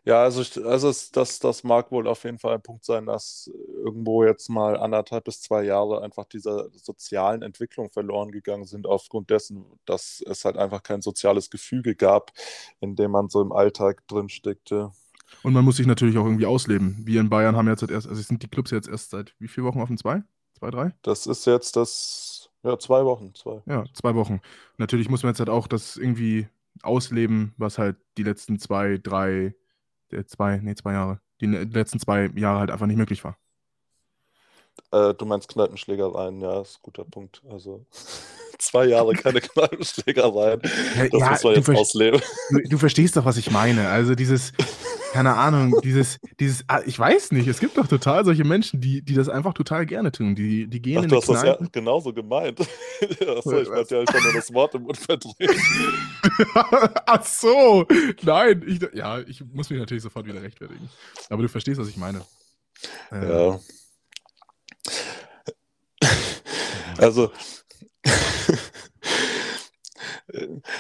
Ja, 0.06 0.24
also, 0.24 0.42
ich, 0.42 0.58
also 0.66 0.90
das, 1.14 1.40
das 1.40 1.64
mag 1.64 1.92
wohl 1.92 2.08
auf 2.08 2.26
jeden 2.26 2.40
Fall 2.40 2.56
ein 2.56 2.62
Punkt 2.64 2.86
sein, 2.86 3.06
dass 3.08 3.52
irgendwo 3.86 4.26
jetzt 4.26 4.50
mal 4.50 4.78
anderthalb 4.78 5.26
bis 5.26 5.42
zwei 5.42 5.64
Jahre 5.64 6.02
einfach 6.04 6.26
dieser 6.26 6.70
sozialen 6.78 7.42
Entwicklung 7.44 7.92
verloren 7.92 8.32
gegangen 8.32 8.66
sind, 8.66 8.88
aufgrund 8.88 9.30
dessen, 9.30 9.66
dass 9.86 10.24
es 10.28 10.46
halt 10.46 10.58
einfach 10.58 10.84
kein 10.84 11.02
soziales 11.02 11.50
Gefüge 11.52 11.96
gab, 11.96 12.32
in 12.82 12.96
dem 12.98 13.12
man 13.12 13.30
so 13.30 13.42
im 13.42 13.52
Alltag 13.54 14.08
drin 14.08 14.30
steckte. 14.30 14.92
Und 15.42 15.54
man 15.54 15.66
muss 15.66 15.78
sich 15.78 15.88
natürlich 15.88 16.18
auch 16.18 16.26
irgendwie 16.26 16.46
ausleben. 16.46 17.02
Wir 17.06 17.20
in 17.20 17.30
Bayern 17.30 17.56
haben 17.56 17.68
jetzt 17.68 17.82
halt 17.82 17.92
erst, 17.92 18.08
also 18.08 18.22
sind 18.22 18.44
die 18.44 18.48
Clubs 18.48 18.72
jetzt 18.72 18.88
erst 18.88 19.10
seit 19.10 19.34
wie 19.40 19.48
vielen 19.48 19.66
Wochen 19.66 19.82
offen? 19.82 19.98
Zwei? 19.98 20.24
Zwei, 20.58 20.72
drei? 20.72 20.94
Das 21.02 21.28
ist 21.28 21.46
jetzt 21.46 21.76
das, 21.76 22.50
ja, 22.64 22.78
zwei 22.80 23.04
Wochen, 23.04 23.34
zwei. 23.36 23.62
Ja, 23.66 23.84
zwei 23.94 24.16
Wochen. 24.16 24.40
Natürlich 24.78 25.10
muss 25.10 25.24
man 25.24 25.32
jetzt 25.32 25.40
halt 25.40 25.50
auch 25.50 25.68
das 25.68 25.98
irgendwie 25.98 26.48
ausleben, 26.82 27.54
was 27.58 27.78
halt 27.78 27.98
die 28.18 28.24
letzten 28.24 28.60
zwei, 28.60 28.98
drei, 28.98 29.56
äh, 30.12 30.24
zwei, 30.26 30.58
nee, 30.58 30.76
zwei 30.76 30.94
Jahre, 30.94 31.20
die 31.42 31.48
le- 31.48 31.64
letzten 31.64 32.00
zwei 32.00 32.30
Jahre 32.36 32.60
halt 32.60 32.72
einfach 32.72 32.88
nicht 32.88 32.98
möglich 32.98 33.24
war. 33.24 33.38
Äh, 34.92 35.14
du 35.14 35.26
meinst 35.26 35.50
Kneipenschlägereien, 35.50 36.42
ja, 36.42 36.62
ist 36.62 36.78
ein 36.78 36.84
guter 36.84 37.04
Punkt. 37.04 37.42
Also 37.50 37.86
zwei 38.60 38.86
Jahre 38.86 39.14
keine 39.14 39.42
Kneipenschlägereien. 39.42 40.62
Ja, 40.98 41.08
Das 41.10 41.20
ja, 41.20 41.30
muss 41.32 41.44
man 41.44 41.54
du 41.54 41.60
jetzt 41.60 41.70
ausleben. 41.70 42.22
Du, 42.50 42.60
du 42.70 42.78
verstehst 42.78 43.16
doch, 43.18 43.26
was 43.26 43.38
ich 43.38 43.52
meine. 43.52 43.90
Also 43.90 44.16
dieses, 44.16 44.54
keine 45.14 45.36
Ahnung, 45.36 45.80
dieses, 45.84 46.20
dieses, 46.40 46.64
ah, 46.68 46.82
ich 46.86 46.98
weiß 46.98 47.32
nicht, 47.34 47.48
es 47.48 47.60
gibt 47.60 47.78
doch 47.78 47.88
total 47.88 48.26
solche 48.26 48.44
Menschen, 48.44 48.82
die, 48.82 49.04
die 49.04 49.14
das 49.14 49.30
einfach 49.30 49.54
total 49.54 49.86
gerne 49.86 50.12
tun. 50.12 50.36
Die, 50.36 50.68
die 50.68 50.82
gehen 50.82 50.98
Ach, 50.98 51.04
in 51.04 51.10
du 51.10 51.18
hast 51.18 51.30
das 51.30 51.44
ja 51.44 51.58
genauso 51.72 52.14
gemeint. 52.14 52.60
Achso, 53.02 53.60
ich 53.60 53.70
wollte 53.70 53.96
ja 53.96 54.02
einfach 54.02 54.24
nur 54.24 54.34
das 54.34 54.54
Wort 54.54 54.74
im 54.76 54.84
Mund 54.84 54.98
verdrehen. 54.98 55.52
Ach 57.06 57.24
so, 57.26 57.86
nein, 58.24 58.64
ich, 58.66 58.80
ja, 58.94 59.20
ich 59.20 59.44
muss 59.54 59.70
mich 59.70 59.80
natürlich 59.80 60.04
sofort 60.04 60.26
wieder 60.26 60.42
rechtfertigen. 60.42 60.90
Aber 61.30 61.42
du 61.44 61.50
verstehst, 61.50 61.80
was 61.80 61.90
ich 61.90 61.98
meine. 61.98 62.22
Ja. 63.12 63.60
Also, 66.98 67.32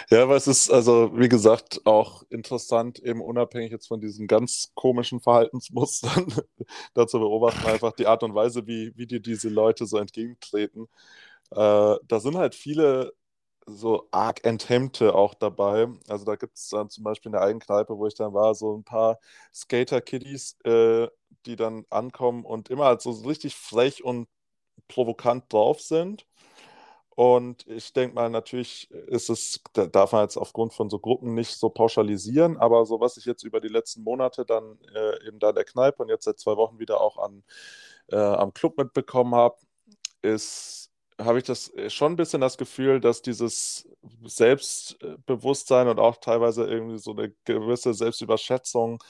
ja, 0.09 0.23
aber 0.23 0.35
es 0.35 0.47
ist 0.47 0.69
also, 0.71 1.11
wie 1.17 1.29
gesagt, 1.29 1.81
auch 1.85 2.23
interessant, 2.29 2.99
eben 2.99 3.21
unabhängig 3.21 3.71
jetzt 3.71 3.87
von 3.87 3.99
diesen 4.01 4.27
ganz 4.27 4.71
komischen 4.75 5.19
Verhaltensmustern, 5.19 6.27
da 6.93 7.07
zu 7.07 7.19
beobachten, 7.19 7.65
einfach 7.67 7.93
die 7.93 8.07
Art 8.07 8.23
und 8.23 8.35
Weise, 8.35 8.65
wie, 8.67 8.93
wie 8.95 9.07
dir 9.07 9.19
diese 9.19 9.49
Leute 9.49 9.85
so 9.85 9.97
entgegentreten. 9.97 10.87
Äh, 11.51 11.55
da 12.07 12.19
sind 12.19 12.37
halt 12.37 12.55
viele 12.55 13.13
so 13.67 14.07
arg 14.11 14.45
Enthemmte 14.45 15.15
auch 15.15 15.33
dabei. 15.35 15.87
Also 16.09 16.25
da 16.25 16.35
gibt 16.35 16.57
es 16.57 16.69
dann 16.69 16.89
zum 16.89 17.03
Beispiel 17.05 17.29
in 17.29 17.33
der 17.33 17.43
einen 17.43 17.59
Kneipe, 17.59 17.97
wo 17.97 18.07
ich 18.07 18.15
dann 18.15 18.33
war, 18.33 18.55
so 18.55 18.77
ein 18.77 18.83
paar 18.83 19.19
Skater-Kiddies, 19.53 20.57
äh, 20.65 21.07
die 21.45 21.55
dann 21.57 21.85
ankommen 21.89 22.45
und 22.45 22.69
immer 22.69 22.85
halt 22.85 23.01
so 23.01 23.11
richtig 23.11 23.55
frech 23.55 24.03
und 24.03 24.27
provokant 24.87 25.51
drauf 25.53 25.81
sind. 25.81 26.25
Und 27.15 27.67
ich 27.67 27.93
denke 27.93 28.15
mal, 28.15 28.29
natürlich 28.29 28.89
ist 28.91 29.29
es, 29.29 29.61
darf 29.73 30.13
man 30.13 30.23
jetzt 30.23 30.37
aufgrund 30.37 30.73
von 30.73 30.89
so 30.89 30.97
Gruppen 30.97 31.35
nicht 31.35 31.57
so 31.57 31.69
pauschalisieren, 31.69 32.57
aber 32.57 32.85
so 32.85 32.99
was 32.99 33.17
ich 33.17 33.25
jetzt 33.25 33.43
über 33.43 33.61
die 33.61 33.67
letzten 33.67 34.03
Monate 34.03 34.45
dann 34.45 34.79
äh, 34.95 35.27
eben 35.27 35.39
da 35.39 35.49
in 35.49 35.55
der 35.55 35.65
Kneipe 35.65 36.01
und 36.01 36.09
jetzt 36.09 36.25
seit 36.25 36.39
zwei 36.39 36.57
Wochen 36.57 36.79
wieder 36.79 37.01
auch 37.01 37.17
an, 37.17 37.43
äh, 38.07 38.15
am 38.15 38.53
Club 38.53 38.77
mitbekommen 38.77 39.35
habe, 39.35 39.57
ist, 40.23 40.91
habe 41.21 41.37
ich 41.37 41.43
das 41.43 41.71
äh, 41.75 41.91
schon 41.91 42.13
ein 42.13 42.15
bisschen 42.15 42.41
das 42.41 42.57
Gefühl, 42.57 42.99
dass 42.99 43.21
dieses 43.21 43.87
Selbstbewusstsein 44.23 45.87
und 45.87 45.99
auch 45.99 46.17
teilweise 46.17 46.65
irgendwie 46.65 46.97
so 46.97 47.11
eine 47.11 47.31
gewisse 47.45 47.93
Selbstüberschätzung 47.93 49.03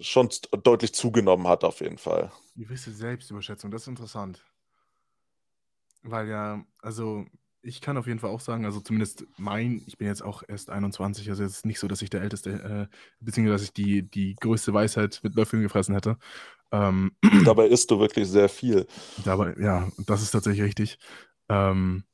schon 0.00 0.30
deutlich 0.62 0.94
zugenommen 0.94 1.48
hat, 1.48 1.64
auf 1.64 1.80
jeden 1.80 1.98
Fall. 1.98 2.32
Gewisse 2.56 2.92
Selbstüberschätzung, 2.92 3.70
das 3.70 3.82
ist 3.82 3.88
interessant. 3.88 4.42
Weil 6.02 6.28
ja, 6.28 6.64
also 6.80 7.26
ich 7.62 7.80
kann 7.80 7.96
auf 7.96 8.06
jeden 8.06 8.18
Fall 8.18 8.30
auch 8.30 8.40
sagen, 8.40 8.64
also 8.64 8.80
zumindest 8.80 9.26
mein, 9.36 9.82
ich 9.86 9.98
bin 9.98 10.06
jetzt 10.08 10.22
auch 10.22 10.42
erst 10.46 10.70
21, 10.70 11.28
also 11.28 11.44
es 11.44 11.58
ist 11.58 11.66
nicht 11.66 11.78
so, 11.78 11.88
dass 11.88 12.02
ich 12.02 12.10
der 12.10 12.22
Älteste, 12.22 12.88
äh, 12.90 12.96
beziehungsweise 13.20 13.54
dass 13.54 13.62
ich 13.64 13.72
die, 13.72 14.02
die 14.02 14.34
größte 14.36 14.72
Weisheit 14.72 15.20
mit 15.22 15.34
Löffeln 15.34 15.62
gefressen 15.62 15.94
hätte. 15.94 16.16
Ähm, 16.72 17.12
dabei 17.44 17.66
isst 17.66 17.90
du 17.90 18.00
wirklich 18.00 18.28
sehr 18.28 18.48
viel. 18.48 18.86
Dabei, 19.24 19.54
ja, 19.60 19.88
das 20.06 20.22
ist 20.22 20.30
tatsächlich 20.30 20.62
richtig. 20.62 20.98
Ähm, 21.48 22.04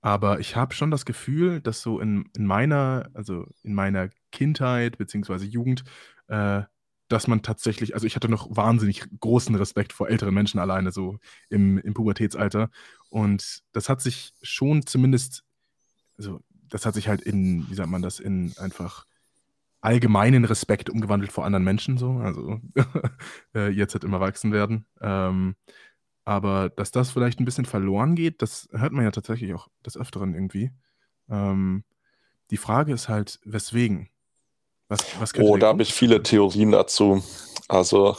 aber 0.00 0.40
ich 0.40 0.56
habe 0.56 0.74
schon 0.74 0.90
das 0.90 1.04
Gefühl, 1.04 1.60
dass 1.60 1.82
so 1.82 2.00
in, 2.00 2.28
in 2.34 2.46
meiner, 2.46 3.10
also 3.14 3.46
in 3.62 3.74
meiner 3.74 4.08
Kindheit 4.32 4.96
beziehungsweise 4.98 5.44
Jugend, 5.44 5.84
äh, 6.28 6.62
dass 7.10 7.26
man 7.26 7.42
tatsächlich, 7.42 7.94
also 7.94 8.06
ich 8.06 8.14
hatte 8.14 8.28
noch 8.28 8.56
wahnsinnig 8.56 9.02
großen 9.18 9.54
Respekt 9.56 9.92
vor 9.92 10.08
älteren 10.08 10.32
Menschen 10.32 10.60
alleine, 10.60 10.92
so 10.92 11.18
im, 11.48 11.76
im 11.78 11.92
Pubertätsalter. 11.92 12.70
Und 13.08 13.62
das 13.72 13.88
hat 13.88 14.00
sich 14.00 14.32
schon 14.42 14.86
zumindest, 14.86 15.44
also 16.16 16.40
das 16.68 16.86
hat 16.86 16.94
sich 16.94 17.08
halt 17.08 17.20
in, 17.20 17.68
wie 17.68 17.74
sagt 17.74 17.90
man 17.90 18.00
das, 18.00 18.20
in 18.20 18.54
einfach 18.58 19.06
allgemeinen 19.80 20.44
Respekt 20.44 20.88
umgewandelt 20.88 21.32
vor 21.32 21.44
anderen 21.44 21.64
Menschen, 21.64 21.98
so. 21.98 22.12
Also 22.18 22.60
äh, 23.56 23.70
jetzt 23.70 23.94
halt 23.94 24.04
im 24.04 24.12
Erwachsenwerden. 24.12 24.86
Ähm, 25.00 25.56
aber 26.24 26.68
dass 26.68 26.92
das 26.92 27.10
vielleicht 27.10 27.40
ein 27.40 27.44
bisschen 27.44 27.66
verloren 27.66 28.14
geht, 28.14 28.40
das 28.40 28.68
hört 28.70 28.92
man 28.92 29.04
ja 29.04 29.10
tatsächlich 29.10 29.52
auch 29.52 29.66
des 29.84 29.96
Öfteren 29.96 30.34
irgendwie. 30.34 30.70
Ähm, 31.28 31.82
die 32.52 32.56
Frage 32.56 32.92
ist 32.92 33.08
halt, 33.08 33.40
weswegen? 33.44 34.10
Was, 34.90 35.20
was 35.20 35.34
oh, 35.38 35.56
da 35.56 35.68
habe 35.68 35.82
ich 35.84 35.94
viele 35.94 36.20
Theorien 36.20 36.72
dazu. 36.72 37.22
Also 37.68 38.16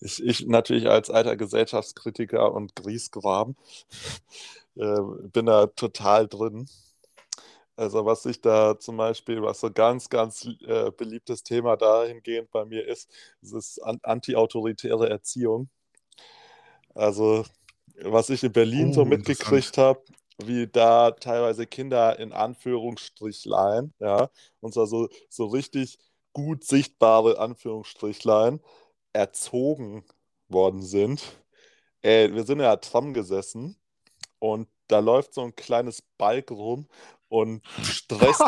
ich, 0.00 0.22
ich 0.24 0.46
natürlich 0.46 0.88
als 0.88 1.10
alter 1.10 1.36
Gesellschaftskritiker 1.36 2.52
und 2.54 2.76
Griesgram 2.76 3.56
äh, 4.76 5.00
bin 5.32 5.46
da 5.46 5.66
total 5.66 6.28
drin. 6.28 6.68
Also 7.74 8.06
was 8.06 8.24
ich 8.26 8.40
da 8.40 8.78
zum 8.78 8.96
Beispiel, 8.96 9.42
was 9.42 9.58
so 9.58 9.72
ganz, 9.72 10.08
ganz 10.08 10.46
äh, 10.68 10.92
beliebtes 10.92 11.42
Thema 11.42 11.76
dahingehend 11.76 12.52
bei 12.52 12.64
mir 12.64 12.86
ist, 12.86 13.10
ist 13.40 13.80
an, 13.80 13.98
anti-autoritäre 14.04 15.10
Erziehung. 15.10 15.68
Also 16.94 17.44
was 18.00 18.30
ich 18.30 18.44
in 18.44 18.52
Berlin 18.52 18.90
oh, 18.90 18.92
so 18.92 19.04
mitgekriegt 19.04 19.78
habe, 19.78 20.00
wie 20.38 20.66
da 20.66 21.12
teilweise 21.12 21.66
Kinder 21.66 22.18
in 22.18 22.32
Anführungsstrichlein, 22.32 23.92
ja, 23.98 24.30
und 24.60 24.74
zwar 24.74 24.86
so, 24.86 25.08
so 25.28 25.46
richtig 25.46 25.98
gut 26.32 26.64
sichtbare 26.64 27.38
Anführungsstrichlein, 27.38 28.60
erzogen 29.12 30.04
worden 30.48 30.82
sind. 30.82 31.22
Ey, 32.02 32.34
wir 32.34 32.44
sind 32.44 32.60
ja 32.60 32.76
Tram 32.76 33.14
gesessen 33.14 33.76
und 34.38 34.68
da 34.88 34.98
läuft 34.98 35.34
so 35.34 35.42
ein 35.42 35.54
kleines 35.54 36.02
Balk 36.18 36.50
rum 36.50 36.88
und 37.28 37.62
stresst, 37.82 38.42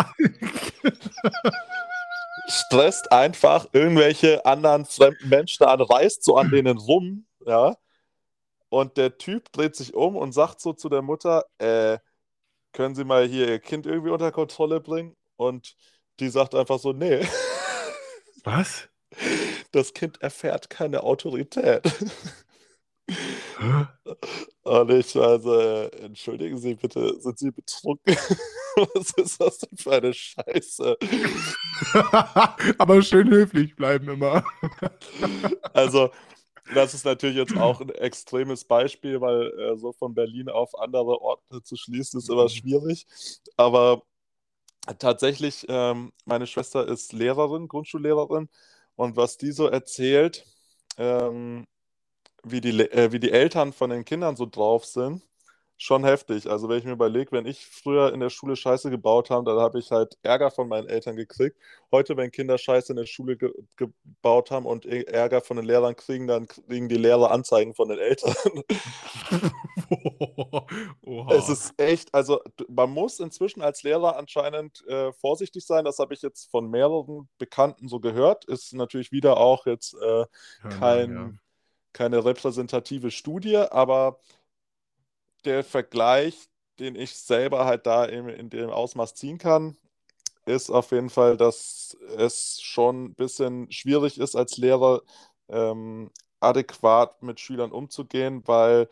stresst 2.49 3.13
einfach 3.13 3.69
irgendwelche 3.73 4.45
anderen 4.45 4.85
fremden 4.85 5.29
Menschen 5.29 5.65
an, 5.67 5.81
reißt 5.81 6.25
so 6.25 6.37
an 6.37 6.51
denen 6.51 6.79
rum, 6.79 7.27
ja, 7.47 7.77
und 8.75 8.97
der 8.97 9.19
Typ 9.19 9.53
dreht 9.53 9.77
sich 9.77 9.95
um 9.95 10.17
und 10.17 10.33
sagt 10.33 10.61
so 10.61 10.73
zu 10.73 10.89
der 10.89 11.01
Mutter, 11.01 11.45
äh, 11.59 11.99
können 12.73 12.97
Sie 12.97 13.05
mal 13.05 13.25
hier 13.29 13.49
Ihr 13.49 13.61
Kind 13.61 13.87
irgendwie 13.87 14.11
unter 14.11 14.33
Kontrolle 14.33 14.81
bringen? 14.81 15.17
Und 15.37 15.77
die 16.19 16.29
sagt 16.29 16.57
einfach 16.57 16.81
so, 16.81 16.93
nee. 16.93 17.25
Was? 18.45 18.89
Das 19.71 19.95
Kind 19.95 20.21
erfährt 20.23 20.71
keine 20.71 21.05
Autorität. 21.05 21.85
Und 24.65 24.91
ich 24.91 25.17
also, 25.17 25.89
entschuldigen 26.03 26.59
Sie 26.59 26.75
bitte, 26.75 27.21
sind 27.21 27.39
Sie 27.39 27.53
betrunken? 27.53 28.17
Was 28.77 29.13
ist 29.17 29.41
das 29.41 29.59
denn 29.59 29.79
für 29.79 29.93
eine 29.93 30.13
Scheiße? 30.13 30.97
Aber 32.79 33.03
schön 33.03 33.31
höflich 33.31 33.77
bleiben 33.77 34.09
immer. 34.09 34.43
also, 35.73 36.11
das 36.73 36.95
ist 36.95 37.05
natürlich 37.05 37.37
jetzt 37.37 37.57
auch 37.57 37.81
ein 37.81 37.91
extremes 37.91 38.65
Beispiel, 38.65 39.21
weil 39.21 39.53
äh, 39.59 39.77
so 39.77 39.93
von 39.93 40.15
Berlin 40.15 40.49
auf 40.49 40.79
andere 40.79 41.21
Orte 41.21 41.63
zu 41.63 41.77
schließen 41.77 42.19
ist 42.19 42.31
immer 42.31 42.45
mhm. 42.45 42.49
schwierig. 42.49 43.07
Aber 43.57 44.03
tatsächlich, 44.99 45.67
ähm, 45.69 46.13
meine 46.25 46.47
Schwester 46.47 46.87
ist 46.89 47.13
Lehrerin, 47.13 47.69
Grundschullehrerin. 47.69 48.49
Und 48.97 49.17
was 49.17 49.37
die 49.37 49.53
so 49.53 49.67
erzählt, 49.67 50.47
ähm, 50.99 51.67
wie, 52.45 52.61
die, 52.61 52.81
äh, 52.81 53.13
wie 53.13 53.21
die 53.21 53.33
Eltern 53.33 53.73
von 53.73 53.91
den 53.91 54.05
Kindern 54.05 54.37
so 54.37 54.47
drauf 54.47 54.85
sind, 54.85 55.23
schon 55.77 56.05
heftig. 56.05 56.49
Also 56.49 56.69
wenn 56.69 56.79
ich 56.79 56.85
mir 56.85 56.93
überlege, 56.93 57.33
wenn 57.33 57.47
ich 57.47 57.67
früher 57.67 58.13
in 58.13 58.21
der 58.21 58.31
Schule 58.31 58.57
Scheiße 58.57 58.91
gebaut 58.91 59.31
habe, 59.31 59.45
dann 59.45 59.59
habe 59.59 59.79
ich 59.79 59.91
halt 59.91 60.17
Ärger 60.23 60.51
von 60.51 60.69
meinen 60.69 60.89
Eltern 60.89 61.17
gekriegt. 61.17 61.57
Heute, 61.91 62.17
wenn 62.17 62.31
Kinder 62.31 62.59
Scheiße 62.59 62.93
in 62.93 62.97
der 62.97 63.07
Schule 63.07 63.37
ge 63.37 63.53
gebaut 63.77 64.51
haben 64.51 64.67
und 64.67 64.87
e-, 64.87 65.03
Ärger 65.03 65.41
von 65.41 65.57
den 65.57 65.67
Lehrern 65.67 65.97
kriegen, 65.97 66.27
dann 66.27 66.47
kriegen 66.47 66.89
die 66.89 66.97
Lehrer 66.97 67.31
Anzeigen 67.31 67.75
von 67.75 67.89
den 67.89 67.99
Eltern. 67.99 68.35
es 71.31 71.49
ist 71.49 71.75
echt, 71.77 72.15
also 72.15 72.41
man 72.69 72.91
muss 72.91 73.19
inzwischen 73.19 73.63
als 73.63 73.83
Lehrer 73.83 74.17
anscheinend 74.17 74.87
äh, 74.87 75.13
vorsichtig 75.13 75.67
sein. 75.67 75.85
Das 75.85 75.99
habe 75.99 76.15
ich 76.15 76.23
jetzt 76.23 76.51
von 76.51 76.71
mehreren 76.71 77.29
Bekannten 77.39 77.89
so 77.89 77.99
gehört. 77.99 78.45
Ist 78.45 78.73
natürlich 78.75 79.11
wieder 79.11 79.39
auch 79.39 79.67
jetzt 79.67 79.95
äh, 79.95 80.25
kein, 80.79 81.13
ja, 81.13 81.21
ja. 81.23 81.33
keine 81.93 82.25
repräsentative 82.25 83.11
Studie, 83.11 83.57
aber 83.57 84.21
der 85.45 85.65
Vergleich, 85.65 86.49
den 86.79 86.97
ich 86.97 87.17
selber 87.17 87.65
halt 87.67 87.87
da 87.87 88.05
in, 88.05 88.29
in 88.29 88.51
dem 88.51 88.71
Ausmaß 88.71 89.15
ziehen 89.15 89.39
kann, 89.39 89.77
ist 90.47 90.71
auf 90.71 90.93
jeden 90.93 91.11
Fall, 91.11 91.37
dass 91.37 91.97
es 92.17 92.61
schon 92.63 93.07
ein 93.07 93.15
bisschen 93.15 93.71
schwierig 93.73 94.19
ist, 94.19 94.37
als 94.37 94.59
Lehrer 94.59 95.03
ähm, 95.49 96.11
adäquat 96.41 97.23
mit 97.23 97.41
Schülern 97.41 97.73
umzugehen, 97.73 98.43
weil 98.47 98.89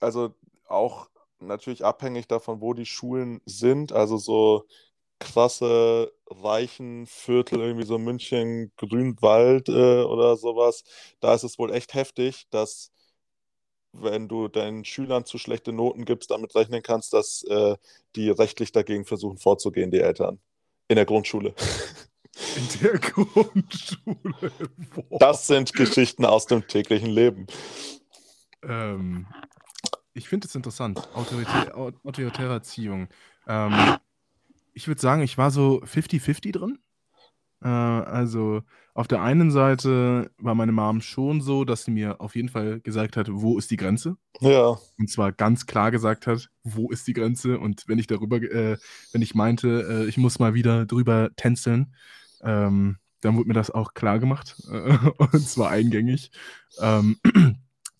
also 0.00 0.34
auch 0.68 1.08
natürlich 1.40 1.84
abhängig 1.84 2.28
davon, 2.28 2.60
wo 2.60 2.74
die 2.74 2.86
Schulen 2.86 3.40
sind, 3.46 3.92
also 3.92 4.16
so 4.18 4.66
krasse 5.20 6.12
reichen 6.28 7.06
Viertel, 7.06 7.60
irgendwie 7.60 7.86
so 7.86 7.98
München, 7.98 8.72
Grünwald 8.76 9.68
äh, 9.68 10.02
oder 10.04 10.36
sowas, 10.36 10.84
da 11.20 11.34
ist 11.34 11.44
es 11.44 11.58
wohl 11.58 11.72
echt 11.74 11.94
heftig, 11.94 12.48
dass 12.50 12.92
wenn 13.92 14.28
du 14.28 14.48
deinen 14.48 14.84
Schülern 14.84 15.24
zu 15.24 15.38
schlechte 15.38 15.72
Noten 15.72 16.04
gibst, 16.04 16.30
damit 16.30 16.54
rechnen 16.54 16.82
kannst, 16.82 17.12
dass 17.12 17.42
äh, 17.44 17.76
die 18.16 18.30
rechtlich 18.30 18.72
dagegen 18.72 19.04
versuchen 19.04 19.38
vorzugehen, 19.38 19.90
die 19.90 20.00
Eltern. 20.00 20.38
In 20.88 20.96
der 20.96 21.06
Grundschule. 21.06 21.54
In 22.56 22.80
der 22.80 22.98
Grundschule. 22.98 24.52
Boah. 24.94 25.18
Das 25.18 25.46
sind 25.46 25.72
Geschichten 25.72 26.24
aus 26.24 26.46
dem 26.46 26.66
täglichen 26.66 27.10
Leben. 27.10 27.46
Ähm, 28.62 29.26
ich 30.12 30.28
finde 30.28 30.46
es 30.46 30.54
interessant. 30.54 31.08
Autoritär, 31.14 31.76
autoritäre 31.76 32.52
Erziehung. 32.52 33.08
Ähm, 33.46 33.96
ich 34.72 34.88
würde 34.88 35.00
sagen, 35.00 35.22
ich 35.22 35.38
war 35.38 35.50
so 35.50 35.82
50-50 35.84 36.52
drin. 36.52 36.78
Äh, 37.62 37.68
also 37.68 38.62
auf 38.94 39.08
der 39.08 39.22
einen 39.22 39.50
Seite 39.50 40.30
war 40.38 40.54
meine 40.54 40.72
Mom 40.72 41.00
schon 41.00 41.40
so, 41.40 41.64
dass 41.64 41.84
sie 41.84 41.90
mir 41.90 42.20
auf 42.20 42.34
jeden 42.34 42.48
Fall 42.48 42.80
gesagt 42.80 43.16
hat, 43.16 43.28
wo 43.30 43.58
ist 43.58 43.70
die 43.70 43.76
Grenze? 43.76 44.16
Ja. 44.40 44.78
Und 44.98 45.10
zwar 45.10 45.32
ganz 45.32 45.66
klar 45.66 45.90
gesagt 45.90 46.26
hat, 46.26 46.50
wo 46.64 46.90
ist 46.90 47.06
die 47.06 47.12
Grenze? 47.12 47.58
Und 47.58 47.84
wenn 47.86 47.98
ich 47.98 48.06
darüber, 48.06 48.36
äh, 48.36 48.76
wenn 49.12 49.22
ich 49.22 49.34
meinte, 49.34 49.86
äh, 49.88 50.08
ich 50.08 50.16
muss 50.16 50.38
mal 50.38 50.54
wieder 50.54 50.86
drüber 50.86 51.30
tänzeln, 51.36 51.94
ähm, 52.42 52.96
dann 53.20 53.36
wurde 53.36 53.48
mir 53.48 53.54
das 53.54 53.70
auch 53.70 53.94
klar 53.94 54.18
gemacht. 54.18 54.56
Äh, 54.70 54.98
und 55.18 55.48
zwar 55.48 55.70
eingängig. 55.70 56.30
Ähm, 56.80 57.16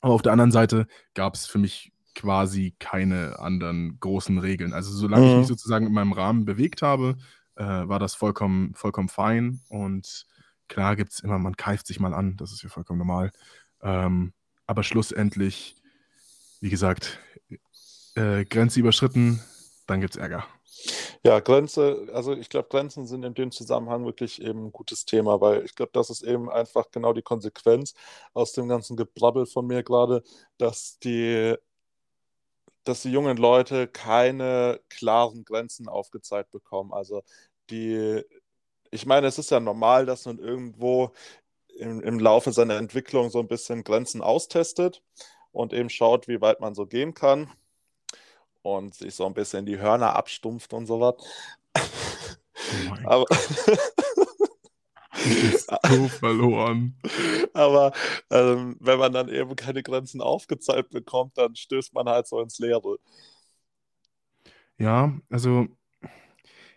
aber 0.01 0.15
auf 0.15 0.23
der 0.23 0.33
anderen 0.33 0.53
Seite 0.53 0.87
gab 1.15 1.35
es 1.35 1.47
für 1.47 1.59
mich 1.59 1.93
quasi 2.15 2.75
keine 2.79 3.39
anderen 3.39 3.99
großen 4.01 4.39
Regeln. 4.39 4.73
Also 4.73 4.93
solange 4.93 5.25
mhm. 5.25 5.31
ich 5.31 5.39
mich 5.39 5.47
sozusagen 5.47 5.87
in 5.87 5.93
meinem 5.93 6.13
Rahmen 6.13 6.45
bewegt 6.45 6.83
habe, 6.83 7.17
äh, 7.61 7.89
war 7.89 7.99
das 7.99 8.15
vollkommen, 8.15 8.75
vollkommen 8.75 9.11
fein. 9.11 9.61
Und 9.69 10.27
klar 10.69 10.97
gibt 10.97 11.13
es 11.13 11.21
immer, 11.21 11.39
man 11.39 11.57
keift 11.57 11.87
sich 11.87 12.01
mal 12.01 12.15
an, 12.15 12.37
das 12.39 12.53
ist 12.53 12.63
ja 12.63 12.71
vollkommen 12.71 12.99
normal. 12.99 13.31
Ähm, 13.83 14.33
aber 14.67 14.83
schlussendlich, 14.83 15.77
wie 16.61 16.71
gesagt, 16.71 17.19
äh, 18.15 18.45
Grenze 18.47 18.81
überschritten, 18.81 19.43
dann 19.87 20.01
gibt 20.01 20.15
es 20.15 20.21
Ärger. 20.21 20.47
Ja, 21.23 21.41
Grenze, 21.41 22.09
also 22.15 22.33
ich 22.33 22.49
glaube, 22.49 22.69
Grenzen 22.71 23.07
sind 23.07 23.25
in 23.25 23.35
dem 23.35 23.51
Zusammenhang 23.51 24.07
wirklich 24.07 24.41
eben 24.41 24.67
ein 24.67 24.73
gutes 24.73 25.05
Thema, 25.05 25.39
weil 25.43 25.65
ich 25.65 25.75
glaube, 25.75 25.91
das 25.93 26.09
ist 26.09 26.23
eben 26.23 26.49
einfach 26.49 26.91
genau 26.91 27.13
die 27.13 27.21
Konsequenz 27.21 27.93
aus 28.33 28.53
dem 28.53 28.69
ganzen 28.69 28.97
Gebrabbel 28.97 29.45
von 29.45 29.67
mir 29.67 29.83
gerade, 29.83 30.23
dass 30.57 30.99
die, 31.01 31.55
dass 32.85 33.03
die 33.03 33.13
jungen 33.13 33.37
Leute 33.37 33.87
keine 33.89 34.81
klaren 34.89 35.45
Grenzen 35.45 35.89
aufgezeigt 35.89 36.51
bekommen. 36.53 36.95
Also 36.95 37.23
die, 37.71 38.23
ich 38.91 39.07
meine, 39.07 39.27
es 39.27 39.39
ist 39.39 39.51
ja 39.51 39.61
normal, 39.61 40.07
dass 40.07 40.27
man 40.27 40.39
irgendwo 40.39 41.13
im, 41.79 42.01
im 42.03 42.19
Laufe 42.19 42.53
seiner 42.53 42.77
Entwicklung 42.77 43.31
so 43.31 43.41
ein 43.41 43.49
bisschen 43.49 43.85
Grenzen 43.85 44.23
austestet 44.23 45.03
und 45.53 45.73
eben 45.73 45.91
schaut, 45.91 46.29
wie 46.29 46.41
weit 46.41 46.61
man 46.61 46.75
so 46.75 46.87
gehen 46.87 47.15
kann 47.15 47.51
und 48.63 48.95
sich 48.95 49.15
so 49.15 49.27
ein 49.27 49.35
bisschen 49.35 49.67
die 49.67 49.79
Hörner 49.79 50.17
abstumpft 50.17 50.73
und 50.73 50.87
sowas. 50.87 51.15
Oh 51.77 52.95
Aber 53.05 53.27
so 55.89 56.09
verloren. 56.09 56.95
Aber 57.53 57.93
ähm, 58.31 58.77
wenn 58.81 58.99
man 58.99 59.13
dann 59.13 59.29
eben 59.29 59.57
keine 59.57 59.83
Grenzen 59.83 60.21
aufgezeigt 60.21 60.91
bekommt, 60.91 61.37
dann 61.39 61.57
stößt 61.57 61.95
man 61.95 62.09
halt 62.09 62.27
so 62.27 62.41
ins 62.41 62.59
Leere. 62.59 62.99
Ja, 64.79 65.13
also 65.29 65.67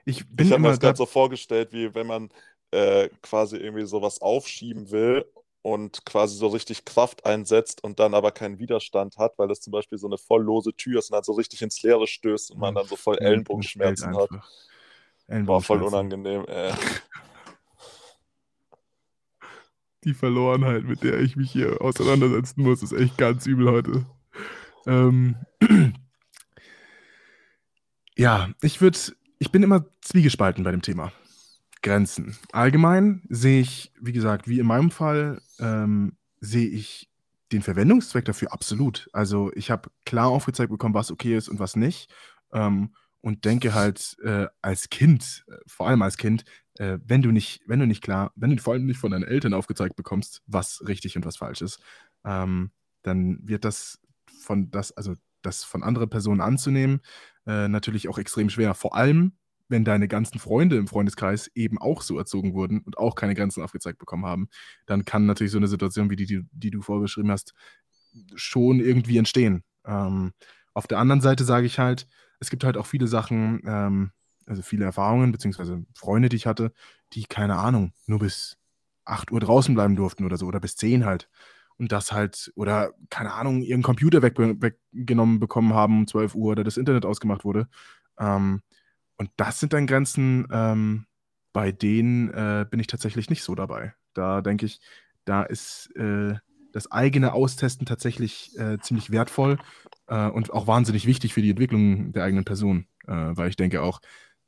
ich 0.06 0.28
bin 0.28 0.48
ich 0.48 0.52
habe 0.52 0.62
mir 0.62 0.70
das 0.70 0.80
gerade 0.80 0.98
so 0.98 1.06
vorgestellt, 1.06 1.72
wie 1.72 1.94
wenn 1.96 2.08
man 2.08 2.30
äh, 2.72 3.10
quasi 3.22 3.58
irgendwie 3.58 3.86
sowas 3.86 4.22
aufschieben 4.22 4.92
will 4.92 5.26
und 5.62 6.06
quasi 6.06 6.36
so 6.36 6.48
richtig 6.48 6.86
Kraft 6.86 7.26
einsetzt 7.26 7.84
und 7.84 8.00
dann 8.00 8.14
aber 8.14 8.32
keinen 8.32 8.60
Widerstand 8.60 9.18
hat, 9.18 9.38
weil 9.38 9.48
das 9.48 9.62
zum 9.62 9.72
Beispiel 9.72 9.98
so 9.98 10.08
eine 10.08 10.18
voll 10.18 10.44
lose 10.44 10.74
Tür 10.76 11.00
ist 11.00 11.10
und 11.10 11.16
dann 11.16 11.24
so 11.24 11.34
richtig 11.34 11.62
ins 11.62 11.82
Leere 11.82 12.06
stößt 12.06 12.52
und 12.52 12.60
man 12.60 12.76
dann 12.76 12.86
so 12.86 12.96
voll 12.96 13.18
Ellenbogenschmerzen 13.20 14.16
hat. 14.18 14.30
War 15.28 15.62
voll 15.62 15.82
unangenehm, 15.82 16.46
ey. 16.48 16.74
Die 20.04 20.14
Verlorenheit, 20.14 20.84
mit 20.84 21.02
der 21.02 21.22
ich 21.22 21.38
mich 21.38 21.50
hier 21.52 21.82
auseinandersetzen 21.82 22.62
muss, 22.62 22.84
ist 22.84 22.92
echt 22.92 23.18
ganz 23.18 23.46
übel 23.46 23.72
heute. 23.72 24.06
Ähm, 24.86 25.38
ja, 28.18 28.50
ich 28.62 28.82
würde, 28.82 29.00
ich 29.40 29.52
bin 29.52 29.64
immer 29.64 29.86
zwiegespalten 30.02 30.64
bei 30.64 30.72
dem 30.72 30.82
Thema. 30.82 31.12
Grenzen. 31.82 32.38
Allgemein 32.52 33.22
sehe 33.30 33.62
ich, 33.62 33.92
wie 34.00 34.14
gesagt, 34.14 34.48
wie 34.48 34.60
in 34.60 34.66
meinem 34.66 34.90
Fall, 34.90 35.42
ähm, 35.60 36.18
sehe 36.40 36.68
ich 36.68 37.10
den 37.52 37.62
Verwendungszweck 37.62 38.26
dafür 38.26 38.52
absolut. 38.52 39.10
Also 39.14 39.52
ich 39.54 39.70
habe 39.70 39.92
klar 40.06 40.28
aufgezeigt 40.30 40.72
bekommen, 40.72 40.96
was 40.96 41.12
okay 41.12 41.38
ist 41.38 41.50
und 41.50 41.60
was 41.60 41.76
nicht. 41.76 42.10
Ähm, 42.52 42.96
und 43.22 43.46
denke 43.46 43.74
halt 43.74 44.18
äh, 44.24 44.48
als 44.62 44.90
Kind, 44.90 45.46
äh, 45.48 45.56
vor 45.68 45.88
allem 45.88 46.02
als 46.02 46.18
Kind, 46.18 46.44
äh, 46.76 46.98
wenn 47.06 47.22
du 47.22 47.32
nicht, 47.32 47.62
wenn 47.68 47.80
du 47.80 47.86
nicht 47.86 48.02
klar, 48.02 48.32
wenn 48.36 48.50
du 48.50 48.62
vor 48.62 48.74
allem 48.74 48.86
nicht 48.86 49.00
von 49.00 49.12
deinen 49.12 49.24
Eltern 49.24 49.54
aufgezeigt 49.54 49.96
bekommst, 49.96 50.42
was 50.46 50.84
richtig 50.88 51.16
und 51.16 51.26
was 51.26 51.38
falsch 51.38 51.62
ist, 51.62 51.80
ähm, 52.26 52.72
dann 53.02 53.40
wird 53.44 53.66
das 53.66 54.00
von 54.42 54.72
das, 54.72 54.92
also 54.92 55.16
das 55.46 55.64
von 55.64 55.84
anderen 55.84 56.10
Personen 56.10 56.42
anzunehmen, 56.42 57.02
äh, 57.46 57.68
natürlich 57.68 58.10
auch 58.10 58.18
extrem 58.18 58.50
schwer. 58.50 58.74
Vor 58.74 58.96
allem, 58.96 59.34
wenn 59.70 59.86
deine 59.86 60.08
ganzen 60.08 60.40
Freunde 60.40 60.78
im 60.78 60.88
Freundeskreis 60.88 61.50
eben 61.56 61.78
auch 61.78 62.02
so 62.02 62.18
erzogen 62.18 62.54
wurden 62.54 62.82
und 62.82 62.98
auch 62.98 63.16
keine 63.16 63.36
Grenzen 63.36 63.64
aufgezeigt 63.64 64.00
bekommen 64.00 64.26
haben, 64.26 64.50
dann 64.86 65.06
kann 65.06 65.26
natürlich 65.26 65.52
so 65.52 65.58
eine 65.58 65.68
Situation 65.68 66.10
wie 66.10 66.16
die, 66.16 66.26
die, 66.26 66.42
die 66.52 66.72
du 66.72 66.82
vorgeschrieben 66.82 67.32
hast, 67.32 67.54
schon 68.36 68.80
irgendwie 68.80 69.18
entstehen. 69.18 69.64
Ähm, 69.86 70.34
auf 70.74 70.88
der 70.88 71.00
anderen 71.00 71.22
Seite 71.22 71.44
sage 71.44 71.66
ich 71.66 71.80
halt, 71.80 72.08
es 72.40 72.50
gibt 72.50 72.64
halt 72.64 72.78
auch 72.78 72.86
viele 72.86 73.08
Sachen, 73.08 73.62
ähm, 73.66 74.12
also 74.46 74.62
viele 74.62 74.86
Erfahrungen, 74.86 75.32
beziehungsweise 75.32 75.86
Freunde, 75.96 76.30
die 76.30 76.36
ich 76.36 76.46
hatte, 76.46 76.74
die, 77.14 77.24
keine 77.26 77.58
Ahnung, 77.58 77.94
nur 78.06 78.20
bis 78.20 78.58
8 79.06 79.32
Uhr 79.32 79.40
draußen 79.40 79.74
bleiben 79.74 79.96
durften 79.96 80.26
oder 80.26 80.38
so, 80.38 80.46
oder 80.46 80.60
bis 80.60 80.76
10 80.76 81.06
halt. 81.06 81.30
Und 81.78 81.92
das 81.92 82.12
halt, 82.12 82.52
oder 82.56 82.94
keine 83.10 83.34
Ahnung, 83.34 83.62
ihren 83.62 83.82
Computer 83.82 84.22
weg, 84.22 84.38
weggenommen 84.38 85.40
bekommen 85.40 85.74
haben 85.74 86.00
um 86.00 86.08
12 86.08 86.36
Uhr 86.36 86.52
oder 86.52 86.64
das 86.64 86.78
Internet 86.78 87.06
ausgemacht 87.06 87.44
wurde. 87.44 87.68
Ähm, 88.20 88.62
und 89.18 89.30
das 89.38 89.60
sind 89.60 89.74
dann 89.74 89.88
Grenzen, 89.88 90.48
ähm, 90.52 91.06
bei 91.54 91.72
denen 91.72 92.30
äh, 92.32 92.66
bin 92.70 92.80
ich 92.80 92.88
tatsächlich 92.88 93.30
nicht 93.30 93.44
so 93.44 93.56
dabei. 93.56 93.94
Da 94.14 94.42
denke 94.42 94.66
ich, 94.66 94.82
da 95.26 95.44
ist 95.44 95.96
äh, 95.96 96.36
das 96.72 96.92
eigene 96.92 97.34
Austesten 97.34 97.86
tatsächlich 97.86 98.58
äh, 98.58 98.80
ziemlich 98.80 99.12
wertvoll 99.12 99.60
äh, 100.08 100.28
und 100.28 100.52
auch 100.52 100.68
wahnsinnig 100.68 101.06
wichtig 101.06 101.34
für 101.34 101.42
die 101.42 101.52
Entwicklung 101.52 102.12
der 102.12 102.24
eigenen 102.24 102.46
Person, 102.46 102.88
äh, 103.08 103.12
weil 103.12 103.50
ich 103.50 103.56
denke 103.56 103.82
auch, 103.82 104.02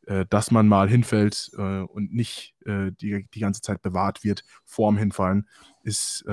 äh, 0.07 0.25
dass 0.29 0.51
man 0.51 0.67
mal 0.67 0.89
hinfällt 0.89 1.51
und 1.55 2.13
nicht 2.13 2.55
die, 2.65 3.27
die 3.33 3.39
ganze 3.39 3.61
Zeit 3.61 3.81
bewahrt 3.81 4.23
wird 4.23 4.43
vorm 4.65 4.97
Hinfallen, 4.97 5.47
ist 5.83 6.25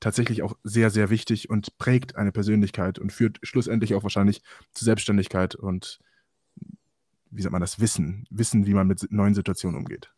tatsächlich 0.00 0.42
auch 0.42 0.54
sehr, 0.64 0.90
sehr 0.90 1.10
wichtig 1.10 1.50
und 1.50 1.78
prägt 1.78 2.16
eine 2.16 2.32
Persönlichkeit 2.32 2.98
und 2.98 3.12
führt 3.12 3.38
schlussendlich 3.42 3.94
auch 3.94 4.02
wahrscheinlich 4.02 4.42
zu 4.72 4.84
Selbstständigkeit 4.84 5.54
und 5.54 6.00
wie 7.30 7.42
sagt 7.42 7.52
man 7.52 7.60
das, 7.60 7.78
Wissen, 7.78 8.26
Wissen, 8.30 8.66
wie 8.66 8.74
man 8.74 8.86
mit 8.86 9.06
neuen 9.12 9.34
Situationen 9.34 9.78
umgeht. 9.78 10.10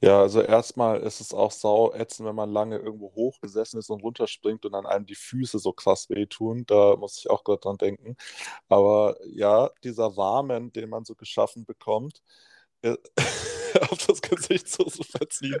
Ja, 0.00 0.20
also 0.20 0.42
erstmal 0.42 1.00
ist 1.00 1.20
es 1.20 1.32
auch 1.32 1.50
sau 1.50 1.92
ätzend, 1.94 2.28
wenn 2.28 2.34
man 2.34 2.50
lange 2.50 2.76
irgendwo 2.76 3.14
hochgesessen 3.14 3.78
ist 3.78 3.88
und 3.88 4.02
runterspringt 4.02 4.66
und 4.66 4.72
dann 4.72 4.84
einem 4.84 5.06
die 5.06 5.14
Füße 5.14 5.58
so 5.58 5.72
krass 5.72 6.10
wehtun. 6.10 6.66
Da 6.66 6.96
muss 6.96 7.18
ich 7.18 7.30
auch 7.30 7.44
gerade 7.44 7.60
dran 7.60 7.78
denken. 7.78 8.16
Aber 8.68 9.16
ja, 9.26 9.70
dieser 9.84 10.06
Rahmen, 10.06 10.72
den 10.72 10.90
man 10.90 11.04
so 11.04 11.14
geschaffen 11.14 11.64
bekommt, 11.64 12.22
äh, 12.86 12.96
auf 13.90 14.06
das 14.06 14.22
Gesicht 14.22 14.68
so, 14.68 14.88
so 14.88 15.02
verziehen. 15.02 15.58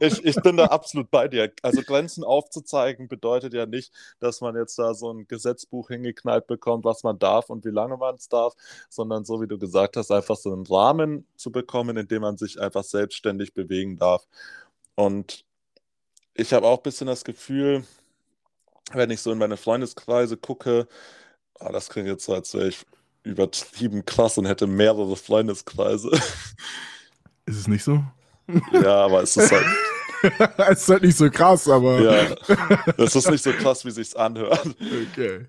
ich, 0.00 0.24
ich 0.24 0.36
bin 0.36 0.56
da 0.56 0.66
absolut 0.66 1.10
bei 1.10 1.28
dir. 1.28 1.52
Also 1.62 1.82
Grenzen 1.82 2.24
aufzuzeigen 2.24 3.08
bedeutet 3.08 3.54
ja 3.54 3.66
nicht, 3.66 3.92
dass 4.20 4.40
man 4.40 4.56
jetzt 4.56 4.78
da 4.78 4.94
so 4.94 5.12
ein 5.12 5.26
Gesetzbuch 5.26 5.88
hingeknallt 5.88 6.46
bekommt, 6.46 6.84
was 6.84 7.02
man 7.02 7.18
darf 7.18 7.50
und 7.50 7.64
wie 7.64 7.70
lange 7.70 7.96
man 7.96 8.16
es 8.16 8.28
darf, 8.28 8.54
sondern 8.88 9.24
so 9.24 9.40
wie 9.40 9.48
du 9.48 9.58
gesagt 9.58 9.96
hast, 9.96 10.10
einfach 10.10 10.36
so 10.36 10.52
einen 10.52 10.66
Rahmen 10.66 11.26
zu 11.36 11.50
bekommen, 11.50 11.96
in 11.96 12.08
dem 12.08 12.22
man 12.22 12.36
sich 12.36 12.60
einfach 12.60 12.84
selbstständig 12.84 13.54
bewegen 13.54 13.96
darf. 13.96 14.26
Und 14.94 15.44
ich 16.34 16.52
habe 16.52 16.66
auch 16.66 16.78
ein 16.78 16.82
bisschen 16.82 17.06
das 17.06 17.24
Gefühl, 17.24 17.84
wenn 18.92 19.10
ich 19.10 19.20
so 19.20 19.32
in 19.32 19.38
meine 19.38 19.56
Freundeskreise 19.56 20.36
gucke, 20.36 20.86
oh, 21.60 21.68
das 21.72 21.88
klingt 21.88 22.08
jetzt 22.08 22.24
so, 22.24 22.34
als 22.34 22.54
wäre 22.54 22.68
ich 22.68 22.84
übertrieben 23.22 24.04
krass 24.04 24.38
und 24.38 24.46
hätte 24.46 24.66
mehrere 24.66 25.16
Freundeskreise. 25.16 26.10
Ist 27.46 27.58
es 27.58 27.68
nicht 27.68 27.84
so? 27.84 28.02
Ja, 28.72 29.04
aber 29.04 29.22
es 29.22 29.36
ist 29.36 29.50
halt. 29.50 29.66
es 30.70 30.82
ist 30.82 30.88
halt 30.88 31.02
nicht 31.02 31.16
so 31.16 31.28
krass, 31.30 31.68
aber. 31.68 32.00
Ja, 32.00 32.36
es 32.96 33.16
ist 33.16 33.30
nicht 33.30 33.42
so 33.42 33.52
krass, 33.52 33.84
wie 33.84 33.90
sich's 33.90 34.14
anhört. 34.14 34.68
Okay. 35.10 35.46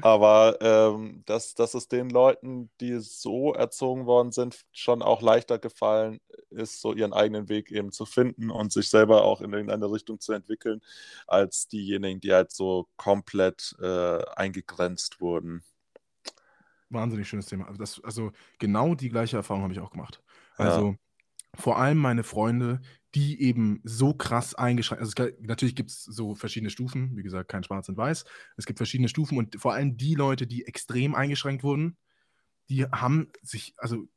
Aber 0.00 0.58
ähm, 0.60 1.22
dass, 1.26 1.54
dass 1.54 1.74
es 1.74 1.88
den 1.88 2.10
Leuten, 2.10 2.70
die 2.80 2.98
so 3.00 3.52
erzogen 3.52 4.06
worden 4.06 4.30
sind, 4.32 4.64
schon 4.72 5.02
auch 5.02 5.22
leichter 5.22 5.58
gefallen 5.58 6.20
ist, 6.50 6.80
so 6.80 6.92
ihren 6.92 7.12
eigenen 7.12 7.48
Weg 7.48 7.70
eben 7.70 7.90
zu 7.90 8.06
finden 8.06 8.50
und 8.50 8.72
sich 8.72 8.90
selber 8.90 9.24
auch 9.24 9.40
in 9.40 9.52
irgendeine 9.52 9.90
Richtung 9.90 10.20
zu 10.20 10.32
entwickeln, 10.32 10.80
als 11.26 11.68
diejenigen, 11.68 12.20
die 12.20 12.32
halt 12.32 12.52
so 12.52 12.86
komplett 12.96 13.74
äh, 13.80 14.24
eingegrenzt 14.36 15.20
wurden. 15.20 15.64
Wahnsinnig 16.90 17.28
schönes 17.28 17.46
Thema. 17.46 17.66
Also, 17.66 17.78
das, 17.78 18.02
also 18.02 18.32
genau 18.58 18.94
die 18.94 19.10
gleiche 19.10 19.36
Erfahrung 19.36 19.62
habe 19.62 19.72
ich 19.72 19.80
auch 19.80 19.90
gemacht. 19.90 20.22
Also 20.56 20.90
ja. 20.90 20.96
vor 21.54 21.78
allem 21.78 21.98
meine 21.98 22.24
Freunde, 22.24 22.80
die 23.14 23.40
eben 23.42 23.80
so 23.84 24.12
krass 24.14 24.54
eingeschränkt, 24.54 25.00
also 25.00 25.12
es, 25.24 25.34
natürlich 25.40 25.74
gibt 25.74 25.90
es 25.90 26.04
so 26.04 26.34
verschiedene 26.34 26.70
Stufen, 26.70 27.16
wie 27.16 27.22
gesagt, 27.22 27.48
kein 27.48 27.62
Schwarz 27.62 27.88
und 27.88 27.96
Weiß. 27.96 28.24
Es 28.56 28.66
gibt 28.66 28.78
verschiedene 28.78 29.08
Stufen 29.08 29.38
und 29.38 29.60
vor 29.60 29.72
allem 29.72 29.96
die 29.96 30.14
Leute, 30.14 30.46
die 30.46 30.66
extrem 30.66 31.14
eingeschränkt 31.14 31.62
wurden, 31.62 31.96
die 32.68 32.84
haben 32.84 33.28
sich, 33.42 33.74
also 33.78 34.08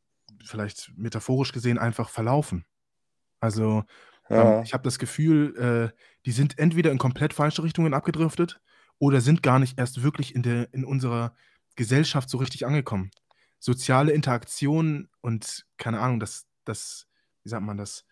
vielleicht 0.43 0.91
metaphorisch 0.97 1.51
gesehen, 1.51 1.77
einfach 1.77 2.09
verlaufen. 2.09 2.65
Also 3.39 3.83
ja. 4.29 4.57
ähm, 4.57 4.63
ich 4.63 4.73
habe 4.73 4.83
das 4.83 4.99
Gefühl, 4.99 5.55
äh, 5.93 5.97
die 6.25 6.31
sind 6.31 6.57
entweder 6.59 6.91
in 6.91 6.97
komplett 6.97 7.33
falsche 7.33 7.63
Richtungen 7.63 7.93
abgedriftet 7.93 8.61
oder 8.99 9.21
sind 9.21 9.41
gar 9.41 9.59
nicht 9.59 9.79
erst 9.79 10.03
wirklich 10.03 10.35
in, 10.35 10.43
der, 10.43 10.73
in 10.73 10.85
unserer 10.85 11.35
Gesellschaft 11.81 12.29
so 12.29 12.37
richtig 12.37 12.67
angekommen. 12.67 13.09
Soziale 13.57 14.11
Interaktion 14.11 15.09
und 15.21 15.65
keine 15.77 15.99
Ahnung, 15.99 16.19
das, 16.19 16.45
das, 16.63 17.07
wie 17.41 17.49
sagt 17.49 17.63
man 17.63 17.77
das? 17.77 18.05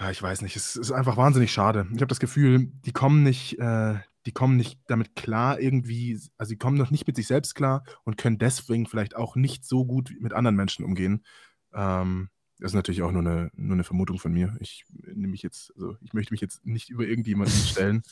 Ja, 0.00 0.10
ich 0.10 0.20
weiß 0.20 0.42
nicht. 0.42 0.56
Es 0.56 0.74
ist 0.74 0.90
einfach 0.90 1.16
wahnsinnig 1.16 1.52
schade. 1.52 1.86
Ich 1.90 2.00
habe 2.00 2.08
das 2.08 2.18
Gefühl, 2.18 2.72
die 2.84 2.90
kommen 2.90 3.22
nicht, 3.22 3.56
äh, 3.60 3.94
die 4.26 4.32
kommen 4.32 4.56
nicht 4.56 4.80
damit 4.88 5.14
klar 5.14 5.60
irgendwie, 5.60 6.20
also 6.38 6.50
die 6.50 6.58
kommen 6.58 6.76
noch 6.76 6.90
nicht 6.90 7.06
mit 7.06 7.14
sich 7.14 7.28
selbst 7.28 7.54
klar 7.54 7.84
und 8.02 8.18
können 8.18 8.38
deswegen 8.38 8.86
vielleicht 8.86 9.14
auch 9.14 9.36
nicht 9.36 9.64
so 9.64 9.84
gut 9.84 10.12
mit 10.18 10.32
anderen 10.32 10.56
Menschen 10.56 10.84
umgehen. 10.84 11.24
Ähm, 11.72 12.30
das 12.58 12.72
ist 12.72 12.74
natürlich 12.74 13.02
auch 13.02 13.12
nur 13.12 13.22
eine, 13.22 13.50
nur 13.54 13.74
eine 13.74 13.84
Vermutung 13.84 14.18
von 14.18 14.32
mir. 14.32 14.56
Ich 14.58 14.84
nehme 14.90 15.28
mich 15.28 15.42
jetzt, 15.42 15.72
also 15.76 15.96
ich 16.00 16.14
möchte 16.14 16.34
mich 16.34 16.40
jetzt 16.40 16.66
nicht 16.66 16.88
über 16.88 17.06
irgendjemanden 17.06 17.54
stellen. 17.54 18.02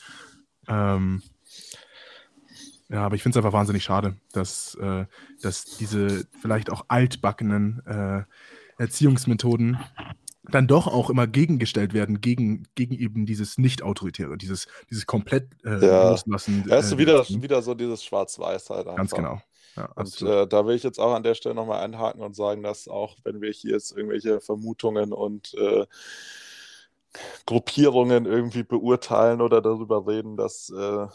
Ähm, 0.69 1.21
Ja, 2.89 3.05
aber 3.05 3.15
ich 3.15 3.23
finde 3.23 3.39
es 3.39 3.43
einfach 3.43 3.57
wahnsinnig 3.57 3.83
schade, 3.83 4.15
dass, 4.31 4.75
äh, 4.75 5.05
dass 5.41 5.65
diese 5.65 6.25
vielleicht 6.39 6.71
auch 6.71 6.85
altbackenen 6.87 7.81
äh, 7.85 8.23
Erziehungsmethoden 8.81 9.79
dann 10.51 10.67
doch 10.67 10.85
auch 10.87 11.09
immer 11.09 11.25
gegengestellt 11.25 11.93
werden 11.93 12.21
gegen, 12.21 12.67
gegen 12.75 12.93
eben 12.93 13.25
dieses 13.25 13.57
Nicht-Autoritäre, 13.57 14.37
dieses, 14.37 14.67
dieses 14.89 15.07
komplett 15.07 15.47
äh, 15.65 15.85
Ja. 15.85 16.11
Loslassen. 16.11 16.63
Ja, 16.67 16.77
ist 16.77 16.91
äh, 16.91 16.97
wieder, 16.97 17.27
wieder 17.27 17.61
so 17.61 17.73
dieses 17.73 18.03
Schwarz-Weiß 18.03 18.69
halt 18.69 18.87
einfach. 18.87 18.97
Ganz 18.97 19.11
genau. 19.11 19.41
Ja, 19.75 19.89
Und 19.95 20.21
äh, 20.21 20.47
da 20.47 20.65
will 20.65 20.75
ich 20.75 20.83
jetzt 20.83 20.99
auch 20.99 21.13
an 21.13 21.23
der 21.23 21.35
Stelle 21.35 21.55
nochmal 21.55 21.83
einhaken 21.83 22.21
und 22.21 22.35
sagen, 22.35 22.63
dass 22.63 22.87
auch 22.87 23.17
wenn 23.23 23.41
wir 23.41 23.51
hier 23.51 23.71
jetzt 23.71 23.91
irgendwelche 23.95 24.39
Vermutungen 24.39 25.11
und 25.11 25.53
äh, 25.55 25.85
Gruppierungen 27.45 28.25
irgendwie 28.25 28.63
beurteilen 28.63 29.41
oder 29.41 29.61
darüber 29.61 30.07
reden, 30.07 30.37
dass 30.37 30.69
äh, 30.69 31.07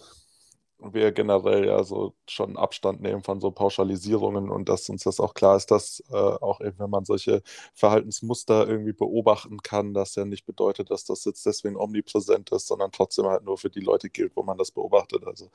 wir 0.82 1.12
generell 1.12 1.66
ja 1.66 1.84
so 1.84 2.14
schon 2.28 2.56
Abstand 2.56 3.00
nehmen 3.02 3.22
von 3.22 3.40
so 3.40 3.50
Pauschalisierungen 3.50 4.50
und 4.50 4.68
dass 4.68 4.88
uns 4.88 5.04
das 5.04 5.20
auch 5.20 5.34
klar 5.34 5.56
ist, 5.56 5.70
dass 5.70 6.02
äh, 6.10 6.14
auch 6.16 6.60
eben, 6.60 6.78
wenn 6.78 6.90
man 6.90 7.04
solche 7.04 7.42
Verhaltensmuster 7.74 8.68
irgendwie 8.68 8.92
beobachten 8.92 9.58
kann, 9.62 9.94
das 9.94 10.14
ja 10.16 10.24
nicht 10.24 10.46
bedeutet, 10.46 10.90
dass 10.90 11.04
das 11.04 11.24
jetzt 11.24 11.44
deswegen 11.46 11.76
omnipräsent 11.76 12.50
ist, 12.52 12.66
sondern 12.68 12.92
trotzdem 12.92 13.26
halt 13.26 13.44
nur 13.44 13.58
für 13.58 13.70
die 13.70 13.80
Leute 13.80 14.10
gilt, 14.10 14.36
wo 14.36 14.42
man 14.42 14.58
das 14.58 14.70
beobachtet. 14.70 15.26
Also 15.26 15.50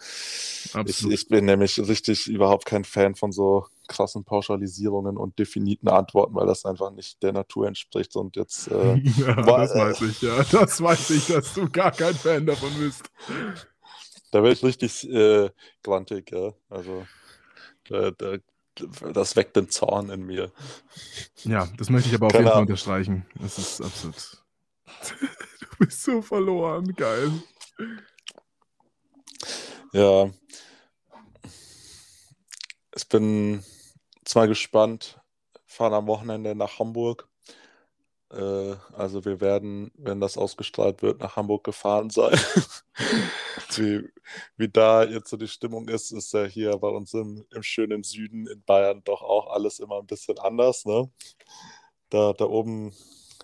ich, 0.84 1.10
ich 1.10 1.28
bin 1.30 1.46
nämlich 1.46 1.78
richtig 1.88 2.28
überhaupt 2.28 2.66
kein 2.66 2.84
Fan 2.86 3.16
von 3.16 3.32
so 3.32 3.66
krassen 3.88 4.24
Pauschalisierungen 4.24 5.18
und 5.18 5.38
definiten 5.40 5.88
Antworten, 5.90 6.36
weil 6.36 6.48
das 6.48 6.66
einfach 6.66 6.92
nicht 6.92 7.22
der 7.24 7.34
Natur 7.34 7.68
entspricht 7.68 8.16
und 8.16 8.36
jetzt 8.36 8.68
äh, 8.72 8.98
ja, 9.18 9.42
war- 9.42 9.54
das 9.54 9.76
weiß 9.76 10.02
ich, 10.02 10.22
ja. 10.22 10.44
Das 10.52 10.82
weiß 10.82 11.12
ich, 11.12 11.28
dass 11.28 11.54
du 11.54 11.70
gar 11.70 11.92
kein 11.92 12.16
Fan 12.16 12.46
davon 12.46 12.74
bist. 12.78 13.10
Da 14.32 14.44
werde 14.44 14.54
ich 14.54 14.64
richtig 14.64 15.10
äh, 15.10 15.50
grantig, 15.84 16.32
ja. 16.32 16.54
Also 16.70 17.06
da, 17.90 18.12
da, 18.12 18.38
das 19.14 19.36
weckt 19.36 19.56
den 19.56 19.70
Zorn 19.70 20.10
in 20.10 20.26
mir. 20.26 20.52
Ja, 21.44 21.68
das 21.78 21.90
möchte 21.90 22.10
ich 22.10 22.16
aber 22.16 22.28
auf 22.28 22.32
Keine 22.32 22.44
jeden 22.44 22.52
Fall 22.52 22.58
Ahnung. 22.58 22.68
unterstreichen. 22.70 23.26
Das 23.40 23.58
ist 23.58 23.82
absolut. 23.82 24.44
du 25.60 25.86
bist 25.86 26.04
so 26.04 26.22
verloren, 26.22 26.94
geil. 26.96 27.32
Ja. 29.94 30.30
Ich 32.96 33.08
bin 33.10 33.64
zwar 34.26 34.48
gespannt, 34.48 35.20
fahren 35.66 35.94
am 35.94 36.08
Wochenende 36.08 36.56
nach 36.56 36.80
Hamburg. 36.80 37.28
Äh, 38.32 38.76
also 38.94 39.24
wir 39.26 39.40
werden, 39.42 39.92
wenn 39.96 40.20
das 40.20 40.38
ausgestrahlt 40.38 41.02
wird, 41.02 41.20
nach 41.20 41.36
Hamburg 41.36 41.64
gefahren 41.64 42.10
sein. 42.10 42.38
wie, 43.76 44.10
wie 44.58 44.70
da 44.70 45.04
jetzt 45.04 45.30
so 45.30 45.38
die 45.38 45.48
Stimmung 45.48 45.88
ist, 45.88 46.12
ist 46.12 46.34
ja 46.34 46.46
hier 46.46 46.78
bei 46.78 46.90
uns 46.90 47.14
im, 47.14 47.46
im 47.54 47.64
schönen 47.64 48.04
Süden 48.04 48.48
in 48.48 48.64
Bayern 48.64 49.02
doch 49.04 49.22
auch 49.22 49.52
alles 49.52 49.80
immer 49.80 50.00
ein 50.00 50.08
bisschen 50.08 50.40
anders. 50.40 50.86
Ne? 50.86 51.10
Da, 52.10 52.34
da 52.34 52.46
oben 52.46 52.94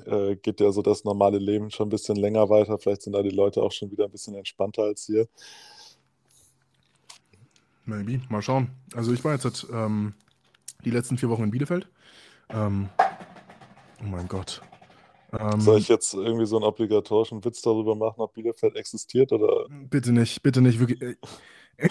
äh, 0.05 0.35
geht 0.35 0.59
ja 0.59 0.71
so 0.71 0.81
das 0.81 1.03
normale 1.03 1.37
Leben 1.37 1.69
schon 1.69 1.87
ein 1.87 1.91
bisschen 1.91 2.15
länger 2.15 2.49
weiter. 2.49 2.77
Vielleicht 2.79 3.03
sind 3.03 3.13
da 3.13 3.21
die 3.21 3.29
Leute 3.29 3.61
auch 3.61 3.71
schon 3.71 3.91
wieder 3.91 4.05
ein 4.05 4.11
bisschen 4.11 4.35
entspannter 4.35 4.83
als 4.83 5.05
hier. 5.05 5.27
Maybe. 7.85 8.21
Mal 8.29 8.41
schauen. 8.41 8.71
Also 8.95 9.11
ich 9.13 9.23
war 9.23 9.33
jetzt 9.33 9.67
ähm, 9.71 10.13
die 10.85 10.91
letzten 10.91 11.17
vier 11.17 11.29
Wochen 11.29 11.43
in 11.43 11.51
Bielefeld. 11.51 11.87
Ähm, 12.49 12.89
oh 14.01 14.05
mein 14.05 14.27
Gott. 14.27 14.61
Ähm, 15.37 15.61
Soll 15.61 15.79
ich 15.79 15.87
jetzt 15.87 16.13
irgendwie 16.13 16.45
so 16.45 16.57
einen 16.57 16.65
obligatorischen 16.65 17.43
Witz 17.45 17.61
darüber 17.61 17.95
machen, 17.95 18.19
ob 18.19 18.33
Bielefeld 18.33 18.75
existiert 18.75 19.31
oder? 19.31 19.65
Bitte 19.69 20.11
nicht, 20.11 20.43
bitte 20.43 20.61
nicht, 20.61 20.79
wirklich. 20.79 21.01
äh, 21.01 21.15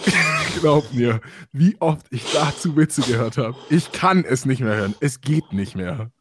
Glaub 0.59 0.93
mir, 0.93 1.21
wie 1.51 1.75
oft 1.79 2.05
ich 2.11 2.31
dazu 2.31 2.75
Witze 2.77 3.01
gehört 3.01 3.37
habe. 3.37 3.57
Ich 3.69 3.91
kann 3.91 4.23
es 4.23 4.45
nicht 4.45 4.61
mehr 4.61 4.75
hören. 4.75 4.95
Es 4.99 5.21
geht 5.21 5.51
nicht 5.51 5.75
mehr. 5.75 6.11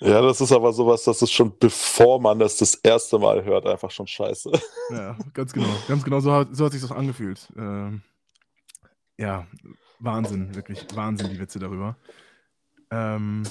Ja, 0.00 0.20
das 0.20 0.40
ist 0.40 0.52
aber 0.52 0.72
sowas, 0.72 1.04
das 1.04 1.22
ist 1.22 1.32
schon 1.32 1.56
bevor 1.58 2.20
man 2.20 2.38
das 2.38 2.58
das 2.58 2.74
erste 2.74 3.18
Mal 3.18 3.44
hört, 3.44 3.66
einfach 3.66 3.90
schon 3.90 4.06
scheiße. 4.06 4.50
Ja, 4.90 5.16
ganz 5.34 5.52
genau. 5.52 5.68
Ganz 5.88 6.04
genau, 6.04 6.20
so 6.20 6.32
hat, 6.32 6.48
so 6.54 6.64
hat 6.64 6.72
sich 6.72 6.80
das 6.80 6.92
angefühlt. 6.92 7.52
Ähm, 7.56 8.02
ja, 9.18 9.48
Wahnsinn, 9.98 10.54
wirklich 10.54 10.86
Wahnsinn, 10.94 11.30
die 11.30 11.40
Witze 11.40 11.58
darüber. 11.58 11.96
Ähm, 12.90 13.42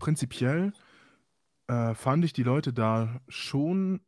prinzipiell 0.00 0.72
äh, 1.68 1.94
fand 1.94 2.24
ich 2.24 2.32
die 2.32 2.42
Leute 2.42 2.72
da 2.72 3.20
schon 3.28 4.00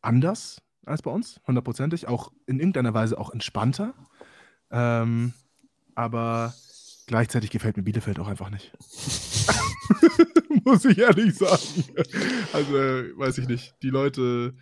anders 0.00 0.62
als 0.86 1.02
bei 1.02 1.10
uns, 1.10 1.40
hundertprozentig, 1.46 2.08
auch 2.08 2.32
in 2.46 2.58
irgendeiner 2.58 2.94
Weise 2.94 3.18
auch 3.18 3.30
entspannter. 3.30 3.94
Ähm, 4.70 5.34
aber 5.94 6.54
gleichzeitig 7.06 7.50
gefällt 7.50 7.76
mir 7.76 7.82
Bielefeld 7.82 8.18
auch 8.18 8.28
einfach 8.28 8.50
nicht. 8.50 8.72
Muss 10.64 10.84
ich 10.84 10.98
ehrlich 10.98 11.34
sagen. 11.34 11.84
Also, 12.52 12.72
weiß 12.72 13.38
ich 13.38 13.48
nicht. 13.48 13.74
Die 13.82 13.90
Leute 13.90 14.54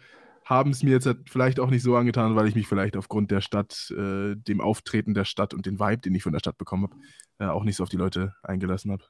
haben 0.44 0.70
es 0.70 0.82
mir 0.82 0.92
jetzt 0.92 1.06
halt 1.06 1.28
vielleicht 1.28 1.60
auch 1.60 1.68
nicht 1.68 1.82
so 1.82 1.94
angetan, 1.96 2.34
weil 2.34 2.48
ich 2.48 2.54
mich 2.54 2.66
vielleicht 2.66 2.96
aufgrund 2.96 3.30
der 3.30 3.42
Stadt, 3.42 3.90
äh, 3.90 4.34
dem 4.34 4.60
Auftreten 4.60 5.12
der 5.12 5.26
Stadt 5.26 5.52
und 5.52 5.66
den 5.66 5.78
Vibe, 5.78 5.98
den 5.98 6.14
ich 6.14 6.22
von 6.22 6.32
der 6.32 6.40
Stadt 6.40 6.56
bekommen 6.56 6.84
habe, 6.84 6.96
äh, 7.38 7.52
auch 7.52 7.64
nicht 7.64 7.76
so 7.76 7.82
auf 7.82 7.90
die 7.90 7.98
Leute 7.98 8.34
eingelassen 8.42 8.90
habe. 8.90 9.04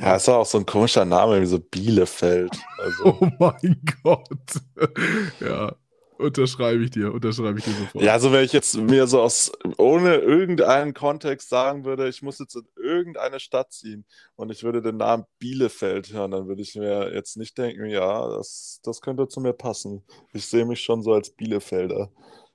Ja, 0.00 0.16
ist 0.16 0.28
auch 0.28 0.46
so 0.46 0.58
ein 0.58 0.66
komischer 0.66 1.04
Name, 1.04 1.40
wie 1.40 1.46
so 1.46 1.58
Bielefeld. 1.58 2.50
Also, 2.78 3.04
Oh 3.20 3.28
mein 3.38 3.82
Gott. 4.02 4.28
ja, 5.40 5.74
unterschreibe 6.18 6.84
ich 6.84 6.90
dir, 6.90 7.12
unterschreibe 7.12 7.58
ich 7.58 7.64
dir 7.64 7.72
sofort. 7.72 8.04
ja, 8.04 8.12
also 8.12 8.32
wenn 8.32 8.44
ich 8.44 8.52
jetzt 8.52 8.76
mir 8.76 9.06
so 9.06 9.20
aus, 9.20 9.52
ohne 9.78 10.16
irgendeinen 10.16 10.94
Kontext 10.94 11.48
sagen 11.48 11.84
würde, 11.84 12.08
ich 12.08 12.22
muss 12.22 12.38
jetzt 12.38 12.54
in 12.56 12.66
irgendeine 12.76 13.40
Stadt 13.40 13.72
ziehen 13.72 14.04
und 14.36 14.50
ich 14.50 14.62
würde 14.62 14.82
den 14.82 14.96
Namen 14.96 15.24
Bielefeld 15.38 16.12
hören, 16.12 16.30
dann 16.30 16.48
würde 16.48 16.62
ich 16.62 16.74
mir 16.74 17.12
jetzt 17.12 17.36
nicht 17.36 17.56
denken, 17.58 17.86
ja, 17.86 18.28
das, 18.28 18.80
das 18.82 19.00
könnte 19.00 19.28
zu 19.28 19.40
mir 19.40 19.52
passen. 19.52 20.04
Ich 20.32 20.46
sehe 20.46 20.64
mich 20.64 20.80
schon 20.80 21.02
so 21.02 21.12
als 21.12 21.30
Bielefelder. 21.30 22.10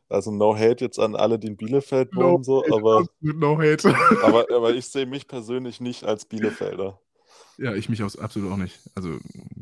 Also 0.10 0.32
no 0.32 0.56
hate 0.56 0.84
jetzt 0.84 1.00
an 1.00 1.16
alle, 1.16 1.40
die 1.40 1.48
in 1.48 1.58
Bielefeld 1.58 2.14
No 2.14 2.34
wohnen, 2.34 2.44
so, 2.44 2.64
aber, 2.72 3.06
no 3.22 3.58
hate. 3.58 3.94
aber, 4.24 4.46
aber 4.52 4.74
ich 4.76 4.88
sehe 4.88 5.06
mich 5.06 5.28
persönlich 5.28 5.82
nicht 5.82 6.04
als 6.04 6.26
Bielefelder. 6.26 7.00
Ja, 7.58 7.74
ich 7.74 7.90
mich 7.90 8.04
aus, 8.04 8.18
absolut 8.18 8.52
auch 8.52 8.58
nicht. 8.58 8.78
Also 8.96 9.18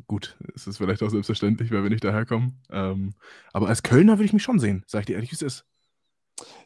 gut, 0.07 0.35
es 0.55 0.67
ist 0.67 0.77
vielleicht 0.77 1.03
auch 1.03 1.09
selbstverständlich, 1.09 1.71
weil 1.71 1.83
wir 1.83 1.89
nicht 1.89 2.03
daherkommen. 2.03 2.59
Ähm, 2.71 3.13
aber 3.53 3.67
als 3.67 3.83
Kölner 3.83 4.13
würde 4.13 4.25
ich 4.25 4.33
mich 4.33 4.43
schon 4.43 4.59
sehen, 4.59 4.83
sag 4.87 5.01
ich 5.01 5.05
dir 5.05 5.13
ehrlich, 5.13 5.31
wie 5.31 5.35
es 5.35 5.41
ist. 5.41 5.65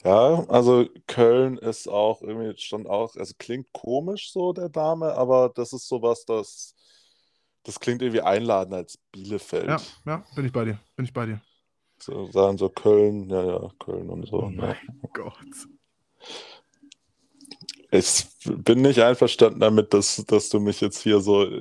Ja, 0.04 0.46
also 0.48 0.86
Köln 1.08 1.58
ist 1.58 1.88
auch 1.88 2.22
irgendwie 2.22 2.58
schon 2.60 2.88
auch, 2.88 3.16
also 3.16 3.34
klingt 3.38 3.72
komisch 3.74 4.32
so, 4.32 4.54
der 4.54 4.70
Name, 4.74 5.14
aber 5.14 5.52
das 5.54 5.74
ist 5.74 5.88
sowas, 5.88 6.24
das, 6.26 6.76
das 7.64 7.80
klingt 7.80 8.02
irgendwie 8.02 8.22
einladend 8.22 8.74
als 8.74 9.00
Bielefeld. 9.12 9.68
Ja, 9.68 9.82
ja, 10.06 10.24
bin 10.36 10.46
ich 10.46 10.52
bei 10.54 10.66
dir, 10.66 10.80
bin 10.96 11.06
ich 11.06 11.14
bei 11.14 11.26
dir. 11.26 11.42
So 12.00 12.30
sagen 12.32 12.58
so 12.58 12.70
Köln, 12.70 13.30
ja, 13.30 13.44
ja, 13.44 13.72
Köln 13.80 14.10
und 14.10 14.28
so. 14.28 14.44
Oh 14.44 14.50
ja. 14.50 14.76
mein 15.02 15.10
Gott. 15.14 15.34
Ich 17.90 18.26
bin 18.46 18.82
nicht 18.82 19.00
einverstanden 19.00 19.60
damit, 19.60 19.94
dass, 19.94 20.24
dass 20.28 20.50
du 20.50 20.60
mich 20.60 20.82
jetzt 20.82 21.02
hier 21.02 21.20
so. 21.20 21.48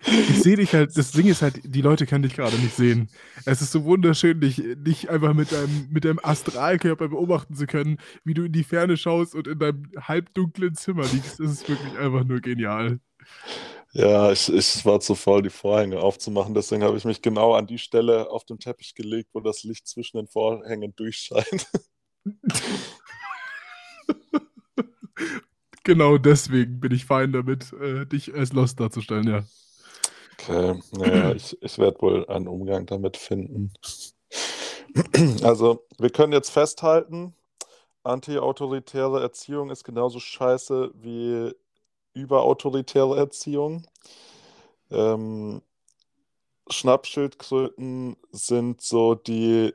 Ich 0.00 0.42
sehe 0.42 0.56
dich 0.56 0.72
halt, 0.74 0.96
das 0.96 1.10
Ding 1.10 1.26
ist 1.26 1.42
halt, 1.42 1.60
die 1.64 1.82
Leute 1.82 2.06
können 2.06 2.22
dich 2.22 2.36
gerade 2.36 2.56
nicht 2.56 2.76
sehen. 2.76 3.08
Es 3.44 3.60
ist 3.60 3.72
so 3.72 3.84
wunderschön, 3.84 4.40
dich, 4.40 4.62
dich 4.76 5.10
einfach 5.10 5.34
mit 5.34 5.50
deinem, 5.50 5.88
mit 5.90 6.04
deinem 6.04 6.20
Astralkörper 6.22 7.08
beobachten 7.08 7.56
zu 7.56 7.66
können, 7.66 7.98
wie 8.24 8.32
du 8.32 8.44
in 8.44 8.52
die 8.52 8.62
Ferne 8.62 8.96
schaust 8.96 9.34
und 9.34 9.48
in 9.48 9.58
deinem 9.58 9.90
halbdunklen 10.00 10.76
Zimmer 10.76 11.02
liegst. 11.12 11.40
Das 11.40 11.50
ist 11.50 11.68
wirklich 11.68 11.98
einfach 11.98 12.24
nur 12.24 12.40
genial. 12.40 13.00
Ja, 13.92 14.30
ich, 14.30 14.52
ich 14.52 14.84
war 14.84 15.00
zu 15.00 15.14
faul, 15.14 15.42
die 15.42 15.50
Vorhänge 15.50 16.00
aufzumachen. 16.00 16.54
Deswegen 16.54 16.84
habe 16.84 16.96
ich 16.96 17.04
mich 17.04 17.22
genau 17.22 17.54
an 17.54 17.66
die 17.66 17.78
Stelle 17.78 18.30
auf 18.30 18.44
dem 18.44 18.58
Teppich 18.58 18.94
gelegt, 18.94 19.30
wo 19.32 19.40
das 19.40 19.64
Licht 19.64 19.88
zwischen 19.88 20.18
den 20.18 20.28
Vorhängen 20.28 20.94
durchscheint. 20.94 21.66
Genau 25.88 26.18
deswegen 26.18 26.80
bin 26.80 26.92
ich 26.92 27.06
fein 27.06 27.32
damit, 27.32 27.72
äh, 27.72 28.04
dich 28.04 28.34
als 28.34 28.52
Lost 28.52 28.78
darzustellen, 28.78 29.26
ja. 29.26 29.42
Okay, 30.34 30.78
naja, 30.92 31.32
ich, 31.34 31.56
ich 31.62 31.78
werde 31.78 31.98
wohl 32.02 32.28
einen 32.28 32.46
Umgang 32.46 32.84
damit 32.84 33.16
finden. 33.16 33.72
Also, 35.42 35.86
wir 35.98 36.10
können 36.10 36.32
jetzt 36.34 36.50
festhalten, 36.50 37.34
anti-autoritäre 38.02 39.22
Erziehung 39.22 39.70
ist 39.70 39.84
genauso 39.84 40.18
scheiße 40.20 40.90
wie 40.94 41.54
überautoritäre 42.22 43.16
Erziehung. 43.16 43.86
Ähm, 44.90 45.62
Schnappschildkröten 46.70 48.16
sind 48.30 48.80
so 48.82 49.14
die 49.14 49.72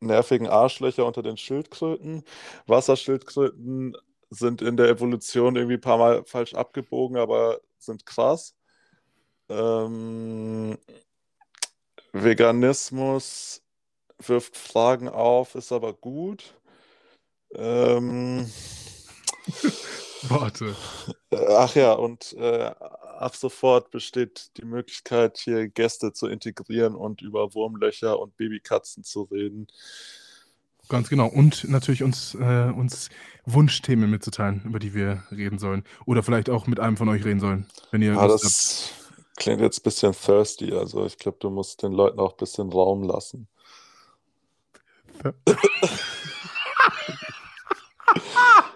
nervigen 0.00 0.46
Arschlöcher 0.46 1.06
unter 1.06 1.22
den 1.22 1.36
Schildkröten. 1.36 2.22
Wasserschildkröten 2.66 3.96
sind 4.30 4.62
in 4.62 4.76
der 4.76 4.88
Evolution 4.88 5.56
irgendwie 5.56 5.76
ein 5.76 5.80
paar 5.80 5.98
Mal 5.98 6.24
falsch 6.24 6.54
abgebogen, 6.54 7.16
aber 7.16 7.60
sind 7.78 8.04
krass. 8.06 8.54
Ähm, 9.48 10.76
Veganismus 12.12 13.62
wirft 14.18 14.56
Fragen 14.56 15.08
auf, 15.08 15.54
ist 15.54 15.72
aber 15.72 15.92
gut. 15.92 16.54
Ähm, 17.54 18.50
Warte. 20.28 20.74
ach 21.30 21.74
ja, 21.74 21.92
und 21.92 22.32
äh, 22.34 22.72
ab 23.18 23.36
sofort 23.36 23.90
besteht 23.90 24.56
die 24.56 24.64
Möglichkeit, 24.64 25.38
hier 25.38 25.68
Gäste 25.68 26.12
zu 26.12 26.26
integrieren 26.26 26.94
und 26.94 27.22
über 27.22 27.54
Wurmlöcher 27.54 28.18
und 28.18 28.36
Babykatzen 28.36 29.04
zu 29.04 29.22
reden. 29.22 29.66
Ganz 30.88 31.08
genau. 31.08 31.26
Und 31.26 31.68
natürlich 31.68 32.02
uns, 32.02 32.34
äh, 32.34 32.70
uns 32.70 33.10
Wunschthemen 33.44 34.08
mitzuteilen, 34.08 34.62
über 34.64 34.78
die 34.78 34.94
wir 34.94 35.24
reden 35.32 35.58
sollen. 35.58 35.82
Oder 36.06 36.22
vielleicht 36.22 36.48
auch 36.48 36.66
mit 36.66 36.78
einem 36.78 36.96
von 36.96 37.08
euch 37.08 37.24
reden 37.24 37.40
sollen, 37.40 37.66
wenn 37.90 38.02
ihr 38.02 38.16
Ah, 38.16 38.26
Lust 38.26 38.44
das 38.44 38.92
klingt 39.36 39.60
jetzt 39.60 39.80
ein 39.80 39.82
bisschen 39.82 40.12
thirsty. 40.12 40.72
Also 40.72 41.04
ich 41.04 41.18
glaube, 41.18 41.38
du 41.40 41.50
musst 41.50 41.82
den 41.82 41.92
Leuten 41.92 42.20
auch 42.20 42.32
ein 42.32 42.38
bisschen 42.38 42.70
Raum 42.72 43.02
lassen. 43.02 43.48
habt. 48.46 48.66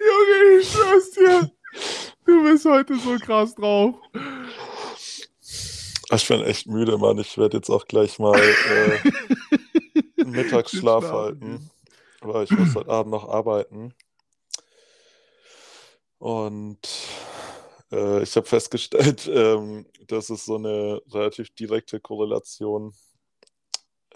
Junge, 0.00 0.60
ich 0.60 0.68
schwör's 0.68 1.10
dir. 1.10 1.50
Du 2.40 2.46
bist 2.46 2.64
heute 2.64 2.98
so 2.98 3.18
krass 3.18 3.54
drauf. 3.54 3.96
Ich 6.10 6.26
bin 6.26 6.40
echt 6.40 6.66
müde, 6.66 6.96
Mann. 6.96 7.18
Ich 7.18 7.36
werde 7.36 7.58
jetzt 7.58 7.68
auch 7.68 7.84
gleich 7.84 8.18
mal 8.18 8.34
äh, 8.40 10.24
Mittagsschlaf 10.24 11.04
halten, 11.12 11.70
weil 12.22 12.44
ich 12.44 12.50
muss 12.52 12.74
heute 12.74 12.88
Abend 12.88 13.10
noch 13.10 13.28
arbeiten. 13.28 13.92
Und 16.16 16.78
äh, 17.92 18.22
ich 18.22 18.34
habe 18.34 18.46
festgestellt, 18.46 19.28
ähm, 19.30 19.84
dass 20.06 20.30
es 20.30 20.46
so 20.46 20.56
eine 20.56 21.02
relativ 21.10 21.50
direkte 21.50 22.00
Korrelation 22.00 22.94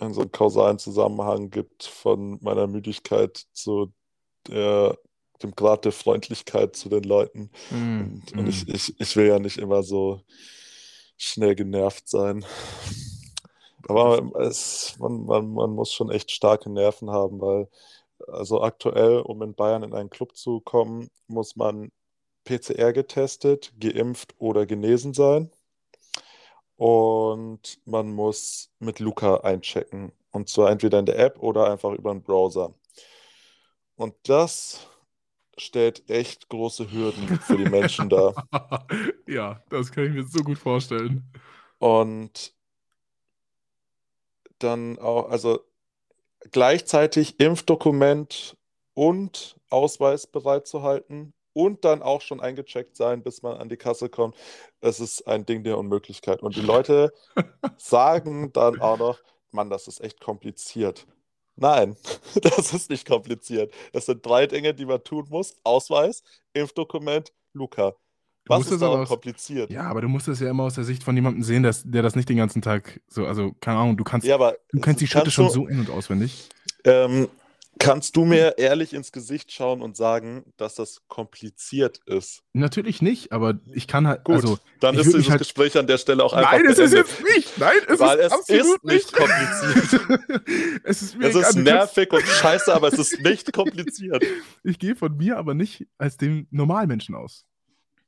in 0.00 0.14
so 0.14 0.22
einen 0.22 0.32
kausalen 0.32 0.78
Zusammenhang 0.78 1.50
gibt 1.50 1.84
von 1.84 2.38
meiner 2.40 2.68
Müdigkeit 2.68 3.44
zu 3.52 3.92
der, 4.48 4.96
dem 5.42 5.54
Grad 5.54 5.84
der 5.84 5.92
Freundlichkeit 5.92 6.76
zu 6.76 6.88
den 6.88 7.04
Leuten. 7.04 7.50
Mm, 7.70 8.22
Und, 8.32 8.32
und 8.36 8.46
mm. 8.46 8.48
ich, 8.48 8.68
ich, 8.68 9.00
ich 9.00 9.16
will 9.16 9.26
ja 9.28 9.38
nicht 9.38 9.58
immer 9.58 9.82
so 9.82 10.22
schnell 11.16 11.54
genervt 11.54 12.08
sein. 12.08 12.44
Aber 13.88 14.22
es, 14.40 14.96
man, 14.98 15.24
man, 15.26 15.52
man 15.52 15.70
muss 15.72 15.92
schon 15.92 16.10
echt 16.10 16.30
starke 16.30 16.70
Nerven 16.70 17.10
haben, 17.10 17.40
weil 17.40 17.68
also 18.28 18.62
aktuell, 18.62 19.20
um 19.20 19.42
in 19.42 19.54
Bayern 19.54 19.82
in 19.82 19.94
einen 19.94 20.10
Club 20.10 20.36
zu 20.36 20.60
kommen, 20.60 21.10
muss 21.28 21.56
man 21.56 21.92
PCR 22.44 22.92
getestet, 22.92 23.72
geimpft 23.80 24.34
oder 24.38 24.66
genesen 24.66 25.14
sein. 25.14 25.50
Und 26.76 27.78
man 27.84 28.12
muss 28.12 28.70
mit 28.78 28.98
Luca 29.00 29.38
einchecken. 29.38 30.12
Und 30.32 30.48
zwar 30.48 30.70
entweder 30.70 30.98
in 30.98 31.06
der 31.06 31.18
App 31.18 31.38
oder 31.40 31.70
einfach 31.70 31.92
über 31.92 32.12
den 32.12 32.22
Browser. 32.22 32.74
Und 33.96 34.14
das 34.24 34.86
stellt 35.56 36.08
echt 36.10 36.48
große 36.48 36.90
Hürden 36.90 37.38
für 37.40 37.56
die 37.56 37.68
Menschen 37.68 38.08
dar. 38.08 38.48
ja, 39.26 39.62
das 39.68 39.90
kann 39.90 40.04
ich 40.04 40.12
mir 40.12 40.24
so 40.24 40.42
gut 40.42 40.58
vorstellen. 40.58 41.24
Und 41.78 42.54
dann 44.58 44.98
auch, 44.98 45.28
also 45.30 45.60
gleichzeitig 46.50 47.40
Impfdokument 47.40 48.56
und 48.94 49.56
Ausweis 49.70 50.26
bereitzuhalten 50.26 51.34
und 51.52 51.84
dann 51.84 52.02
auch 52.02 52.20
schon 52.20 52.40
eingecheckt 52.40 52.96
sein, 52.96 53.22
bis 53.22 53.42
man 53.42 53.56
an 53.56 53.68
die 53.68 53.76
Kasse 53.76 54.08
kommt. 54.08 54.36
Es 54.80 55.00
ist 55.00 55.26
ein 55.26 55.46
Ding 55.46 55.64
der 55.64 55.78
Unmöglichkeit. 55.78 56.42
Und 56.42 56.56
die 56.56 56.60
Leute 56.60 57.12
sagen 57.76 58.52
dann 58.52 58.80
auch 58.80 58.98
noch, 58.98 59.18
Mann, 59.50 59.70
das 59.70 59.86
ist 59.88 60.00
echt 60.00 60.20
kompliziert. 60.20 61.06
Nein, 61.56 61.96
das 62.42 62.72
ist 62.74 62.90
nicht 62.90 63.06
kompliziert. 63.06 63.72
Das 63.92 64.06
sind 64.06 64.24
drei 64.24 64.46
Dinge, 64.46 64.74
die 64.74 64.86
man 64.86 65.02
tun 65.04 65.26
muss. 65.30 65.54
Ausweis, 65.64 66.22
Impfdokument, 66.52 67.32
Luca. 67.52 67.92
Du 68.46 68.52
Was 68.52 68.66
ist 68.66 68.72
aber 68.74 68.78
daran 68.80 69.00
aus- 69.02 69.08
kompliziert? 69.08 69.70
Ja, 69.70 69.82
aber 69.84 70.02
du 70.02 70.08
musst 70.08 70.28
es 70.28 70.40
ja 70.40 70.50
immer 70.50 70.64
aus 70.64 70.74
der 70.74 70.84
Sicht 70.84 71.02
von 71.02 71.14
jemandem 71.16 71.42
sehen, 71.42 71.62
dass, 71.62 71.82
der 71.84 72.02
das 72.02 72.14
nicht 72.16 72.28
den 72.28 72.36
ganzen 72.36 72.60
Tag 72.60 73.00
so, 73.08 73.24
also 73.26 73.52
keine 73.60 73.78
Ahnung, 73.78 73.96
du 73.96 74.04
kannst, 74.04 74.26
Ja, 74.26 74.34
aber 74.34 74.56
du 74.72 74.80
kennst 74.80 75.00
die 75.00 75.06
Schritte 75.06 75.24
kannst 75.24 75.34
schon 75.34 75.48
so 75.50 75.66
in- 75.66 75.80
und 75.80 75.90
auswendig. 75.90 76.48
Ähm, 76.84 77.28
kannst 77.78 78.16
du 78.16 78.24
mir 78.24 78.58
ehrlich 78.58 78.92
ins 78.94 79.12
Gesicht 79.12 79.52
schauen 79.52 79.82
und 79.82 79.96
sagen, 79.96 80.44
dass 80.56 80.74
das 80.74 81.02
kompliziert 81.08 82.00
ist? 82.06 82.42
Natürlich 82.52 83.02
nicht, 83.02 83.32
aber 83.32 83.58
ich 83.72 83.86
kann 83.86 84.06
halt, 84.06 84.24
Gut, 84.24 84.36
also, 84.36 84.58
dann 84.80 84.94
ist 84.96 85.06
dieses 85.06 85.28
halt- 85.28 85.38
Gespräch 85.38 85.76
an 85.76 85.86
der 85.86 85.98
Stelle 85.98 86.24
auch 86.24 86.32
einfach 86.32 86.52
nein, 86.52 86.66
es 86.66 86.78
ist 86.78 86.94
jetzt 86.94 87.22
nicht, 87.22 87.58
nein, 87.58 87.76
es 87.88 87.98
Weil 88.00 88.18
ist 88.18 88.26
es 88.26 88.32
absolut 88.32 88.82
ist 88.82 88.84
nicht 88.84 89.12
kompliziert. 89.12 90.40
es 90.84 91.02
ist 91.02 91.16
Es 91.20 91.34
ist 91.34 91.56
nervig 91.56 92.12
und 92.12 92.22
scheiße, 92.22 92.74
aber 92.74 92.88
es 92.88 92.98
ist 92.98 93.20
nicht 93.20 93.52
kompliziert. 93.52 94.24
Ich 94.62 94.78
gehe 94.78 94.96
von 94.96 95.16
mir 95.16 95.36
aber 95.36 95.54
nicht 95.54 95.86
als 95.98 96.16
dem 96.16 96.46
Normalmenschen 96.50 97.14
aus. 97.14 97.44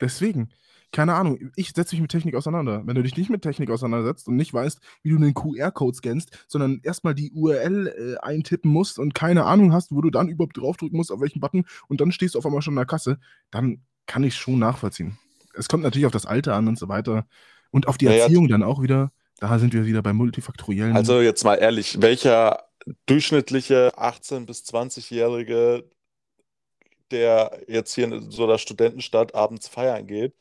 Deswegen, 0.00 0.50
keine 0.92 1.14
Ahnung, 1.14 1.38
ich 1.56 1.70
setze 1.70 1.94
mich 1.94 2.00
mit 2.00 2.10
Technik 2.10 2.34
auseinander. 2.34 2.82
Wenn 2.86 2.94
du 2.94 3.02
dich 3.02 3.16
nicht 3.16 3.30
mit 3.30 3.42
Technik 3.42 3.70
auseinandersetzt 3.70 4.28
und 4.28 4.36
nicht 4.36 4.54
weißt, 4.54 4.80
wie 5.02 5.10
du 5.10 5.16
einen 5.16 5.34
QR-Code 5.34 5.96
scannst, 5.96 6.46
sondern 6.48 6.80
erstmal 6.82 7.14
die 7.14 7.32
URL 7.32 7.88
äh, 7.88 8.16
eintippen 8.24 8.70
musst 8.70 8.98
und 8.98 9.14
keine 9.14 9.44
Ahnung 9.44 9.72
hast, 9.72 9.92
wo 9.92 10.00
du 10.00 10.10
dann 10.10 10.28
überhaupt 10.28 10.56
draufdrücken 10.56 10.96
musst, 10.96 11.12
auf 11.12 11.20
welchen 11.20 11.40
Button 11.40 11.64
und 11.88 12.00
dann 12.00 12.12
stehst 12.12 12.34
du 12.34 12.38
auf 12.38 12.46
einmal 12.46 12.62
schon 12.62 12.74
an 12.74 12.82
der 12.82 12.86
Kasse, 12.86 13.18
dann 13.50 13.82
kann 14.06 14.24
ich 14.24 14.36
schon 14.36 14.58
nachvollziehen. 14.58 15.18
Es 15.54 15.68
kommt 15.68 15.82
natürlich 15.82 16.06
auf 16.06 16.12
das 16.12 16.26
Alter 16.26 16.54
an 16.54 16.68
und 16.68 16.78
so 16.78 16.88
weiter 16.88 17.26
und 17.70 17.88
auf 17.88 17.98
die 17.98 18.06
Ja, 18.06 18.12
ja. 18.12 18.22
Erziehung 18.24 18.48
dann 18.48 18.62
auch 18.62 18.82
wieder. 18.82 19.12
Da 19.38 19.58
sind 19.58 19.74
wir 19.74 19.84
wieder 19.84 20.02
bei 20.02 20.12
multifaktoriellen. 20.12 20.96
Also 20.96 21.20
jetzt 21.20 21.44
mal 21.44 21.56
ehrlich, 21.56 22.00
welcher 22.00 22.64
durchschnittliche 23.06 23.92
18- 23.98 24.46
bis 24.46 24.62
20-Jährige, 24.64 25.84
der 27.10 27.60
jetzt 27.68 27.94
hier 27.94 28.04
in 28.04 28.30
so 28.30 28.44
einer 28.44 28.58
Studentenstadt 28.58 29.34
abends 29.34 29.68
feiern 29.68 30.06
geht 30.06 30.32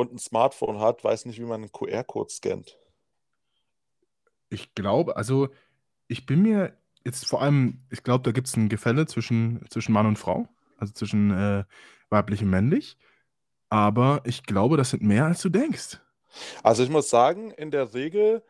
und 0.00 0.12
ein 0.12 0.18
Smartphone 0.18 0.80
hat, 0.80 1.04
weiß 1.04 1.26
nicht, 1.26 1.38
wie 1.38 1.44
man 1.44 1.62
einen 1.62 1.72
QR-Code 1.72 2.30
scannt. 2.30 2.78
Ich 4.48 4.74
glaube, 4.74 5.16
also 5.16 5.48
ich 6.08 6.26
bin 6.26 6.42
mir 6.42 6.76
jetzt 7.04 7.26
vor 7.26 7.42
allem, 7.42 7.80
ich 7.90 8.02
glaube, 8.02 8.24
da 8.24 8.32
gibt 8.32 8.48
es 8.48 8.56
ein 8.56 8.68
Gefälle 8.68 9.06
zwischen, 9.06 9.64
zwischen 9.70 9.92
Mann 9.92 10.06
und 10.06 10.18
Frau, 10.18 10.48
also 10.76 10.92
zwischen 10.92 11.30
äh, 11.30 11.64
weiblich 12.08 12.42
und 12.42 12.50
männlich. 12.50 12.98
Aber 13.68 14.22
ich 14.24 14.42
glaube, 14.42 14.76
das 14.76 14.90
sind 14.90 15.02
mehr, 15.02 15.26
als 15.26 15.40
du 15.40 15.48
denkst. 15.48 16.00
Also 16.62 16.82
ich 16.82 16.90
muss 16.90 17.08
sagen, 17.08 17.52
in 17.52 17.70
der 17.70 17.94
Regel, 17.94 18.42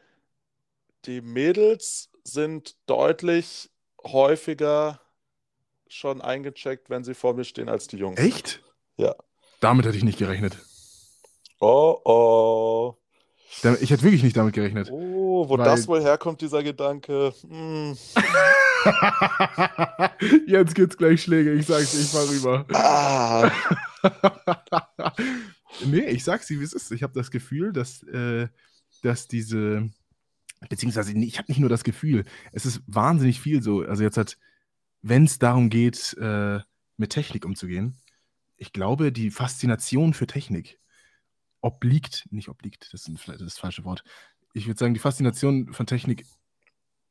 die 1.05 1.20
Mädels 1.20 2.11
sind 2.24 2.76
deutlich 2.86 3.70
häufiger 4.03 5.01
schon 5.88 6.20
eingecheckt, 6.20 6.88
wenn 6.88 7.05
sie 7.05 7.14
vor 7.14 7.34
mir 7.34 7.44
stehen, 7.44 7.68
als 7.68 7.86
die 7.86 7.96
Jungs. 7.96 8.18
Echt? 8.18 8.62
Ja. 8.96 9.14
Damit 9.61 9.86
hätte 9.86 9.96
ich 9.96 10.05
nicht 10.05 10.18
gerechnet. 10.18 10.57
Oh, 11.61 12.01
oh. 12.05 12.97
Ich 13.81 13.91
hätte 13.91 14.03
wirklich 14.03 14.23
nicht 14.23 14.37
damit 14.37 14.55
gerechnet. 14.55 14.91
Oh, 14.91 15.47
wo 15.49 15.59
Weil- 15.59 15.67
das 15.67 15.87
wohl 15.87 16.01
herkommt, 16.01 16.41
dieser 16.41 16.63
Gedanke. 16.63 17.35
Hm. 17.47 17.97
Jetzt 20.47 20.75
gibt's 20.75 20.97
gleich 20.97 21.23
Schläge, 21.23 21.53
ich 21.53 21.67
sag's, 21.67 21.93
ich 21.93 22.09
fahr 22.09 22.27
rüber. 22.31 22.65
Ah. 22.73 23.51
nee, 25.85 26.07
ich 26.07 26.25
sag's 26.25 26.47
dir, 26.47 26.59
wie 26.59 26.65
es 26.65 26.73
ist. 26.73 26.91
Ich 26.93 27.03
habe 27.03 27.13
das 27.13 27.31
Gefühl, 27.31 27.75
dass, 27.75 28.03
äh, 28.05 28.49
dass 29.03 29.29
diese, 29.29 29.91
beziehungsweise 30.71 31.13
ich 31.13 31.37
habe 31.37 31.53
nicht 31.53 31.61
nur 31.61 31.69
das 31.69 31.85
Gefühl, 31.85 32.25
es 32.53 32.65
ist 32.65 32.81
wahnsinnig 32.87 33.39
viel 33.41 33.63
so. 33.63 33.83
Also 33.83 34.03
jetzt 34.03 34.17
hat, 34.17 34.39
wenn 35.03 35.25
es 35.25 35.39
darum 35.39 35.69
geht, 35.69 36.17
äh, 36.19 36.61
mit 36.97 37.11
Technik 37.11 37.45
umzugehen, 37.45 37.99
ich 38.57 38.73
glaube, 38.73 39.13
die 39.13 39.31
Faszination 39.31 40.15
für 40.15 40.27
Technik 40.27 40.79
obliegt, 41.61 42.27
nicht 42.31 42.49
obliegt, 42.49 42.89
das 42.93 43.03
ist 43.03 43.09
ein- 43.09 43.17
vielleicht 43.17 43.41
das 43.41 43.59
falsche 43.59 43.85
Wort. 43.85 44.03
Ich 44.55 44.67
würde 44.67 44.79
sagen, 44.79 44.95
die 44.95 45.01
Faszination 45.01 45.73
von 45.73 45.87
Technik 45.87 46.25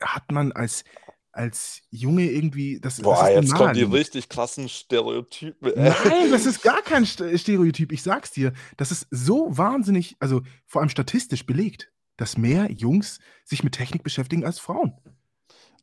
hat 0.01 0.31
man 0.31 0.51
als, 0.51 0.83
als 1.31 1.81
Junge 1.91 2.29
irgendwie, 2.29 2.79
das, 2.79 3.01
Boah, 3.01 3.15
das 3.19 3.29
ist 3.29 3.35
jetzt 3.35 3.53
kommen 3.53 3.73
die 3.73 3.83
richtig 3.83 4.29
krassen 4.29 4.67
Stereotypen. 4.69 5.73
ey. 5.75 5.93
Nein, 6.05 6.31
das 6.31 6.45
ist 6.45 6.61
gar 6.63 6.81
kein 6.81 7.03
St- 7.05 7.37
Stereotyp. 7.37 7.91
Ich 7.91 8.01
sag's 8.03 8.31
dir. 8.31 8.53
Das 8.77 8.91
ist 8.91 9.07
so 9.11 9.55
wahnsinnig, 9.57 10.15
also 10.19 10.41
vor 10.65 10.81
allem 10.81 10.89
statistisch 10.89 11.45
belegt, 11.45 11.91
dass 12.17 12.37
mehr 12.37 12.71
Jungs 12.71 13.19
sich 13.45 13.63
mit 13.63 13.73
Technik 13.75 14.03
beschäftigen 14.03 14.43
als 14.45 14.59
Frauen. 14.59 14.93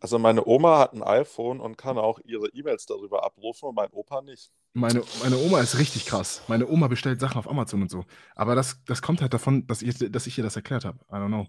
Also 0.01 0.18
meine 0.18 0.47
Oma 0.47 0.78
hat 0.78 0.92
ein 0.92 1.03
iPhone 1.03 1.61
und 1.61 1.78
kann 1.78 1.99
auch 1.99 2.18
ihre 2.24 2.49
E-Mails 2.49 2.86
darüber 2.86 3.24
abrufen 3.24 3.68
und 3.68 3.74
mein 3.74 3.90
Opa 3.92 4.20
nicht. 4.22 4.51
Meine, 4.74 5.03
meine 5.22 5.38
Oma 5.38 5.61
ist 5.61 5.78
richtig 5.78 6.07
krass. 6.07 6.42
Meine 6.49 6.68
Oma 6.68 6.88
bestellt 6.88 7.20
Sachen 7.20 7.38
auf 7.38 7.49
Amazon 7.49 7.82
und 7.82 7.90
so. 7.90 8.05
Aber 8.34 8.55
das, 8.55 8.82
das 8.84 9.01
kommt 9.01 9.22
halt 9.22 9.32
davon, 9.32 9.66
dass 9.66 9.82
ich, 9.82 9.99
dass 10.11 10.26
ich 10.26 10.36
ihr 10.36 10.44
das 10.44 10.57
erklärt 10.57 10.84
habe. 10.84 10.99
I 11.11 11.14
don't 11.14 11.28
know. 11.28 11.47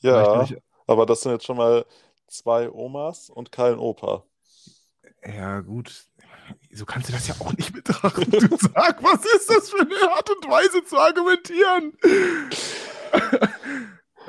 Ja, 0.00 0.46
Vielleicht 0.46 0.62
aber 0.86 1.06
das 1.06 1.20
sind 1.20 1.32
jetzt 1.32 1.46
schon 1.46 1.56
mal 1.56 1.86
zwei 2.26 2.68
Omas 2.70 3.30
und 3.30 3.52
kein 3.52 3.78
Opa. 3.78 4.24
ich, 5.22 5.34
ja, 5.34 5.60
gut. 5.60 6.04
so 6.72 6.84
kannst 6.84 7.08
du 7.08 7.12
das 7.12 7.28
ja 7.28 7.34
auch 7.38 7.52
nicht 7.52 7.72
betrachten. 7.72 8.30
Du 8.30 8.56
sag, 8.60 9.02
was 9.02 9.24
ist 9.24 9.48
das 9.48 9.70
für 9.70 9.80
eine 9.80 10.12
Art 10.12 10.28
und 10.28 10.50
Weise 10.50 10.84
zu 10.84 10.98
argumentieren? 10.98 11.96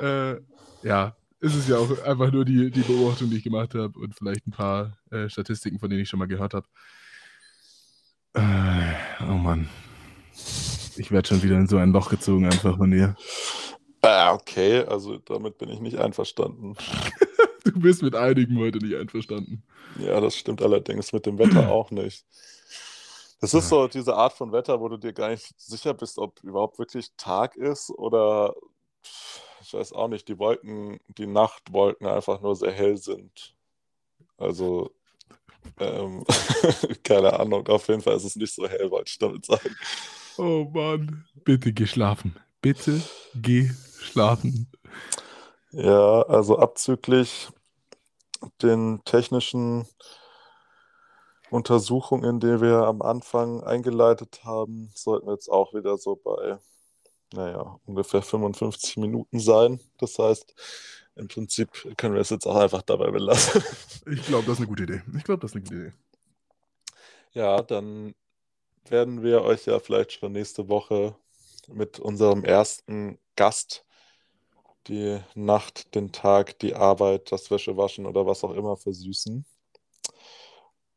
äh, 0.00 0.40
ja, 0.86 1.16
ist 1.44 1.54
es 1.54 1.68
ja 1.68 1.76
auch 1.76 2.02
einfach 2.04 2.32
nur 2.32 2.44
die, 2.44 2.70
die 2.70 2.80
Beobachtung, 2.80 3.28
die 3.28 3.36
ich 3.36 3.44
gemacht 3.44 3.74
habe 3.74 3.98
und 3.98 4.14
vielleicht 4.14 4.46
ein 4.46 4.50
paar 4.50 4.96
äh, 5.10 5.28
Statistiken, 5.28 5.78
von 5.78 5.90
denen 5.90 6.02
ich 6.02 6.08
schon 6.08 6.18
mal 6.18 6.26
gehört 6.26 6.54
habe. 6.54 6.66
Äh, 8.32 9.22
oh 9.28 9.34
Mann. 9.34 9.68
Ich 10.96 11.10
werde 11.10 11.28
schon 11.28 11.42
wieder 11.42 11.56
in 11.56 11.68
so 11.68 11.76
ein 11.76 11.92
Loch 11.92 12.08
gezogen, 12.08 12.46
einfach 12.46 12.78
von 12.78 12.90
dir. 12.90 13.14
Ah, 14.00 14.32
okay, 14.32 14.84
also 14.84 15.18
damit 15.18 15.58
bin 15.58 15.68
ich 15.68 15.80
nicht 15.80 15.98
einverstanden. 15.98 16.76
du 17.64 17.72
bist 17.78 18.02
mit 18.02 18.14
einigen 18.14 18.58
heute 18.58 18.78
nicht 18.78 18.96
einverstanden. 18.96 19.62
Ja, 19.98 20.20
das 20.20 20.36
stimmt 20.36 20.62
allerdings 20.62 21.12
mit 21.12 21.26
dem 21.26 21.38
Wetter 21.38 21.70
auch 21.70 21.90
nicht. 21.90 22.24
Das 23.40 23.52
ist 23.52 23.68
so 23.68 23.86
diese 23.86 24.14
Art 24.16 24.32
von 24.32 24.52
Wetter, 24.52 24.80
wo 24.80 24.88
du 24.88 24.96
dir 24.96 25.12
gar 25.12 25.28
nicht 25.28 25.60
sicher 25.60 25.92
bist, 25.92 26.18
ob 26.18 26.42
überhaupt 26.42 26.78
wirklich 26.78 27.10
Tag 27.18 27.56
ist 27.56 27.90
oder 27.90 28.54
ich 29.64 29.72
weiß 29.72 29.94
auch 29.94 30.08
nicht, 30.08 30.28
die 30.28 30.38
Wolken, 30.38 31.00
die 31.08 31.26
Nachtwolken 31.26 32.06
einfach 32.06 32.42
nur 32.42 32.54
sehr 32.54 32.72
hell 32.72 32.98
sind. 32.98 33.54
Also, 34.36 34.90
ähm, 35.78 36.24
keine 37.02 37.38
Ahnung, 37.40 37.66
auf 37.68 37.88
jeden 37.88 38.02
Fall 38.02 38.16
ist 38.16 38.24
es 38.24 38.36
nicht 38.36 38.54
so 38.54 38.68
hell, 38.68 38.90
wollte 38.90 39.08
ich 39.08 39.18
damit 39.18 39.46
sagen. 39.46 39.74
Oh 40.36 40.68
Mann, 40.70 41.24
bitte 41.44 41.72
geh 41.72 41.86
schlafen. 41.86 42.36
Bitte 42.60 43.00
geh 43.34 43.70
schlafen. 44.00 44.70
Ja, 45.70 46.22
also 46.22 46.58
abzüglich 46.58 47.48
den 48.60 49.00
technischen 49.06 49.86
Untersuchungen, 51.50 52.38
die 52.38 52.60
wir 52.60 52.86
am 52.86 53.00
Anfang 53.00 53.62
eingeleitet 53.62 54.42
haben, 54.44 54.90
sollten 54.94 55.26
wir 55.26 55.34
jetzt 55.34 55.48
auch 55.48 55.72
wieder 55.72 55.96
so 55.96 56.16
bei 56.16 56.58
naja, 57.34 57.78
ungefähr 57.86 58.22
55 58.22 58.96
Minuten 58.96 59.40
sein. 59.40 59.80
Das 59.98 60.18
heißt, 60.18 60.54
im 61.16 61.28
Prinzip 61.28 61.70
können 61.96 62.14
wir 62.14 62.20
es 62.20 62.30
jetzt 62.30 62.46
auch 62.46 62.56
einfach 62.56 62.82
dabei 62.82 63.10
belassen. 63.10 63.62
Ich 64.06 64.26
glaube, 64.26 64.44
das 64.44 64.54
ist 64.54 64.58
eine 64.58 64.66
gute 64.66 64.82
Idee. 64.82 65.02
Ich 65.16 65.24
glaube, 65.24 65.40
das 65.40 65.52
ist 65.52 65.56
eine 65.56 65.64
gute 65.64 65.76
Idee. 65.76 65.92
Ja, 67.32 67.62
dann 67.62 68.14
werden 68.88 69.22
wir 69.22 69.42
euch 69.42 69.64
ja 69.64 69.78
vielleicht 69.80 70.12
schon 70.12 70.32
nächste 70.32 70.68
Woche 70.68 71.16
mit 71.68 71.98
unserem 71.98 72.44
ersten 72.44 73.18
Gast 73.34 73.84
die 74.88 75.18
Nacht, 75.34 75.94
den 75.94 76.12
Tag, 76.12 76.58
die 76.58 76.74
Arbeit, 76.74 77.32
das 77.32 77.50
Wäschewaschen 77.50 78.06
oder 78.06 78.26
was 78.26 78.44
auch 78.44 78.52
immer 78.52 78.76
versüßen. 78.76 79.44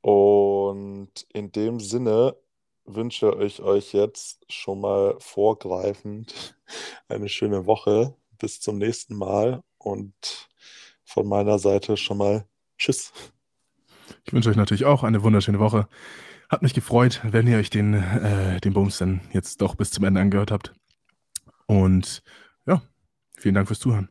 Und 0.01 1.11
in 1.33 1.51
dem 1.51 1.79
Sinne 1.79 2.35
wünsche 2.87 3.37
ich 3.41 3.61
euch 3.61 3.93
jetzt 3.93 4.45
schon 4.51 4.81
mal 4.81 5.15
vorgreifend 5.19 6.55
eine 7.07 7.29
schöne 7.29 7.65
Woche. 7.65 8.15
Bis 8.39 8.59
zum 8.59 8.77
nächsten 8.77 9.15
Mal 9.15 9.63
und 9.77 10.13
von 11.03 11.27
meiner 11.27 11.59
Seite 11.59 11.97
schon 11.97 12.17
mal 12.17 12.45
Tschüss. 12.77 13.11
Ich 14.25 14.33
wünsche 14.33 14.49
euch 14.49 14.55
natürlich 14.55 14.85
auch 14.85 15.03
eine 15.03 15.23
wunderschöne 15.23 15.59
Woche. 15.59 15.87
Hat 16.49 16.61
mich 16.61 16.73
gefreut, 16.73 17.21
wenn 17.23 17.47
ihr 17.47 17.57
euch 17.57 17.69
den, 17.69 17.93
äh, 17.93 18.61
den 18.61 18.73
Bums 18.73 18.99
dann 18.99 19.21
jetzt 19.33 19.61
doch 19.61 19.75
bis 19.75 19.91
zum 19.91 20.03
Ende 20.05 20.21
angehört 20.21 20.51
habt. 20.51 20.73
Und 21.65 22.23
ja, 22.65 22.81
vielen 23.37 23.55
Dank 23.55 23.67
fürs 23.67 23.79
Zuhören. 23.79 24.09